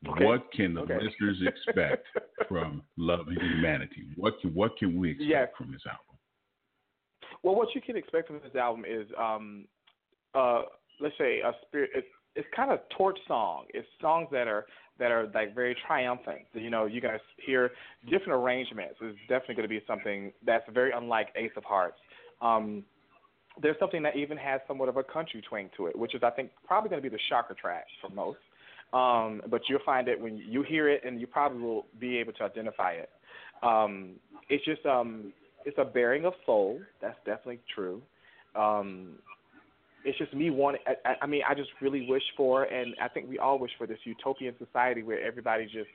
Okay. 0.07 0.25
What 0.25 0.51
can 0.53 0.73
the 0.73 0.81
Okay. 0.81 0.97
listeners 1.01 1.41
expect 1.45 2.07
from 2.47 2.83
Love 2.97 3.27
and 3.27 3.37
Humanity? 3.37 4.07
What 4.15 4.39
can 4.39 4.53
what 4.53 4.77
can 4.77 4.97
we 4.97 5.11
expect 5.11 5.57
from 5.57 5.71
this 5.71 5.81
album? 5.85 6.17
Well, 7.43 7.55
what 7.55 7.73
you 7.75 7.81
can 7.81 7.95
expect 7.97 8.27
from 8.27 8.39
this 8.43 8.55
album 8.55 8.85
is, 8.85 9.07
um, 9.17 9.65
uh, 10.33 10.63
let's 10.99 11.17
say, 11.17 11.39
a 11.41 11.51
spirit. 11.67 11.89
It's, 11.95 12.07
it's 12.35 12.47
kind 12.55 12.71
of 12.71 12.79
torch 12.97 13.17
song. 13.27 13.65
It's 13.73 13.87
songs 14.01 14.27
that 14.31 14.47
are 14.47 14.65
that 14.99 15.11
are 15.11 15.29
like 15.33 15.55
very 15.55 15.75
triumphant. 15.87 16.41
You 16.53 16.69
know, 16.69 16.85
you're 16.85 17.01
gonna 17.01 17.19
hear 17.45 17.71
different 18.09 18.41
arrangements. 18.41 18.95
It's 19.01 19.17
definitely 19.27 19.55
going 19.55 19.69
to 19.69 19.69
be 19.69 19.81
something 19.87 20.31
that's 20.45 20.63
very 20.73 20.91
unlike 20.91 21.29
Ace 21.35 21.51
of 21.57 21.63
Hearts. 21.63 21.97
Um, 22.41 22.83
there's 23.61 23.77
something 23.79 24.03
that 24.03 24.15
even 24.15 24.37
has 24.37 24.61
somewhat 24.67 24.87
of 24.89 24.97
a 24.97 25.03
country 25.03 25.41
twang 25.47 25.69
to 25.75 25.87
it, 25.87 25.97
which 25.97 26.15
is 26.15 26.21
I 26.23 26.29
think 26.29 26.51
probably 26.65 26.89
going 26.89 27.01
to 27.01 27.09
be 27.09 27.13
the 27.13 27.21
shocker 27.29 27.53
track 27.53 27.85
for 28.01 28.09
most. 28.09 28.39
Um, 28.93 29.41
but 29.49 29.61
you'll 29.69 29.79
find 29.85 30.07
it 30.07 30.19
when 30.19 30.37
you 30.37 30.63
hear 30.63 30.89
it, 30.89 31.01
and 31.05 31.21
you 31.21 31.27
probably 31.27 31.61
will 31.61 31.85
be 31.99 32.17
able 32.17 32.33
to 32.33 32.43
identify 32.43 32.93
it. 32.93 33.09
Um, 33.61 34.13
it's 34.49 34.65
just 34.65 34.85
um, 34.85 35.31
it's 35.65 35.77
a 35.77 35.85
bearing 35.85 36.25
of 36.25 36.33
soul. 36.45 36.79
That's 37.01 37.17
definitely 37.25 37.59
true. 37.75 38.01
Um, 38.55 39.19
it's 40.05 40.17
just 40.17 40.33
me 40.33 40.49
wanting. 40.49 40.81
I, 40.87 41.09
I- 41.09 41.15
I 41.21 41.27
mean, 41.27 41.41
I 41.47 41.53
just 41.53 41.69
really 41.81 42.07
wish 42.09 42.23
for, 42.37 42.63
and 42.63 42.95
I 43.01 43.07
think 43.09 43.29
we 43.29 43.37
all 43.37 43.59
wish 43.59 43.71
for 43.77 43.85
this 43.85 43.99
utopian 44.05 44.55
society 44.57 45.03
where 45.03 45.21
everybody 45.21 45.65
just, 45.65 45.89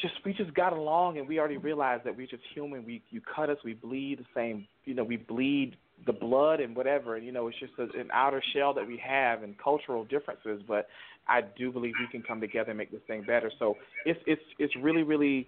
just 0.00 0.14
we 0.24 0.32
just 0.32 0.54
got 0.54 0.72
along, 0.72 1.18
and 1.18 1.28
we 1.28 1.38
already 1.38 1.56
realized 1.56 2.04
that 2.04 2.16
we're 2.16 2.26
just 2.26 2.42
human. 2.54 2.84
We 2.84 3.02
you 3.10 3.20
cut 3.20 3.50
us, 3.50 3.58
we 3.64 3.74
bleed 3.74 4.18
the 4.18 4.26
same. 4.34 4.66
You 4.84 4.94
know, 4.94 5.04
we 5.04 5.16
bleed 5.16 5.76
the 6.06 6.12
blood 6.12 6.60
and 6.60 6.74
whatever. 6.74 7.16
And 7.16 7.24
you 7.24 7.32
know, 7.32 7.48
it's 7.48 7.58
just 7.58 7.72
a, 7.78 7.82
an 7.98 8.08
outer 8.12 8.42
shell 8.54 8.74
that 8.74 8.86
we 8.86 9.00
have 9.06 9.42
and 9.42 9.56
cultural 9.58 10.04
differences. 10.04 10.62
But 10.66 10.88
I 11.28 11.40
do 11.42 11.70
believe 11.70 11.94
we 12.00 12.08
can 12.10 12.22
come 12.22 12.40
together 12.40 12.70
and 12.70 12.78
make 12.78 12.90
this 12.90 13.02
thing 13.06 13.22
better. 13.22 13.50
So 13.58 13.76
it's 14.04 14.20
it's 14.26 14.42
it's 14.58 14.74
really 14.76 15.02
really 15.02 15.46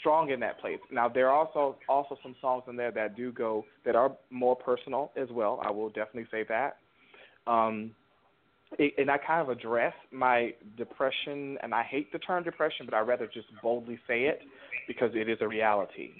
strong 0.00 0.30
in 0.30 0.40
that 0.40 0.60
place. 0.60 0.78
Now 0.90 1.08
there 1.08 1.28
are 1.28 1.36
also 1.36 1.76
also 1.88 2.16
some 2.22 2.34
songs 2.40 2.64
in 2.68 2.76
there 2.76 2.90
that 2.92 3.16
do 3.16 3.32
go 3.32 3.64
that 3.84 3.96
are 3.96 4.12
more 4.30 4.56
personal 4.56 5.12
as 5.16 5.28
well. 5.30 5.60
I 5.64 5.70
will 5.70 5.88
definitely 5.88 6.26
say 6.30 6.44
that. 6.48 6.76
Um, 7.46 7.90
and 8.78 9.10
I 9.10 9.18
kind 9.18 9.40
of 9.40 9.48
address 9.48 9.94
my 10.12 10.52
depression, 10.76 11.58
and 11.62 11.74
I 11.74 11.82
hate 11.82 12.12
the 12.12 12.18
term 12.18 12.44
depression, 12.44 12.86
but 12.86 12.94
I 12.94 13.00
rather 13.00 13.26
just 13.26 13.46
boldly 13.62 13.98
say 14.06 14.24
it 14.24 14.40
because 14.86 15.10
it 15.14 15.28
is 15.28 15.38
a 15.40 15.48
reality. 15.48 16.10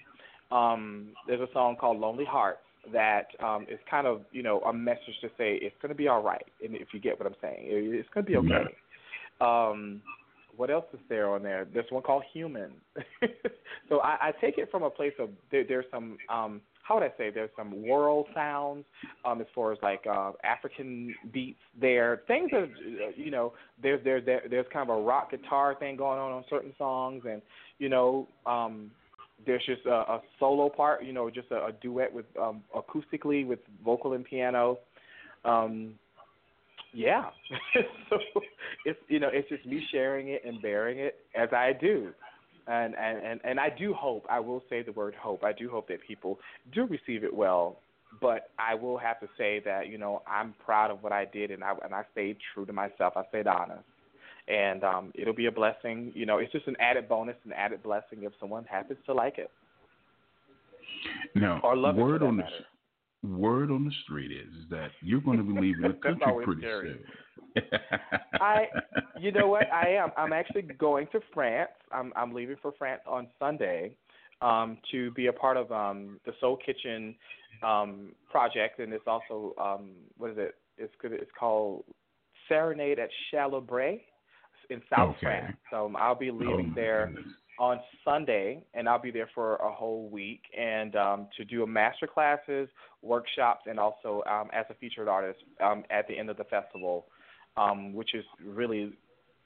Um, 0.50 1.08
there's 1.26 1.40
a 1.40 1.52
song 1.52 1.76
called 1.80 1.98
"Lonely 1.98 2.24
Hearts" 2.24 2.60
that 2.92 3.28
um, 3.42 3.66
is 3.70 3.78
kind 3.90 4.06
of 4.06 4.22
you 4.32 4.42
know 4.42 4.60
a 4.60 4.72
message 4.72 5.18
to 5.22 5.28
say 5.38 5.58
it's 5.60 5.76
going 5.80 5.90
to 5.90 5.96
be 5.96 6.08
all 6.08 6.22
right, 6.22 6.44
and 6.62 6.74
if 6.76 6.88
you 6.92 7.00
get 7.00 7.18
what 7.18 7.26
I'm 7.26 7.36
saying, 7.40 7.60
it, 7.60 7.94
it's 7.94 8.08
going 8.12 8.24
to 8.26 8.30
be 8.30 8.36
okay. 8.36 8.74
Um, 9.40 10.02
what 10.56 10.70
else 10.70 10.84
is 10.92 11.00
there 11.08 11.30
on 11.30 11.42
there? 11.42 11.66
There's 11.72 11.90
one 11.90 12.02
called 12.02 12.22
Human. 12.32 12.72
so 13.88 14.00
I, 14.00 14.28
I 14.28 14.32
take 14.40 14.58
it 14.58 14.70
from 14.70 14.82
a 14.84 14.90
place 14.90 15.12
of 15.18 15.30
there, 15.50 15.64
there's 15.66 15.86
some 15.90 16.16
um, 16.28 16.60
how 16.84 16.94
would 16.96 17.02
I 17.02 17.12
say 17.16 17.30
there's 17.30 17.50
some 17.56 17.86
world 17.86 18.26
sounds 18.34 18.84
um, 19.24 19.40
as 19.40 19.46
far 19.54 19.72
as 19.72 19.78
like 19.82 20.04
uh, 20.06 20.32
African 20.44 21.14
beats 21.32 21.58
there. 21.80 22.22
Things 22.28 22.50
that 22.52 22.64
uh, 22.64 23.10
you 23.16 23.30
know 23.30 23.54
there's 23.82 24.04
there's 24.04 24.24
there, 24.26 24.42
there's 24.48 24.66
kind 24.70 24.88
of 24.88 24.96
a 24.96 25.00
rock 25.00 25.30
guitar 25.30 25.74
thing 25.78 25.96
going 25.96 26.20
on 26.20 26.30
on 26.30 26.44
certain 26.50 26.74
songs, 26.76 27.22
and 27.28 27.40
you 27.78 27.88
know 27.88 28.28
um, 28.44 28.90
there's 29.46 29.64
just 29.64 29.86
a, 29.86 29.94
a 29.94 30.22
solo 30.38 30.68
part, 30.68 31.04
you 31.04 31.12
know, 31.12 31.30
just 31.30 31.50
a, 31.50 31.66
a 31.66 31.72
duet 31.80 32.12
with 32.12 32.26
um, 32.40 32.62
acoustically 32.76 33.46
with 33.46 33.60
vocal 33.82 34.12
and 34.12 34.24
piano. 34.24 34.78
Um, 35.44 35.94
yeah, 36.92 37.24
so 38.10 38.18
it's 38.84 38.98
you 39.08 39.20
know 39.20 39.30
it's 39.32 39.48
just 39.48 39.64
me 39.64 39.82
sharing 39.90 40.28
it 40.28 40.42
and 40.44 40.60
bearing 40.60 40.98
it 40.98 41.16
as 41.34 41.48
I 41.52 41.72
do, 41.72 42.10
and 42.66 42.94
and 42.96 43.18
and 43.18 43.40
and 43.44 43.60
I 43.60 43.68
do 43.70 43.94
hope 43.94 44.26
I 44.30 44.40
will 44.40 44.62
say 44.70 44.82
the 44.82 44.92
word 44.92 45.14
hope. 45.14 45.44
I 45.44 45.52
do 45.52 45.68
hope 45.68 45.88
that 45.88 45.98
people 46.06 46.38
do 46.72 46.86
receive 46.86 47.24
it 47.24 47.34
well, 47.34 47.78
but 48.20 48.50
I 48.58 48.74
will 48.74 48.98
have 48.98 49.20
to 49.20 49.28
say 49.36 49.60
that 49.64 49.88
you 49.88 49.98
know 49.98 50.22
I'm 50.26 50.54
proud 50.64 50.90
of 50.90 51.02
what 51.02 51.12
I 51.12 51.24
did 51.26 51.50
and 51.50 51.62
I 51.62 51.74
and 51.84 51.94
I 51.94 52.02
stayed 52.12 52.38
true 52.52 52.64
to 52.66 52.72
myself. 52.72 53.14
I 53.16 53.24
stayed 53.28 53.46
honest, 53.46 53.84
and 54.48 54.84
um, 54.84 55.12
it'll 55.14 55.34
be 55.34 55.46
a 55.46 55.52
blessing. 55.52 56.12
You 56.14 56.26
know, 56.26 56.38
it's 56.38 56.52
just 56.52 56.66
an 56.66 56.76
added 56.80 57.08
bonus, 57.08 57.36
an 57.44 57.52
added 57.52 57.82
blessing 57.82 58.22
if 58.22 58.32
someone 58.40 58.64
happens 58.64 58.98
to 59.06 59.14
like 59.14 59.38
it 59.38 59.50
Now, 61.34 61.60
or 61.62 61.76
love 61.76 61.96
word 61.96 62.22
it. 62.22 62.26
On 62.26 62.36
the 62.36 62.42
matter. 62.42 62.64
Word 63.24 63.70
on 63.70 63.84
the 63.84 63.92
street 64.04 64.30
is, 64.30 64.52
is 64.64 64.68
that 64.70 64.90
you're 65.02 65.20
going 65.20 65.38
to 65.38 65.44
be 65.44 65.58
leaving 65.58 65.82
the 65.82 65.94
country 66.02 66.44
pretty 66.44 66.60
scary. 66.60 67.00
soon. 67.54 67.64
I, 68.40 68.66
you 69.18 69.32
know 69.32 69.48
what? 69.48 69.72
I 69.72 69.94
am. 69.94 70.10
I'm 70.16 70.32
actually 70.32 70.62
going 70.62 71.06
to 71.12 71.20
France. 71.32 71.70
I'm 71.92 72.12
I'm 72.16 72.34
leaving 72.34 72.56
for 72.60 72.72
France 72.78 73.02
on 73.06 73.28
Sunday, 73.38 73.96
um, 74.42 74.78
to 74.90 75.10
be 75.12 75.26
a 75.28 75.32
part 75.32 75.56
of 75.56 75.70
um 75.72 76.20
the 76.26 76.32
Soul 76.40 76.58
Kitchen, 76.64 77.14
um 77.62 78.12
project, 78.30 78.80
and 78.80 78.92
it's 78.92 79.06
also 79.06 79.54
um 79.60 79.92
what 80.18 80.30
is 80.30 80.36
it? 80.38 80.54
It's 80.76 80.94
good. 81.00 81.12
It's 81.12 81.30
called 81.38 81.84
Serenade 82.48 82.98
at 82.98 83.08
Chalabre 83.32 84.00
in 84.70 84.82
South 84.90 85.16
Okay. 85.16 85.22
France. 85.22 85.56
So 85.70 85.86
um, 85.86 85.96
I'll 85.96 86.14
be 86.14 86.30
leaving 86.30 86.70
Oh, 86.72 86.74
there 86.74 87.06
goodness. 87.14 87.32
On 87.58 87.80
Sunday, 88.04 88.62
and 88.74 88.88
I'll 88.88 89.00
be 89.00 89.10
there 89.10 89.28
for 89.34 89.56
a 89.56 89.72
whole 89.72 90.08
week, 90.08 90.42
and 90.56 90.96
um, 90.96 91.28
to 91.36 91.44
do 91.44 91.62
a 91.62 91.66
master 91.66 92.06
classes, 92.06 92.68
workshops, 93.02 93.62
and 93.66 93.78
also 93.78 94.22
um, 94.30 94.48
as 94.52 94.66
a 94.70 94.74
featured 94.74 95.08
artist 95.08 95.40
um, 95.62 95.84
at 95.90 96.08
the 96.08 96.18
end 96.18 96.30
of 96.30 96.36
the 96.36 96.44
festival, 96.44 97.06
um, 97.56 97.92
which 97.92 98.14
is 98.14 98.24
really 98.44 98.92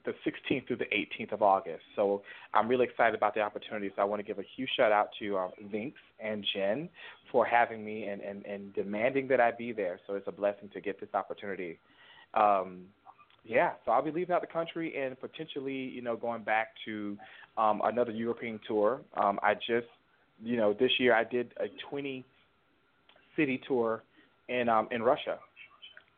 the 0.04 0.12
16th 0.26 0.66
through 0.66 0.76
the 0.76 0.86
18th 0.86 1.32
of 1.32 1.42
August. 1.42 1.82
So 1.94 2.22
I'm 2.54 2.68
really 2.68 2.84
excited 2.84 3.14
about 3.14 3.34
the 3.34 3.40
opportunity. 3.40 3.90
So 3.94 4.02
I 4.02 4.04
want 4.04 4.20
to 4.20 4.24
give 4.24 4.38
a 4.38 4.46
huge 4.56 4.70
shout 4.76 4.92
out 4.92 5.10
to 5.18 5.36
um, 5.36 5.50
Vinx 5.72 5.92
and 6.18 6.44
Jen 6.54 6.88
for 7.30 7.44
having 7.44 7.84
me 7.84 8.04
and, 8.04 8.22
and, 8.22 8.44
and 8.46 8.72
demanding 8.74 9.28
that 9.28 9.40
I 9.40 9.50
be 9.50 9.72
there. 9.72 10.00
So 10.06 10.14
it's 10.14 10.28
a 10.28 10.32
blessing 10.32 10.70
to 10.72 10.80
get 10.80 10.98
this 11.00 11.10
opportunity. 11.12 11.78
Um, 12.34 12.84
yeah, 13.48 13.72
so 13.84 13.92
I'll 13.92 14.02
be 14.02 14.10
leaving 14.10 14.34
out 14.34 14.42
the 14.42 14.46
country 14.46 14.94
and 15.00 15.18
potentially, 15.18 15.72
you 15.72 16.02
know, 16.02 16.16
going 16.16 16.42
back 16.42 16.68
to 16.84 17.16
um, 17.56 17.80
another 17.82 18.12
European 18.12 18.60
tour. 18.68 19.00
Um, 19.16 19.38
I 19.42 19.54
just, 19.54 19.86
you 20.42 20.56
know, 20.56 20.74
this 20.74 20.90
year 20.98 21.14
I 21.14 21.24
did 21.24 21.52
a 21.58 21.66
20 21.90 22.24
city 23.36 23.60
tour 23.66 24.02
in 24.48 24.68
um, 24.68 24.88
in 24.90 25.02
Russia 25.02 25.38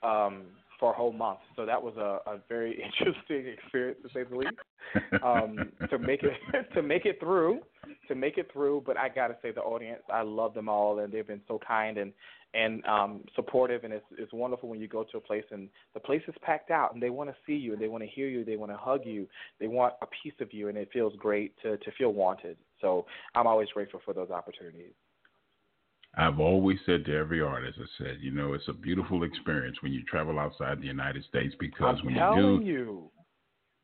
um, 0.03 0.43
for 0.81 0.93
a 0.93 0.97
whole 0.97 1.13
month. 1.13 1.39
So 1.55 1.65
that 1.67 1.81
was 1.81 1.95
a, 1.97 2.31
a 2.31 2.41
very 2.49 2.83
interesting 3.01 3.53
experience 3.53 4.01
to 4.03 4.09
say 4.13 4.25
the 4.29 4.37
least. 4.37 4.53
Um, 5.23 5.71
to 5.89 5.99
make 5.99 6.23
it 6.25 6.33
to 6.75 6.83
make 6.83 7.07
it 7.07 7.21
through, 7.21 7.61
to 8.09 8.15
make 8.17 8.39
it 8.39 8.49
through. 8.53 8.83
But 8.85 8.97
I 8.97 9.09
gotta 9.09 9.37
say, 9.41 9.53
the 9.53 9.61
audience, 9.61 10.03
I 10.13 10.23
love 10.23 10.53
them 10.53 10.69
all, 10.69 10.99
and 10.99 11.13
they've 11.13 11.27
been 11.27 11.43
so 11.47 11.61
kind 11.67 11.97
and 11.97 12.13
and 12.55 12.85
um, 12.87 13.25
supportive. 13.35 13.85
And 13.85 13.93
it's 13.93 14.05
it's 14.19 14.33
wonderful 14.33 14.69
when 14.69 14.81
you 14.81 14.89
go 14.89 15.05
to 15.05 15.19
a 15.19 15.21
place 15.21 15.45
and 15.51 15.69
the 15.95 16.01
place 16.01 16.23
is 16.29 16.35
packed 16.43 16.71
out, 16.71 16.95
and 16.95 17.03
they 17.03 17.11
want 17.11 17.31
to 17.31 17.37
see 17.47 17.55
you, 17.55 17.73
and 17.73 17.83
they 17.83 17.89
want 17.89 18.03
to 18.03 18.11
hear 18.11 18.29
you, 18.29 18.45
they 18.45 18.57
want 18.57 18.73
to 18.73 18.79
hug 18.79 19.03
you, 19.05 19.27
they 19.59 19.69
want 19.69 19.95
a 20.03 20.07
piece 20.23 20.35
of 20.41 20.53
you, 20.53 20.69
and 20.69 20.77
it 20.77 20.89
feels 20.93 21.15
great 21.17 21.55
to 21.63 21.77
to 21.79 21.91
feel 21.99 22.13
wanted. 22.13 22.57
So 22.81 23.07
I'm 23.35 23.47
always 23.47 23.69
grateful 23.75 24.01
for 24.05 24.15
those 24.15 24.31
opportunities. 24.31 24.93
I've 26.17 26.41
always 26.41 26.79
said 26.87 27.05
to 27.05 27.17
every 27.17 27.41
artist, 27.41 27.79
I 27.81 28.05
said, 28.05 28.19
you 28.21 28.33
know, 28.33 28.55
it's 28.55 28.67
a 28.67 28.73
beautiful 28.73 29.23
experience 29.23 29.77
when 29.81 29.93
you 29.93 30.03
travel 30.03 30.41
outside 30.41 30.81
the 30.81 30.87
United 30.87 31.25
States 31.25 31.55
because 31.61 31.99
I'm 32.01 32.07
when 32.07 32.15
you 32.17 32.61
do, 32.61 32.67
you. 32.67 33.11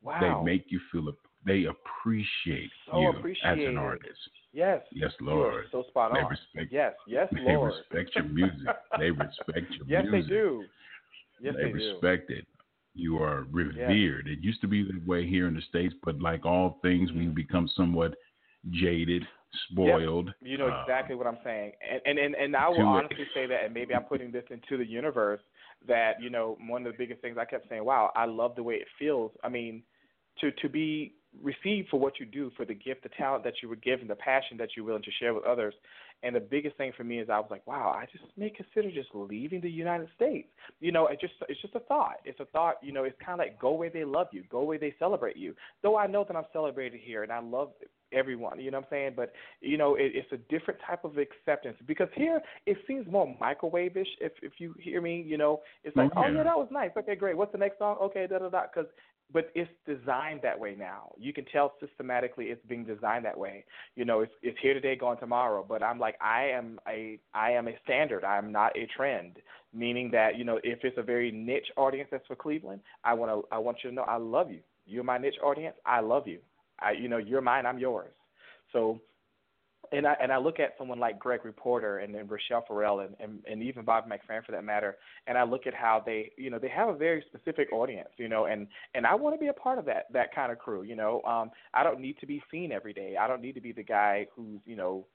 Wow. 0.01 0.43
they 0.43 0.51
make 0.51 0.65
you 0.67 0.79
feel 0.91 1.07
they 1.47 1.65
appreciate 1.65 2.69
you 2.93 3.09
appreciate 3.09 3.45
as 3.51 3.57
an 3.59 3.77
artist. 3.77 4.19
yes. 4.53 4.81
Yes, 4.91 5.11
Lord. 5.21 5.65
so 5.71 5.83
spot 5.89 6.11
They 6.13 6.21
respect- 6.21 6.71
yes, 6.71 6.93
yes, 7.07 7.27
They 7.33 7.41
Lord. 7.41 7.73
They 7.91 7.97
respect 7.99 8.15
your 8.15 8.25
music. 8.25 8.67
They 8.99 9.11
respect 9.11 9.71
your 9.71 9.87
yes, 9.87 10.05
music. 10.11 10.13
Yes, 10.13 10.23
they 10.23 10.27
do. 10.27 10.63
Yes, 11.41 11.55
they, 11.57 11.63
they, 11.63 11.71
do. 11.71 11.93
respect 11.93 12.29
it. 12.29 12.45
You 12.93 13.17
are 13.21 13.45
revered. 13.51 14.27
It 14.27 14.39
used 14.41 14.59
to 14.61 14.67
be 14.67 14.83
that 14.83 15.07
way 15.07 15.27
here 15.27 15.47
in 15.47 15.53
the 15.53 15.61
states, 15.69 15.93
but 16.03 16.19
like 16.21 16.45
all 16.45 16.79
things, 16.81 17.09
Mm-hmm. 17.09 17.19
we 17.19 17.25
become 17.27 17.69
somewhat 17.75 18.15
jaded, 18.71 19.23
spoiled. 19.69 20.33
You 20.41 20.57
know 20.57 20.67
uh, 20.67 20.81
exactly 20.81 21.15
what 21.15 21.27
I'm 21.27 21.37
saying, 21.43 21.73
and 21.89 22.01
and 22.05 22.17
and, 22.17 22.35
and 22.35 22.55
I 22.55 22.67
will 22.67 22.75
to 22.77 22.81
it. 22.81 22.85
honestly 22.85 23.25
say 23.33 23.45
that, 23.45 23.65
and 23.65 23.73
maybe 23.73 23.93
I'm 23.93 24.03
putting 24.03 24.31
this 24.31 24.45
into 24.49 24.77
the 24.77 24.85
universe 24.89 25.41
that 25.87 26.21
you 26.21 26.29
know 26.29 26.57
one 26.67 26.85
of 26.85 26.91
the 26.91 26.97
biggest 26.97 27.21
things 27.21 27.37
I 27.39 27.45
kept 27.45 27.69
saying, 27.69 27.85
wow, 27.85 28.11
I 28.15 28.25
love 28.25 28.55
the 28.55 28.63
way 28.63 28.75
it 28.75 28.87
feels. 28.97 29.31
I 29.43 29.49
mean, 29.49 29.83
to 30.41 30.51
to 30.51 30.69
be 30.69 31.13
received 31.41 31.89
for 31.89 31.99
what 31.99 32.19
you 32.19 32.25
do, 32.25 32.51
for 32.55 32.65
the 32.65 32.73
gift, 32.73 33.03
the 33.03 33.09
talent 33.09 33.43
that 33.43 33.55
you 33.61 33.69
were 33.69 33.75
given, 33.75 34.07
the 34.07 34.15
passion 34.15 34.57
that 34.57 34.69
you're 34.75 34.85
willing 34.85 35.03
to 35.03 35.11
share 35.19 35.33
with 35.33 35.43
others. 35.43 35.73
And 36.23 36.35
the 36.35 36.39
biggest 36.39 36.75
thing 36.77 36.91
for 36.97 37.03
me 37.03 37.19
is 37.19 37.29
I 37.29 37.39
was 37.39 37.49
like, 37.51 37.65
wow, 37.67 37.95
I 37.95 38.05
just 38.11 38.23
may 38.37 38.49
consider 38.49 38.89
just 38.91 39.09
leaving 39.13 39.61
the 39.61 39.69
United 39.69 40.07
States. 40.15 40.47
You 40.79 40.91
know, 40.91 41.07
it 41.07 41.21
just 41.21 41.33
it's 41.47 41.61
just 41.61 41.75
a 41.75 41.79
thought. 41.81 42.17
It's 42.25 42.39
a 42.39 42.45
thought. 42.45 42.77
You 42.81 42.91
know, 42.91 43.03
it's 43.03 43.15
kind 43.23 43.39
of 43.39 43.45
like 43.45 43.59
go 43.59 43.73
where 43.73 43.91
they 43.91 44.03
love 44.03 44.27
you, 44.31 44.43
go 44.49 44.63
where 44.63 44.79
they 44.79 44.95
celebrate 44.97 45.37
you. 45.37 45.53
Though 45.83 45.95
I 45.95 46.07
know 46.07 46.23
that 46.23 46.35
I'm 46.35 46.45
celebrated 46.51 46.99
here, 47.03 47.21
and 47.21 47.31
I 47.31 47.39
love 47.39 47.69
everyone. 48.11 48.59
You 48.59 48.71
know 48.71 48.77
what 48.77 48.85
I'm 48.85 48.89
saying? 48.91 49.13
But 49.15 49.33
you 49.61 49.77
know, 49.77 49.93
it, 49.93 50.13
it's 50.15 50.31
a 50.31 50.37
different 50.51 50.79
type 50.87 51.05
of 51.05 51.17
acceptance 51.19 51.77
because 51.85 52.07
here 52.15 52.41
it 52.65 52.77
seems 52.87 53.05
more 53.11 53.35
microwave-ish. 53.39 54.07
If 54.19 54.31
if 54.41 54.53
you 54.57 54.73
hear 54.79 55.01
me, 55.01 55.23
you 55.25 55.37
know, 55.37 55.61
it's 55.83 55.95
like, 55.95 56.09
mm-hmm. 56.09 56.17
Oh, 56.17 56.23
oh 56.23 56.27
yeah. 56.29 56.37
yeah, 56.37 56.43
that 56.43 56.57
was 56.57 56.69
nice. 56.71 56.91
Okay, 56.97 57.15
great. 57.15 57.37
What's 57.37 57.51
the 57.51 57.59
next 57.59 57.77
song? 57.77 57.97
Okay, 58.01 58.25
da 58.27 58.39
da 58.39 58.49
da. 58.49 58.63
Because 58.73 58.89
but 59.31 59.51
it's 59.55 59.69
designed 59.85 60.41
that 60.43 60.57
way 60.57 60.75
now. 60.77 61.11
You 61.17 61.33
can 61.33 61.45
tell 61.45 61.73
systematically 61.79 62.45
it's 62.45 62.65
being 62.67 62.85
designed 62.85 63.25
that 63.25 63.37
way. 63.37 63.65
You 63.95 64.05
know, 64.05 64.21
it's 64.21 64.31
it's 64.41 64.57
here 64.61 64.73
today, 64.73 64.95
gone 64.95 65.19
tomorrow. 65.19 65.65
But 65.67 65.83
I'm 65.83 65.99
like, 65.99 66.15
I 66.21 66.45
am 66.45 66.79
a 66.87 67.19
I 67.33 67.51
am 67.51 67.67
a 67.67 67.73
standard. 67.83 68.23
I'm 68.23 68.51
not 68.51 68.77
a 68.77 68.87
trend. 68.95 69.37
Meaning 69.73 70.09
that 70.11 70.37
you 70.37 70.43
know, 70.45 70.59
if 70.63 70.79
it's 70.83 70.97
a 70.97 71.03
very 71.03 71.31
niche 71.31 71.69
audience 71.75 72.09
that's 72.11 72.25
for 72.27 72.35
Cleveland, 72.35 72.81
I 73.03 73.13
want 73.13 73.31
to 73.31 73.47
I 73.53 73.57
want 73.57 73.77
you 73.83 73.89
to 73.89 73.95
know 73.95 74.03
I 74.03 74.17
love 74.17 74.49
you. 74.49 74.59
You're 74.85 75.03
my 75.03 75.17
niche 75.17 75.39
audience. 75.43 75.75
I 75.85 75.99
love 75.99 76.27
you. 76.27 76.39
I 76.79 76.91
you 76.91 77.09
know 77.09 77.17
you're 77.17 77.41
mine. 77.41 77.65
I'm 77.65 77.79
yours. 77.79 78.13
So 78.71 79.01
and 79.91 80.07
I 80.07 80.15
and 80.21 80.31
I 80.31 80.37
look 80.37 80.59
at 80.59 80.75
someone 80.77 80.99
like 80.99 81.19
Gregory 81.19 81.53
Porter 81.53 81.99
and, 81.99 82.15
and 82.15 82.29
Rachelle 82.29 82.65
Ferrell 82.67 83.01
and, 83.01 83.15
and 83.19 83.39
and 83.49 83.63
even 83.63 83.85
Bob 83.85 84.05
McFerrin 84.09 84.45
for 84.45 84.51
that 84.51 84.63
matter, 84.63 84.97
and 85.27 85.37
I 85.37 85.43
look 85.43 85.67
at 85.67 85.73
how 85.73 86.01
they 86.05 86.31
you 86.37 86.49
know 86.49 86.59
they 86.59 86.69
have 86.69 86.89
a 86.89 86.95
very 86.95 87.23
specific 87.27 87.71
audience, 87.71 88.09
you 88.17 88.27
know, 88.27 88.45
and 88.45 88.67
and 88.93 89.05
I 89.05 89.15
want 89.15 89.35
to 89.35 89.39
be 89.39 89.47
a 89.47 89.53
part 89.53 89.79
of 89.79 89.85
that 89.85 90.05
that 90.13 90.33
kind 90.33 90.51
of 90.51 90.59
crew, 90.59 90.83
you 90.83 90.95
know. 90.95 91.21
Um, 91.23 91.51
I 91.73 91.83
don't 91.83 91.99
need 91.99 92.17
to 92.19 92.25
be 92.25 92.41
seen 92.51 92.71
every 92.71 92.93
day. 92.93 93.15
I 93.19 93.27
don't 93.27 93.41
need 93.41 93.55
to 93.55 93.61
be 93.61 93.71
the 93.71 93.83
guy 93.83 94.27
who's 94.35 94.59
you 94.65 94.75
know 94.75 95.07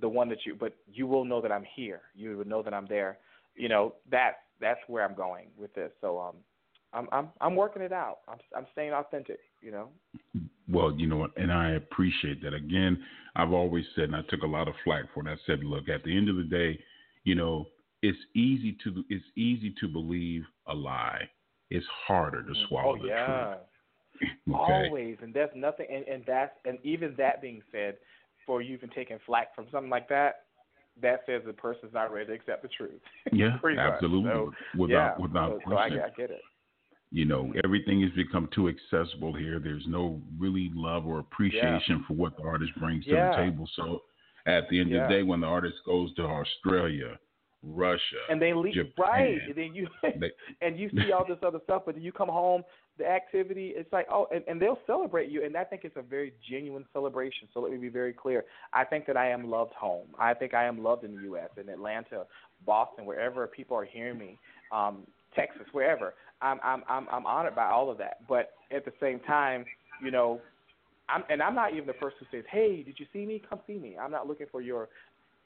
the 0.00 0.08
one 0.08 0.28
that 0.28 0.38
you, 0.46 0.54
but 0.54 0.74
you 0.92 1.06
will 1.06 1.24
know 1.24 1.40
that 1.40 1.52
I'm 1.52 1.66
here. 1.76 2.02
You 2.14 2.36
will 2.38 2.46
know 2.46 2.62
that 2.62 2.74
I'm 2.74 2.86
there. 2.86 3.18
You 3.56 3.68
know 3.68 3.94
that's 4.10 4.36
that's 4.60 4.80
where 4.86 5.04
I'm 5.04 5.14
going 5.14 5.48
with 5.58 5.74
this. 5.74 5.90
So 6.00 6.18
um, 6.18 6.36
I'm 6.92 7.08
I'm 7.12 7.28
I'm 7.40 7.56
working 7.56 7.82
it 7.82 7.92
out. 7.92 8.18
I'm 8.28 8.38
I'm 8.56 8.66
staying 8.72 8.92
authentic, 8.92 9.38
you 9.60 9.70
know. 9.70 9.88
Well, 10.68 10.92
you 10.96 11.06
know 11.06 11.16
what, 11.16 11.30
and 11.36 11.52
I 11.52 11.72
appreciate 11.72 12.42
that. 12.42 12.54
Again, 12.54 13.02
I've 13.36 13.52
always 13.52 13.84
said, 13.94 14.04
and 14.04 14.16
I 14.16 14.22
took 14.28 14.42
a 14.42 14.46
lot 14.46 14.68
of 14.68 14.74
flack 14.84 15.04
for 15.14 15.26
it. 15.26 15.30
I 15.30 15.36
said, 15.46 15.64
look, 15.64 15.88
at 15.88 16.04
the 16.04 16.16
end 16.16 16.28
of 16.28 16.36
the 16.36 16.44
day, 16.44 16.78
you 17.24 17.34
know, 17.34 17.66
it's 18.02 18.18
easy 18.34 18.76
to 18.84 19.04
it's 19.08 19.24
easy 19.36 19.74
to 19.80 19.88
believe 19.88 20.42
a 20.66 20.74
lie. 20.74 21.28
It's 21.70 21.86
harder 22.06 22.42
to 22.42 22.50
mm. 22.50 22.54
oh, 22.56 22.68
swallow 22.68 22.96
oh 22.98 23.02
the 23.02 23.08
yeah. 23.08 23.26
truth. 23.26 23.58
Okay. 24.22 24.54
Always, 24.54 25.16
and 25.22 25.32
that's 25.32 25.52
nothing. 25.56 25.86
And, 25.90 26.06
and 26.06 26.22
that's 26.26 26.52
and 26.66 26.76
even 26.82 27.14
that 27.16 27.40
being 27.40 27.62
said, 27.72 27.96
for 28.46 28.60
you 28.60 28.74
even 28.74 28.90
taking 28.90 29.18
flack 29.24 29.54
from 29.54 29.66
something 29.72 29.88
like 29.88 30.10
that, 30.10 30.42
that 31.00 31.20
says 31.24 31.42
the 31.46 31.54
person's 31.54 31.94
not 31.94 32.12
ready 32.12 32.26
to 32.26 32.32
accept 32.32 32.62
the 32.62 32.68
truth. 32.68 33.00
Yeah, 33.32 33.56
absolutely. 33.78 34.30
So, 34.30 34.52
without 34.76 35.16
yeah, 35.16 35.22
without 35.22 35.60
so, 35.64 35.70
so 35.70 35.76
I, 35.76 35.86
I 35.86 36.10
get 36.16 36.30
it. 36.30 36.42
You 37.12 37.24
know, 37.24 37.52
everything 37.64 38.02
has 38.02 38.10
become 38.12 38.48
too 38.54 38.68
accessible 38.68 39.32
here. 39.32 39.58
There's 39.58 39.84
no 39.86 40.20
really 40.38 40.70
love 40.74 41.06
or 41.06 41.18
appreciation 41.18 42.04
for 42.06 42.14
what 42.14 42.36
the 42.36 42.44
artist 42.44 42.72
brings 42.78 43.04
to 43.06 43.10
the 43.10 43.32
table. 43.36 43.68
So 43.74 44.02
at 44.46 44.68
the 44.70 44.80
end 44.80 44.94
of 44.94 45.08
the 45.08 45.14
day, 45.14 45.22
when 45.22 45.40
the 45.40 45.46
artist 45.46 45.76
goes 45.84 46.14
to 46.14 46.22
Australia, 46.22 47.18
Russia, 47.62 48.00
And 48.30 48.40
they 48.40 48.54
leave 48.54 48.74
Japan, 48.74 48.94
right, 48.98 49.38
and 49.46 49.54
then 49.54 49.74
you 49.74 49.86
they- 50.02 50.30
and 50.62 50.78
you 50.78 50.88
see 50.90 51.12
all 51.12 51.26
this 51.26 51.38
other 51.42 51.60
stuff, 51.64 51.82
but 51.84 51.94
then 51.94 52.02
you 52.02 52.10
come 52.12 52.28
home, 52.28 52.62
the 52.96 53.06
activity, 53.06 53.74
it's 53.76 53.92
like 53.92 54.06
oh, 54.10 54.28
and, 54.34 54.42
and 54.48 54.60
they'll 54.60 54.78
celebrate 54.86 55.30
you, 55.30 55.44
and 55.44 55.54
I 55.56 55.64
think 55.64 55.84
it's 55.84 55.96
a 55.96 56.02
very 56.02 56.32
genuine 56.48 56.86
celebration. 56.92 57.48
So 57.52 57.60
let 57.60 57.70
me 57.72 57.76
be 57.76 57.88
very 57.90 58.14
clear. 58.14 58.44
I 58.72 58.84
think 58.84 59.04
that 59.06 59.16
I 59.16 59.28
am 59.30 59.50
loved 59.50 59.74
home. 59.74 60.08
I 60.18 60.32
think 60.32 60.54
I 60.54 60.64
am 60.64 60.82
loved 60.82 61.04
in 61.04 61.14
the 61.16 61.22
U.S. 61.24 61.50
in 61.60 61.68
Atlanta, 61.68 62.24
Boston, 62.64 63.04
wherever 63.04 63.46
people 63.46 63.76
are 63.76 63.84
hearing 63.84 64.18
me, 64.18 64.38
um, 64.72 65.06
Texas, 65.34 65.66
wherever. 65.72 66.14
I'm 66.42 66.58
I'm 66.62 66.82
I'm 66.88 67.06
I'm 67.10 67.26
honored 67.26 67.54
by 67.54 67.66
all 67.66 67.90
of 67.90 67.98
that. 67.98 68.26
But 68.28 68.52
at 68.74 68.84
the 68.84 68.92
same 69.00 69.20
time, 69.20 69.64
you 70.02 70.10
know, 70.10 70.40
I'm 71.08 71.24
and 71.28 71.42
I'm 71.42 71.54
not 71.54 71.72
even 71.74 71.86
the 71.86 71.92
person 71.94 72.18
who 72.20 72.38
says, 72.38 72.44
"Hey, 72.50 72.82
did 72.82 72.98
you 72.98 73.06
see 73.12 73.26
me? 73.26 73.42
Come 73.48 73.60
see 73.66 73.78
me." 73.78 73.96
I'm 73.98 74.10
not 74.10 74.26
looking 74.26 74.46
for 74.50 74.60
your 74.60 74.88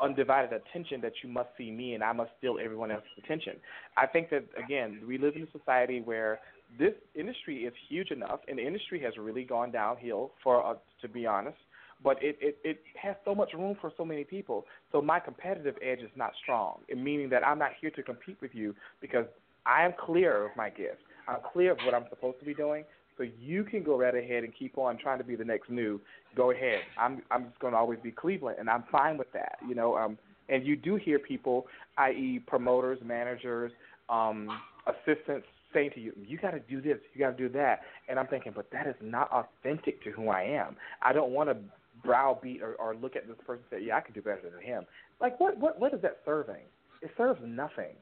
undivided 0.01 0.53
attention 0.53 1.01
that 1.01 1.13
you 1.23 1.29
must 1.29 1.49
see 1.57 1.71
me 1.71 1.95
and 1.95 2.03
I 2.03 2.13
must 2.13 2.31
steal 2.39 2.59
everyone 2.63 2.91
else's 2.91 3.09
attention. 3.17 3.55
I 3.97 4.07
think 4.07 4.29
that 4.31 4.45
again, 4.63 5.01
we 5.07 5.19
live 5.19 5.37
in 5.37 5.43
a 5.43 5.59
society 5.59 6.01
where 6.01 6.41
this 6.79 6.95
industry 7.15 7.65
is 7.65 7.73
huge 7.89 8.11
enough, 8.11 8.41
and 8.49 8.59
the 8.59 8.67
industry 8.67 9.01
has 9.03 9.17
really 9.17 9.45
gone 9.45 9.71
downhill. 9.71 10.33
For 10.43 10.65
uh, 10.65 10.75
to 11.03 11.09
be 11.09 11.27
honest, 11.27 11.59
but 12.03 12.23
it, 12.23 12.37
it 12.41 12.59
it 12.65 12.83
has 13.01 13.17
so 13.25 13.35
much 13.35 13.53
room 13.55 13.77
for 13.81 13.93
so 13.97 14.05
many 14.05 14.25
people. 14.25 14.67
So 14.93 15.01
my 15.01 15.21
competitive 15.21 15.77
edge 15.83 16.01
is 16.01 16.11
not 16.17 16.33
strong, 16.43 16.81
meaning 16.95 17.29
that 17.31 17.47
I'm 17.47 17.59
not 17.59 17.71
here 17.81 17.91
to 17.91 18.03
compete 18.03 18.37
with 18.41 18.55
you 18.55 18.75
because 19.01 19.27
I 19.67 19.85
am 19.85 19.93
clear 19.99 20.47
of 20.47 20.57
my 20.57 20.71
gift. 20.71 20.99
I'm 21.29 21.39
clear 21.53 21.73
of 21.73 21.79
what 21.85 21.95
I'm 21.95 22.05
supposed 22.11 22.39
to 22.41 22.45
be 22.45 22.55
doing. 22.55 22.85
So 23.17 23.25
you 23.41 23.65
can 23.65 23.83
go 23.83 23.99
right 23.99 24.15
ahead 24.15 24.45
and 24.45 24.53
keep 24.57 24.77
on 24.77 24.99
trying 24.99 25.19
to 25.19 25.25
be 25.25 25.37
the 25.37 25.45
next 25.45 25.71
new. 25.71 26.01
Go 26.37 26.51
ahead. 26.51 26.81
I'm 26.99 27.23
I'm 27.31 27.45
just 27.47 27.59
going 27.61 27.73
to 27.73 27.79
always 27.79 28.01
be 28.03 28.11
Cleveland, 28.11 28.57
and 28.59 28.69
I'm 28.69 28.85
fine 28.91 29.17
with 29.17 29.33
that. 29.33 29.59
You 29.67 29.75
know, 29.75 29.97
um, 29.97 30.19
and 30.49 30.67
you 30.67 30.77
do 30.77 30.97
hear 30.97 31.19
people, 31.19 31.67
i.e., 31.99 32.43
promoters, 32.47 32.99
managers, 33.05 33.73
um, 34.09 34.49
assistants, 34.87 35.47
saying 35.73 35.91
to 35.95 36.01
you, 36.01 36.13
"You 36.27 36.39
got 36.39 36.51
to 36.51 36.61
do 36.61 36.81
this, 36.81 36.99
you 37.15 37.21
got 37.21 37.37
to 37.37 37.49
do 37.49 37.49
that," 37.51 37.83
and 38.09 38.19
I'm 38.19 38.27
thinking, 38.27 38.53
but 38.55 38.69
that 38.73 38.89
is 38.89 38.97
not 39.01 39.31
authentic 39.31 40.03
to 40.05 40.11
who 40.11 40.29
I 40.29 40.43
am. 40.43 40.77
I 41.01 41.13
don't 41.13 41.31
want 41.31 41.51
to 41.51 41.57
browbeat 42.05 42.63
or, 42.63 42.75
or 42.75 42.97
look 42.97 43.15
at 43.15 43.29
this 43.29 43.37
person 43.47 43.63
and 43.71 43.81
say, 43.81 43.87
"Yeah, 43.87 43.97
I 43.97 44.01
can 44.01 44.13
do 44.13 44.23
better 44.23 44.43
than 44.43 44.61
him." 44.61 44.87
Like, 45.21 45.39
what 45.39 45.57
what 45.57 45.79
what 45.79 45.95
is 45.95 46.03
that 46.03 46.19
serving? 46.25 46.63
It 47.01 47.11
serves 47.17 47.41
nothing. 47.45 47.95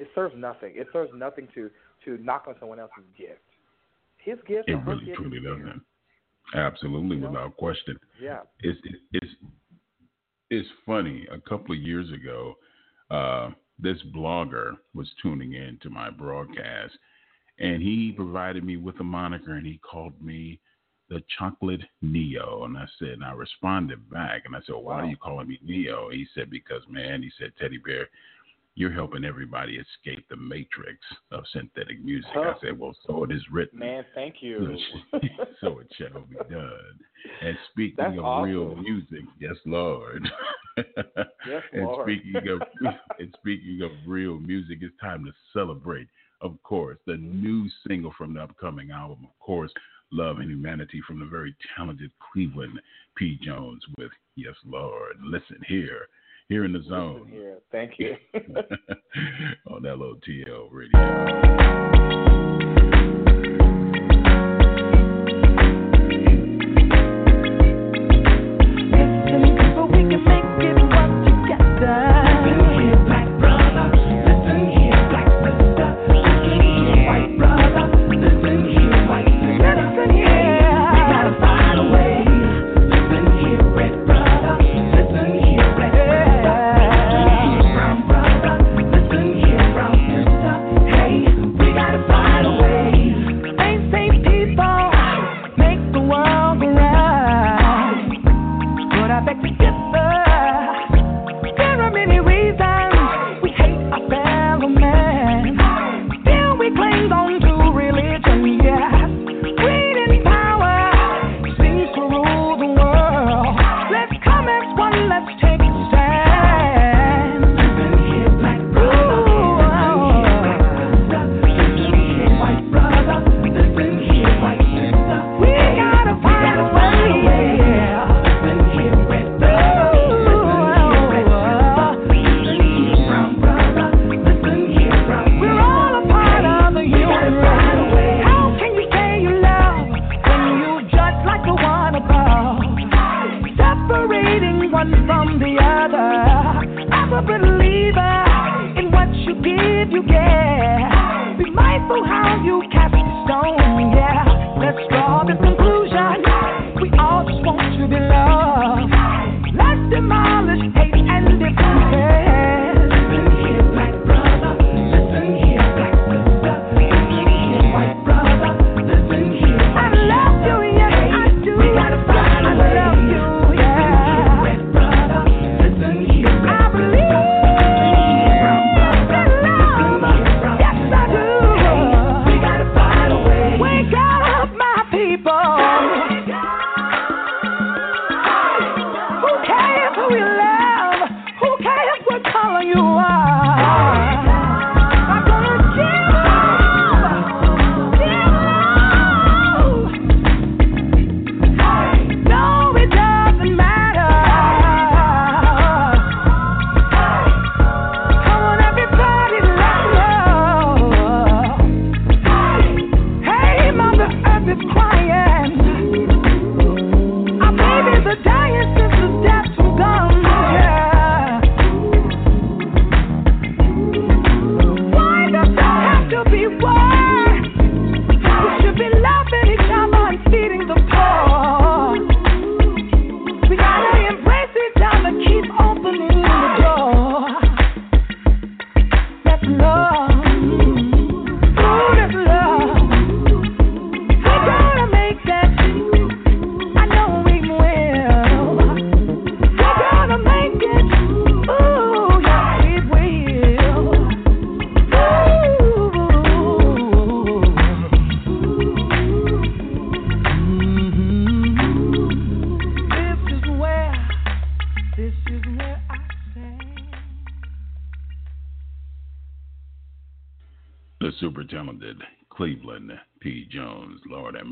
It 0.00 0.08
serves 0.14 0.34
nothing. 0.36 0.72
It 0.74 0.88
serves 0.92 1.10
nothing 1.14 1.46
to 1.54 1.70
to 2.06 2.16
knock 2.18 2.46
on 2.48 2.54
someone 2.58 2.80
else's 2.80 3.04
gift. 3.16 3.40
His 4.16 4.38
gift, 4.48 4.68
it 4.68 4.76
really 4.86 5.04
gift 5.04 5.18
truly 5.18 5.40
doesn't. 5.40 5.82
Absolutely, 6.54 7.16
You 7.16 7.22
know? 7.22 7.30
without 7.30 7.56
question. 7.56 7.98
Yeah. 8.20 8.40
It's 8.60 8.80
it's 9.12 9.32
it's 10.50 10.68
funny. 10.86 11.26
A 11.30 11.38
couple 11.48 11.74
of 11.74 11.80
years 11.80 12.10
ago, 12.12 12.54
uh, 13.10 13.50
this 13.78 13.98
blogger 14.14 14.76
was 14.94 15.08
tuning 15.22 15.52
in 15.52 15.78
to 15.82 15.90
my 15.90 16.10
broadcast, 16.10 16.96
and 17.58 17.82
he 17.82 18.12
provided 18.16 18.64
me 18.64 18.78
with 18.78 18.98
a 19.00 19.04
moniker, 19.04 19.54
and 19.54 19.66
he 19.66 19.78
called 19.78 20.20
me 20.22 20.58
the 21.10 21.22
Chocolate 21.38 21.82
Neo. 22.00 22.64
And 22.64 22.78
I 22.78 22.86
said, 22.98 23.08
and 23.10 23.24
I 23.24 23.32
responded 23.32 24.08
back, 24.10 24.42
and 24.46 24.56
I 24.56 24.60
said, 24.60 24.74
well, 24.76 24.82
why 24.82 25.00
are 25.00 25.06
you 25.06 25.16
calling 25.16 25.48
me 25.48 25.58
Neo? 25.62 26.08
He 26.10 26.26
said, 26.34 26.50
because 26.50 26.82
man, 26.88 27.22
he 27.22 27.30
said, 27.38 27.52
Teddy 27.60 27.78
Bear, 27.78 28.08
you're 28.80 28.90
helping 28.90 29.26
everybody 29.26 29.76
escape 29.76 30.26
the 30.30 30.36
matrix 30.36 30.98
of 31.32 31.44
synthetic 31.52 32.02
music. 32.02 32.30
Huh. 32.32 32.40
I 32.40 32.48
oh. 32.48 32.54
said, 32.62 32.78
well, 32.78 32.96
so 33.06 33.24
it 33.24 33.30
is 33.30 33.42
written. 33.52 33.78
Man, 33.78 34.06
thank 34.14 34.36
you. 34.40 34.74
so 35.60 35.80
it 35.80 35.86
shall 35.98 36.22
be 36.22 36.36
done. 36.50 36.98
And 37.42 37.58
speaking 37.70 37.96
That's 37.98 38.16
of 38.18 38.44
real 38.44 38.74
music, 38.76 39.24
yes, 39.38 39.56
Lord. 39.66 40.26
Yes, 41.46 41.62
and 41.74 41.82
Lord. 41.84 42.06
speaking 42.08 42.48
of 42.48 42.62
and 43.18 43.34
speaking 43.38 43.80
of 43.82 43.90
real 44.06 44.38
music, 44.38 44.78
it's 44.80 44.94
time 44.98 45.26
to 45.26 45.32
celebrate. 45.52 46.08
Of 46.40 46.56
course, 46.62 46.96
the 47.06 47.16
new 47.16 47.68
single 47.86 48.14
from 48.16 48.32
the 48.32 48.42
upcoming 48.42 48.92
album, 48.92 49.24
of 49.24 49.38
course, 49.44 49.70
Love 50.10 50.38
and 50.38 50.50
Humanity 50.50 51.02
from 51.06 51.18
the 51.20 51.26
very 51.26 51.54
talented 51.76 52.10
Cleveland 52.32 52.80
P. 53.14 53.38
Jones 53.42 53.82
with 53.98 54.10
Yes, 54.36 54.54
Lord. 54.64 55.16
Listen 55.22 55.60
here, 55.68 56.08
here 56.50 56.64
in 56.64 56.72
the 56.72 56.82
zone 56.82 57.28
here. 57.30 57.58
Thank 57.72 57.92
you. 57.98 58.16
on 59.70 59.82
that 59.84 59.96
little 59.96 60.16
TL 60.16 60.68
so 60.70 62.49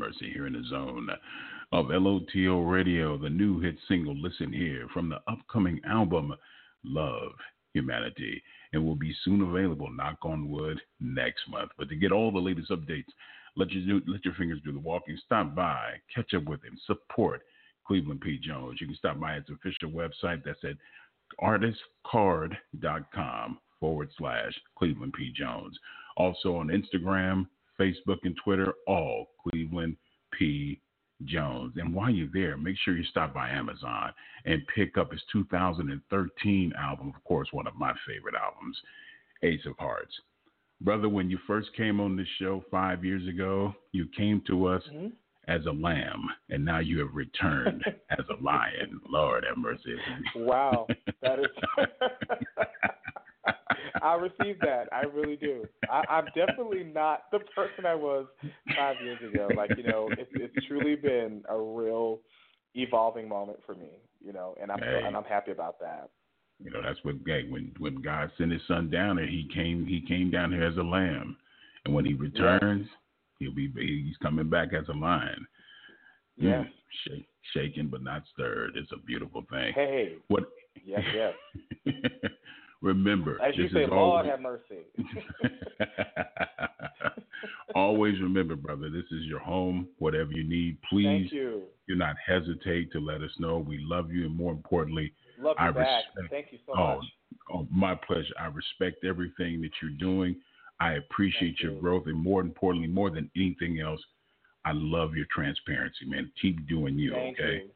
Mercy, 0.09 0.31
here 0.33 0.47
in 0.47 0.53
the 0.53 0.63
zone 0.67 1.07
of 1.71 1.85
LOTL 1.87 2.67
Radio, 2.67 3.15
the 3.15 3.29
new 3.29 3.59
hit 3.59 3.77
single 3.87 4.19
Listen 4.19 4.51
Here 4.51 4.87
from 4.91 5.07
the 5.07 5.19
upcoming 5.31 5.79
album 5.87 6.33
Love 6.83 7.33
Humanity, 7.73 8.41
and 8.73 8.83
will 8.83 8.95
be 8.95 9.15
soon 9.23 9.41
available, 9.41 9.87
knock 9.91 10.17
on 10.23 10.49
wood, 10.49 10.81
next 10.99 11.47
month. 11.47 11.69
But 11.77 11.89
to 11.89 11.95
get 11.95 12.11
all 12.11 12.31
the 12.31 12.39
latest 12.39 12.71
updates, 12.71 13.05
let 13.55 13.69
your, 13.69 14.01
let 14.07 14.25
your 14.25 14.33
fingers 14.33 14.61
do 14.65 14.71
the 14.71 14.79
walking. 14.79 15.15
Stop 15.25 15.53
by, 15.53 15.97
catch 16.15 16.33
up 16.33 16.45
with 16.45 16.63
him, 16.63 16.75
support 16.87 17.43
Cleveland 17.85 18.21
P. 18.21 18.39
Jones. 18.41 18.81
You 18.81 18.87
can 18.87 18.95
stop 18.95 19.19
by 19.19 19.35
his 19.35 19.45
official 19.53 19.91
website. 19.91 20.41
That's 20.43 20.63
at 20.63 20.77
artistecard.com 21.39 23.59
forward 23.79 24.09
slash 24.17 24.59
Cleveland 24.75 25.13
P. 25.13 25.31
Jones. 25.35 25.77
Also 26.17 26.55
on 26.55 26.69
Instagram, 26.69 27.45
Facebook, 27.79 28.19
and 28.23 28.35
Twitter, 28.43 28.73
all 28.87 29.27
Cleveland 29.41 29.95
P. 30.37 30.79
Jones. 31.25 31.73
And 31.77 31.93
while 31.93 32.09
you're 32.09 32.29
there, 32.33 32.55
make 32.57 32.77
sure 32.77 32.95
you 32.95 33.03
stop 33.05 33.33
by 33.33 33.49
Amazon 33.49 34.13
and 34.45 34.61
pick 34.73 34.97
up 34.97 35.11
his 35.11 35.21
2013 35.31 36.73
album, 36.77 37.11
of 37.15 37.23
course, 37.25 37.49
one 37.51 37.67
of 37.67 37.75
my 37.75 37.93
favorite 38.07 38.35
albums, 38.35 38.77
Ace 39.43 39.65
of 39.65 39.77
Hearts. 39.77 40.13
Brother, 40.81 41.09
when 41.09 41.29
you 41.29 41.37
first 41.45 41.73
came 41.75 41.99
on 41.99 42.15
this 42.15 42.27
show 42.39 42.63
five 42.71 43.03
years 43.03 43.27
ago, 43.27 43.73
you 43.91 44.07
came 44.15 44.39
to 44.47 44.65
us 44.67 44.81
Mhm. 44.87 45.11
as 45.49 45.65
a 45.65 45.71
lamb, 45.73 46.23
and 46.49 46.63
now 46.63 46.79
you 46.79 46.99
have 46.99 47.13
returned 47.13 47.83
as 48.11 48.25
a 48.29 48.41
lion. 48.41 49.01
Lord 49.09 49.43
have 49.43 49.57
mercy. 49.57 49.99
Wow, 50.35 50.87
that 51.21 51.39
is. 51.39 51.47
I 54.01 54.15
receive 54.15 54.61
that. 54.61 54.87
I 54.91 55.01
really 55.01 55.35
do. 55.35 55.67
I, 55.89 56.03
I'm 56.09 56.25
definitely 56.35 56.83
not 56.83 57.23
the 57.31 57.39
person 57.39 57.85
I 57.85 57.95
was 57.95 58.27
five 58.75 59.01
years 59.01 59.19
ago. 59.21 59.53
Like 59.55 59.71
you 59.77 59.83
know, 59.83 60.11
it's 60.17 60.29
it's 60.33 60.53
truly 60.67 60.95
been 60.95 61.43
a 61.49 61.59
real 61.59 62.19
evolving 62.75 63.27
moment 63.27 63.59
for 63.65 63.75
me. 63.75 63.91
You 64.23 64.33
know, 64.33 64.55
and 64.61 64.71
I'm 64.71 64.79
Hey. 64.79 65.03
and 65.05 65.15
I'm 65.15 65.23
happy 65.23 65.51
about 65.51 65.79
that. 65.79 66.09
You 66.63 66.71
know, 66.71 66.81
that's 66.81 66.99
what 67.03 67.15
hey, 67.25 67.47
when 67.49 67.73
when 67.79 68.01
God 68.01 68.31
sent 68.37 68.51
His 68.51 68.61
Son 68.67 68.89
down 68.89 69.17
here, 69.17 69.27
He 69.27 69.49
came 69.53 69.85
He 69.85 70.01
came 70.01 70.29
down 70.29 70.51
here 70.51 70.63
as 70.63 70.77
a 70.77 70.81
lamb, 70.81 71.37
and 71.85 71.93
when 71.93 72.05
He 72.05 72.13
returns, 72.13 72.87
He'll 73.39 73.53
be 73.53 73.71
He's 73.75 74.17
coming 74.17 74.49
back 74.49 74.73
as 74.73 74.87
a 74.89 74.97
lion. 74.97 75.47
Yeah. 76.37 76.63
Mm, 76.63 76.69
shake, 77.05 77.27
shaken 77.53 77.87
but 77.87 78.03
not 78.03 78.23
stirred. 78.33 78.71
It's 78.75 78.91
a 78.91 78.97
beautiful 78.97 79.43
thing. 79.49 79.73
Hey, 79.73 80.15
What? 80.27 80.43
Yeah, 80.85 81.01
yes. 81.13 81.33
remember, 82.81 83.41
As 83.41 83.57
you 83.57 83.67
say, 83.69 83.85
Lord 83.87 83.91
always, 83.91 84.29
have 84.29 84.41
mercy. 84.41 84.83
always 87.75 88.19
remember, 88.21 88.55
brother. 88.55 88.89
This 88.89 89.05
is 89.11 89.25
your 89.25 89.39
home. 89.39 89.87
Whatever 89.97 90.31
you 90.31 90.43
need, 90.43 90.77
please 90.89 91.31
you. 91.31 91.63
do 91.87 91.95
not 91.95 92.15
hesitate 92.25 92.91
to 92.93 92.99
let 92.99 93.21
us 93.21 93.31
know. 93.39 93.59
We 93.59 93.79
love 93.79 94.11
you, 94.11 94.25
and 94.25 94.35
more 94.35 94.51
importantly, 94.51 95.13
Love 95.39 95.55
you 95.59 95.65
I 95.65 95.71
back. 95.71 96.03
respect- 96.15 96.31
Thank 96.31 96.47
you 96.51 96.59
so 96.65 96.73
oh, 96.77 96.95
much. 96.97 97.05
oh, 97.53 97.67
my 97.71 97.95
pleasure. 97.95 98.33
I 98.39 98.47
respect 98.47 99.03
everything 99.05 99.61
that 99.61 99.71
you're 99.81 99.91
doing. 99.91 100.35
I 100.81 100.93
appreciate 100.93 101.49
Thank 101.49 101.61
your 101.63 101.73
you. 101.73 101.81
growth, 101.81 102.07
and 102.07 102.17
more 102.17 102.41
importantly, 102.41 102.87
more 102.89 103.09
than 103.09 103.29
anything 103.35 103.79
else, 103.79 104.01
I 104.65 104.71
love 104.73 105.15
your 105.15 105.25
transparency, 105.33 106.05
man. 106.05 106.31
Keep 106.41 106.67
doing 106.67 106.97
you, 106.97 107.11
Thank 107.11 107.39
okay? 107.39 107.63
you. 107.63 107.69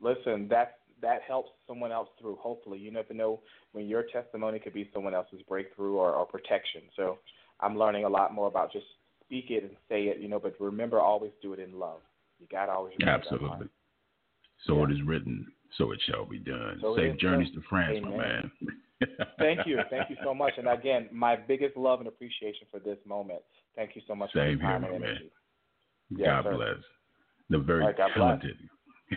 Listen, 0.00 0.46
that 0.48 0.77
that 1.02 1.20
helps 1.26 1.50
someone 1.66 1.92
else 1.92 2.08
through. 2.20 2.36
Hopefully, 2.36 2.78
you 2.78 2.90
never 2.90 3.14
know 3.14 3.40
when 3.72 3.86
your 3.86 4.04
testimony 4.12 4.58
could 4.58 4.74
be 4.74 4.90
someone 4.92 5.14
else's 5.14 5.40
breakthrough 5.48 5.94
or, 5.94 6.12
or 6.12 6.26
protection. 6.26 6.82
So 6.96 7.18
I'm 7.60 7.78
learning 7.78 8.04
a 8.04 8.08
lot 8.08 8.34
more 8.34 8.48
about 8.48 8.72
just 8.72 8.86
speak 9.24 9.46
it 9.50 9.64
and 9.64 9.72
say 9.88 10.04
it, 10.04 10.18
you 10.18 10.28
know. 10.28 10.38
But 10.38 10.54
remember, 10.60 11.00
always 11.00 11.32
do 11.42 11.52
it 11.52 11.60
in 11.60 11.78
love. 11.78 12.00
You 12.38 12.46
gotta 12.50 12.72
always 12.72 12.94
remember 12.98 13.24
that 13.24 13.32
Absolutely. 13.32 13.68
So 14.66 14.78
Yeah. 14.78 14.84
it 14.84 14.90
is 14.92 15.02
written, 15.02 15.52
so 15.76 15.92
it 15.92 16.00
shall 16.02 16.24
be 16.24 16.38
done. 16.38 16.78
So 16.80 16.96
Safe 16.96 17.16
journeys 17.18 17.50
done. 17.52 17.62
to 17.62 17.68
France, 17.68 17.98
my 18.02 18.10
man. 18.10 18.50
Thank 19.38 19.64
you, 19.64 19.80
thank 19.90 20.10
you 20.10 20.16
so 20.24 20.34
much. 20.34 20.54
And 20.58 20.68
again, 20.68 21.08
my 21.12 21.36
biggest 21.36 21.76
love 21.76 22.00
and 22.00 22.08
appreciation 22.08 22.66
for 22.68 22.80
this 22.80 22.98
moment. 23.06 23.40
Thank 23.76 23.94
you 23.94 24.02
so 24.08 24.14
much 24.16 24.32
for 24.32 24.40
Same 24.40 24.58
your 24.58 24.68
time 24.68 24.82
here, 24.82 24.92
and 24.92 25.00
man. 25.00 25.30
Yes, 26.10 26.44
God 26.44 26.56
bless. 26.56 26.76
The 27.50 27.58
very 27.58 27.84
right, 27.84 27.96
talented 27.96 28.56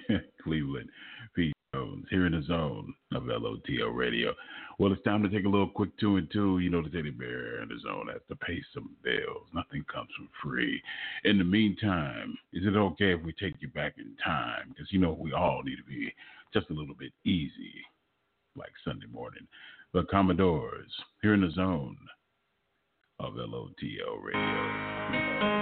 Cleveland 0.43 0.89
here 2.09 2.25
in 2.25 2.33
the 2.33 2.43
zone 2.43 2.93
of 3.13 3.23
LOTL 3.23 3.95
Radio. 3.95 4.33
Well, 4.77 4.91
it's 4.91 5.03
time 5.03 5.23
to 5.23 5.29
take 5.29 5.45
a 5.45 5.49
little 5.49 5.69
quick 5.69 5.97
two 5.97 6.17
and 6.17 6.29
two. 6.29 6.59
You 6.59 6.69
know, 6.69 6.81
the 6.81 6.89
teddy 6.89 7.11
bear 7.11 7.61
in 7.61 7.69
the 7.69 7.79
zone 7.81 8.09
has 8.11 8.21
to 8.27 8.35
pay 8.35 8.61
some 8.73 8.89
bills. 9.03 9.47
Nothing 9.53 9.85
comes 9.91 10.09
for 10.17 10.49
free. 10.49 10.81
In 11.23 11.37
the 11.37 11.45
meantime, 11.45 12.37
is 12.51 12.65
it 12.65 12.75
okay 12.75 13.13
if 13.13 13.23
we 13.23 13.31
take 13.33 13.55
you 13.61 13.69
back 13.69 13.93
in 13.97 14.17
time? 14.21 14.69
Because, 14.69 14.91
you 14.91 14.99
know, 14.99 15.17
we 15.17 15.31
all 15.31 15.61
need 15.63 15.77
to 15.77 15.83
be 15.83 16.13
just 16.53 16.69
a 16.69 16.73
little 16.73 16.95
bit 16.95 17.13
easy, 17.23 17.73
like 18.57 18.71
Sunday 18.83 19.07
morning. 19.07 19.47
The 19.93 20.03
Commodores 20.11 20.91
here 21.21 21.33
in 21.33 21.41
the 21.41 21.51
zone 21.51 21.97
of 23.19 23.35
LOTL 23.35 24.21
Radio. 24.21 25.60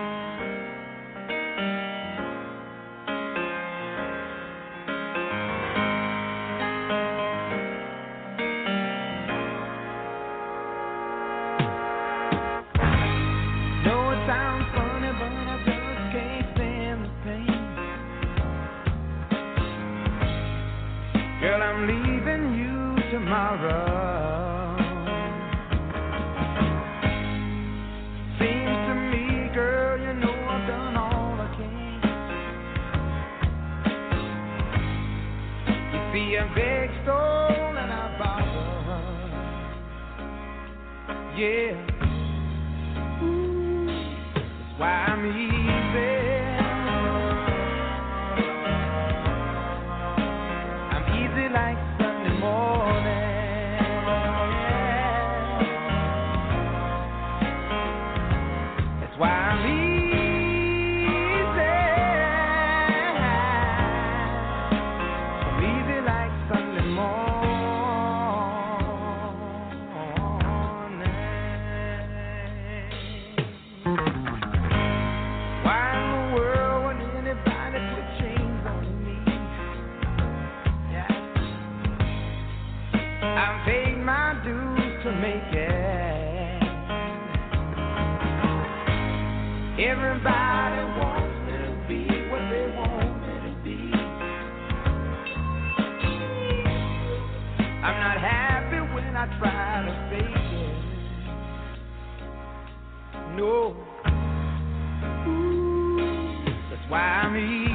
Why 106.89 106.99
I'm 106.99 107.68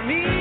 Cause 0.00 0.39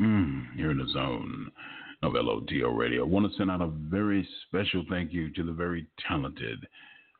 Mm, 0.00 0.46
send 3.36 3.50
out 3.50 3.62
a 3.62 3.70
very 3.90 4.26
special 4.46 4.84
thank 4.88 5.12
you 5.12 5.30
to 5.32 5.42
the 5.42 5.52
very 5.52 5.86
talented 6.06 6.66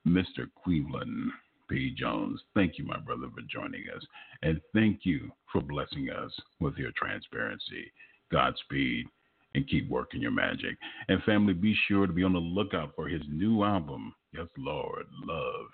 Mr. 0.07 0.49
Cleveland 0.63 1.31
P. 1.69 1.95
Jones. 1.97 2.41
Thank 2.55 2.79
you, 2.79 2.85
my 2.85 2.99
brother, 2.99 3.29
for 3.35 3.43
joining 3.51 3.85
us. 3.95 4.03
And 4.43 4.61
thank 4.73 5.01
you 5.05 5.31
for 5.53 5.61
blessing 5.61 6.09
us 6.11 6.33
with 6.61 6.77
your 6.77 6.93
transparency. 6.97 7.93
Godspeed 8.31 9.07
and 9.55 9.69
keep 9.69 9.89
working 9.89 10.21
your 10.21 10.31
magic. 10.31 10.77
And 11.09 11.23
family, 11.25 11.53
be 11.53 11.75
sure 11.87 12.07
to 12.07 12.13
be 12.13 12.25
on 12.25 12.33
the 12.33 12.39
lookout 12.39 12.93
for 12.95 13.09
his 13.09 13.23
new 13.31 13.65
album, 13.65 14.15
Yes, 14.33 14.47
Lord, 14.59 15.07
Love 15.25 15.67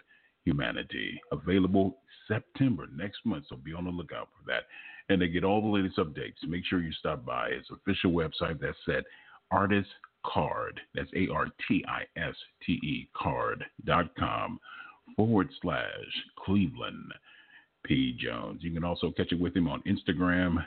Humanity, 0.45 1.21
available 1.33 1.99
September 2.29 2.87
next 2.95 3.19
month. 3.25 3.47
So 3.49 3.57
be 3.57 3.73
on 3.73 3.85
the 3.85 3.91
lookout 3.91 4.29
for 4.37 4.47
that. 4.51 4.65
And 5.09 5.21
to 5.21 5.29
get 5.29 5.45
all 5.45 5.61
the 5.61 5.69
latest 5.69 5.99
updates, 5.99 6.49
make 6.49 6.65
sure 6.65 6.81
you 6.81 6.93
stop 6.93 7.25
by 7.25 7.51
his 7.51 7.67
official 7.71 8.13
website 8.13 8.59
that's 8.61 8.77
at 8.89 9.05
artist 9.51 9.91
card. 10.25 10.81
That's 10.95 11.11
A 11.15 11.29
R 11.33 11.47
T 11.69 11.85
I 11.89 12.03
S 12.19 12.35
T 12.65 12.73
E 12.73 13.09
card.com 13.17 14.59
forward 15.17 15.49
slash 15.61 15.85
Cleveland 16.45 17.13
P. 17.85 18.17
Jones. 18.19 18.63
You 18.63 18.73
can 18.73 18.85
also 18.85 19.11
catch 19.11 19.33
it 19.33 19.41
with 19.41 19.55
him 19.55 19.69
on 19.69 19.83
Instagram, 19.83 20.65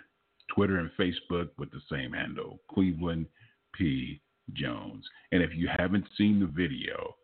Twitter, 0.54 0.78
and 0.78 0.92
Facebook 1.00 1.50
with 1.58 1.72
the 1.72 1.82
same 1.92 2.14
handle, 2.14 2.60
Cleveland 2.72 3.26
P. 3.74 4.22
Jones. 4.54 5.04
And 5.32 5.42
if 5.42 5.52
you 5.56 5.68
haven't 5.78 6.06
seen 6.18 6.40
the 6.40 6.46
video, 6.46 7.16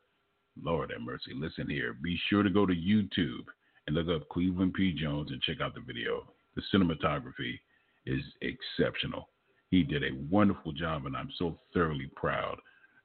Lord 0.61 0.91
have 0.91 1.01
mercy, 1.01 1.31
listen 1.35 1.69
here. 1.69 1.93
Be 1.93 2.19
sure 2.29 2.43
to 2.43 2.49
go 2.49 2.65
to 2.65 2.73
YouTube 2.73 3.45
and 3.87 3.95
look 3.95 4.07
up 4.09 4.27
Cleveland 4.29 4.73
P. 4.73 4.93
Jones 4.93 5.31
and 5.31 5.41
check 5.41 5.61
out 5.61 5.75
the 5.75 5.81
video. 5.81 6.32
The 6.55 6.61
cinematography 6.73 7.59
is 8.05 8.21
exceptional. 8.41 9.29
He 9.71 9.83
did 9.83 10.03
a 10.03 10.17
wonderful 10.29 10.71
job, 10.71 11.05
and 11.05 11.17
I'm 11.17 11.31
so 11.37 11.57
thoroughly 11.73 12.11
proud 12.15 12.57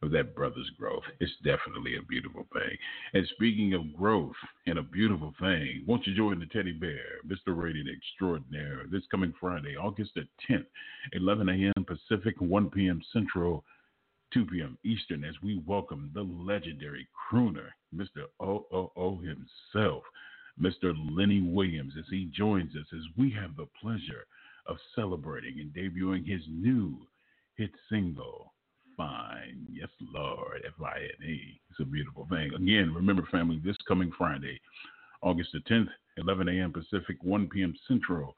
of 0.02 0.10
that 0.12 0.34
brother's 0.34 0.70
growth. 0.78 1.02
It's 1.18 1.32
definitely 1.42 1.96
a 1.96 2.02
beautiful 2.02 2.46
thing. 2.52 2.76
And 3.14 3.26
speaking 3.34 3.74
of 3.74 3.96
growth 3.96 4.36
and 4.66 4.78
a 4.78 4.82
beautiful 4.82 5.34
thing, 5.40 5.82
won't 5.86 6.06
you 6.06 6.14
join 6.14 6.38
the 6.38 6.46
teddy 6.46 6.72
bear, 6.72 7.20
Mr. 7.26 7.56
Radiant 7.56 7.88
Extraordinaire, 7.88 8.84
this 8.90 9.02
coming 9.10 9.34
Friday, 9.40 9.76
August 9.76 10.12
the 10.14 10.28
10th, 10.48 10.66
11 11.14 11.48
a.m. 11.48 11.84
Pacific, 11.84 12.36
1 12.38 12.70
p.m. 12.70 13.02
Central, 13.12 13.64
2 14.32 14.44
p.m. 14.46 14.78
Eastern, 14.84 15.24
as 15.24 15.34
we 15.42 15.62
welcome 15.66 16.10
the 16.14 16.22
legendary 16.22 17.08
crooner, 17.32 17.70
Mr. 17.94 18.26
OOO 18.42 19.20
himself, 19.20 20.04
Mr. 20.60 20.94
Lenny 21.10 21.42
Williams, 21.42 21.94
as 21.98 22.04
he 22.10 22.30
joins 22.36 22.74
us, 22.74 22.86
as 22.92 23.02
we 23.16 23.30
have 23.30 23.56
the 23.56 23.66
pleasure 23.80 24.26
of 24.66 24.76
celebrating 24.94 25.60
and 25.60 25.72
debuting 25.72 26.26
his 26.26 26.42
new 26.48 26.96
hit 27.56 27.70
single, 27.90 28.52
Fine. 28.98 29.64
Yes, 29.70 29.88
Lord, 30.12 30.60
F 30.66 30.72
I 30.84 30.98
N 30.98 31.28
E. 31.28 31.60
It's 31.70 31.78
a 31.78 31.84
beautiful 31.84 32.26
thing. 32.28 32.52
Again, 32.52 32.92
remember, 32.92 33.22
family, 33.30 33.60
this 33.64 33.76
coming 33.86 34.10
Friday, 34.18 34.60
August 35.22 35.50
the 35.52 35.60
10th, 35.72 35.86
11 36.16 36.48
a.m. 36.48 36.72
Pacific, 36.72 37.16
1 37.22 37.48
p.m. 37.48 37.74
Central. 37.86 38.34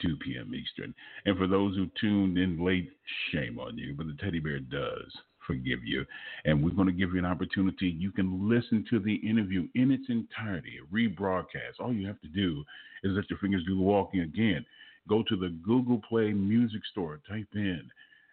2 0.00 0.16
p.m. 0.24 0.54
Eastern. 0.54 0.94
And 1.26 1.36
for 1.36 1.48
those 1.48 1.74
who 1.74 1.88
tuned 2.00 2.38
in 2.38 2.64
late, 2.64 2.92
shame 3.32 3.58
on 3.58 3.76
you, 3.76 3.94
but 3.96 4.06
the 4.06 4.16
teddy 4.20 4.38
bear 4.38 4.60
does 4.60 5.12
forgive 5.48 5.82
you. 5.84 6.04
And 6.44 6.62
we're 6.62 6.70
going 6.70 6.86
to 6.86 6.92
give 6.92 7.12
you 7.12 7.18
an 7.18 7.24
opportunity. 7.24 7.88
You 7.98 8.12
can 8.12 8.48
listen 8.48 8.84
to 8.90 9.00
the 9.00 9.16
interview 9.16 9.66
in 9.74 9.90
its 9.90 10.04
entirety, 10.08 10.78
rebroadcast. 10.92 11.80
All 11.80 11.92
you 11.92 12.06
have 12.06 12.20
to 12.20 12.28
do 12.28 12.62
is 13.02 13.12
let 13.16 13.28
your 13.28 13.40
fingers 13.40 13.64
do 13.66 13.74
the 13.74 13.82
walking 13.82 14.20
again. 14.20 14.64
Go 15.08 15.24
to 15.28 15.36
the 15.36 15.48
Google 15.66 16.00
Play 16.08 16.32
Music 16.32 16.82
Store, 16.92 17.18
type 17.28 17.48
in 17.54 17.90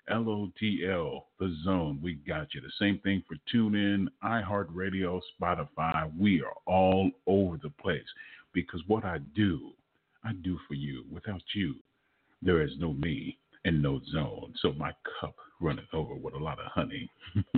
L 0.09 0.29
O 0.29 0.51
T 0.59 0.85
L, 0.87 1.27
the 1.39 1.55
zone. 1.63 1.99
We 2.03 2.15
got 2.27 2.53
you. 2.53 2.61
The 2.61 2.67
same 2.79 2.99
thing 2.99 3.23
for 3.27 3.37
TuneIn, 3.51 4.07
iHeartRadio, 4.23 5.21
Spotify. 5.41 6.11
We 6.19 6.43
are 6.43 6.53
all 6.67 7.09
over 7.25 7.57
the 7.57 7.71
place 7.81 8.03
because 8.53 8.81
what 8.87 9.05
I 9.05 9.19
do, 9.35 9.71
I 10.23 10.33
do 10.33 10.59
for 10.67 10.73
you. 10.75 11.05
Without 11.11 11.41
you, 11.55 11.75
there 12.41 12.61
is 12.61 12.71
no 12.77 12.93
me 12.93 13.37
and 13.63 13.81
no 13.81 14.01
zone. 14.11 14.53
So 14.61 14.73
my 14.73 14.91
cup 15.19 15.35
running 15.61 15.87
over 15.93 16.15
with 16.15 16.33
a 16.33 16.43
lot 16.43 16.59
of 16.59 16.71
honey. 16.71 17.09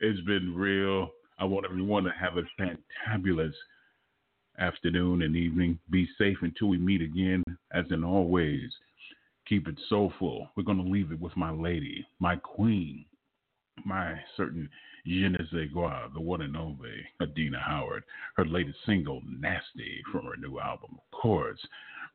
it's 0.00 0.20
been 0.26 0.54
real. 0.54 1.10
I 1.38 1.44
want 1.44 1.66
everyone 1.68 2.04
to 2.04 2.10
have 2.10 2.36
a 2.36 2.62
fantabulous 2.62 3.52
afternoon 4.58 5.22
and 5.22 5.36
evening. 5.36 5.78
Be 5.90 6.08
safe 6.18 6.38
until 6.42 6.68
we 6.68 6.78
meet 6.78 7.02
again. 7.02 7.42
As 7.72 7.84
in 7.90 8.04
always, 8.04 8.70
keep 9.48 9.68
it 9.68 9.78
soulful. 9.88 10.48
We're 10.56 10.62
going 10.62 10.82
to 10.82 10.90
leave 10.90 11.12
it 11.12 11.20
with 11.20 11.36
my 11.36 11.50
lady, 11.50 12.06
my 12.20 12.36
queen, 12.36 13.04
my 13.84 14.14
certain 14.36 14.68
je 15.06 15.28
ne 15.28 15.38
sais 15.50 15.68
quoi, 15.72 16.08
the 16.14 16.20
one 16.20 16.40
and 16.40 16.56
only 16.56 17.04
Adina 17.20 17.60
Howard. 17.60 18.04
Her 18.36 18.46
latest 18.46 18.78
single, 18.86 19.20
Nasty, 19.26 20.02
from 20.10 20.24
her 20.24 20.36
new 20.36 20.58
album, 20.58 20.90
of 20.92 21.20
course, 21.20 21.60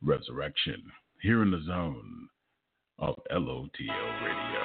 Resurrection. 0.01 0.81
Here 1.21 1.43
in 1.43 1.51
the 1.51 1.61
zone 1.65 2.29
of 3.01 3.15
LOTL 3.31 3.69
Radio. 4.23 4.63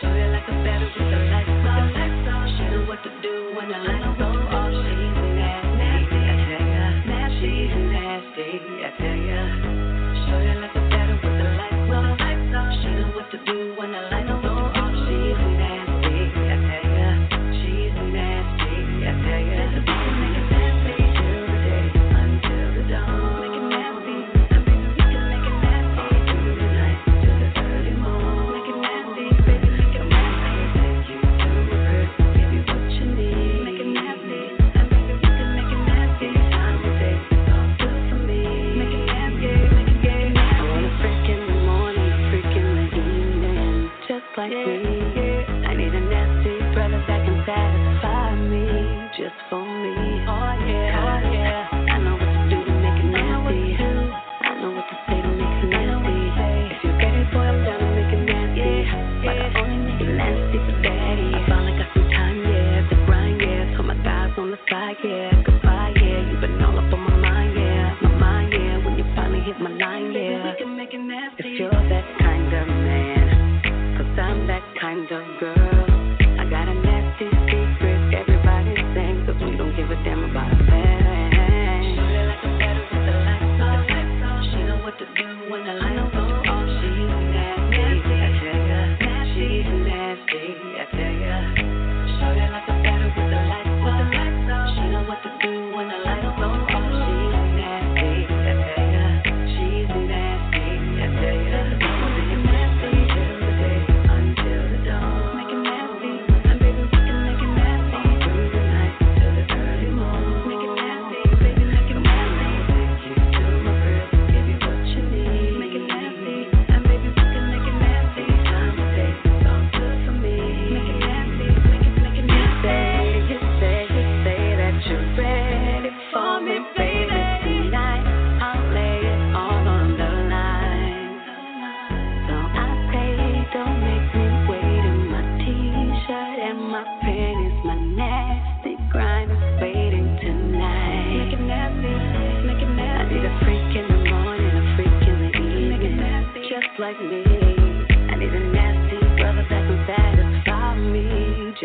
Show 0.00 0.14
you 0.14 0.26
like 0.32 0.48
a 0.48 0.56
battle 0.64 0.88
with 0.98 1.10
the 1.10 1.18
lights 1.30 1.50
on. 1.68 2.48
She 2.56 2.64
know 2.64 2.84
what 2.88 3.02
to 3.04 3.10
do 3.22 3.54
when 3.56 3.68
the 3.68 3.78
lights 3.78 4.22
on. 4.22 4.39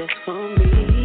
just 0.08 0.20
for 0.26 0.50
me. 0.50 1.05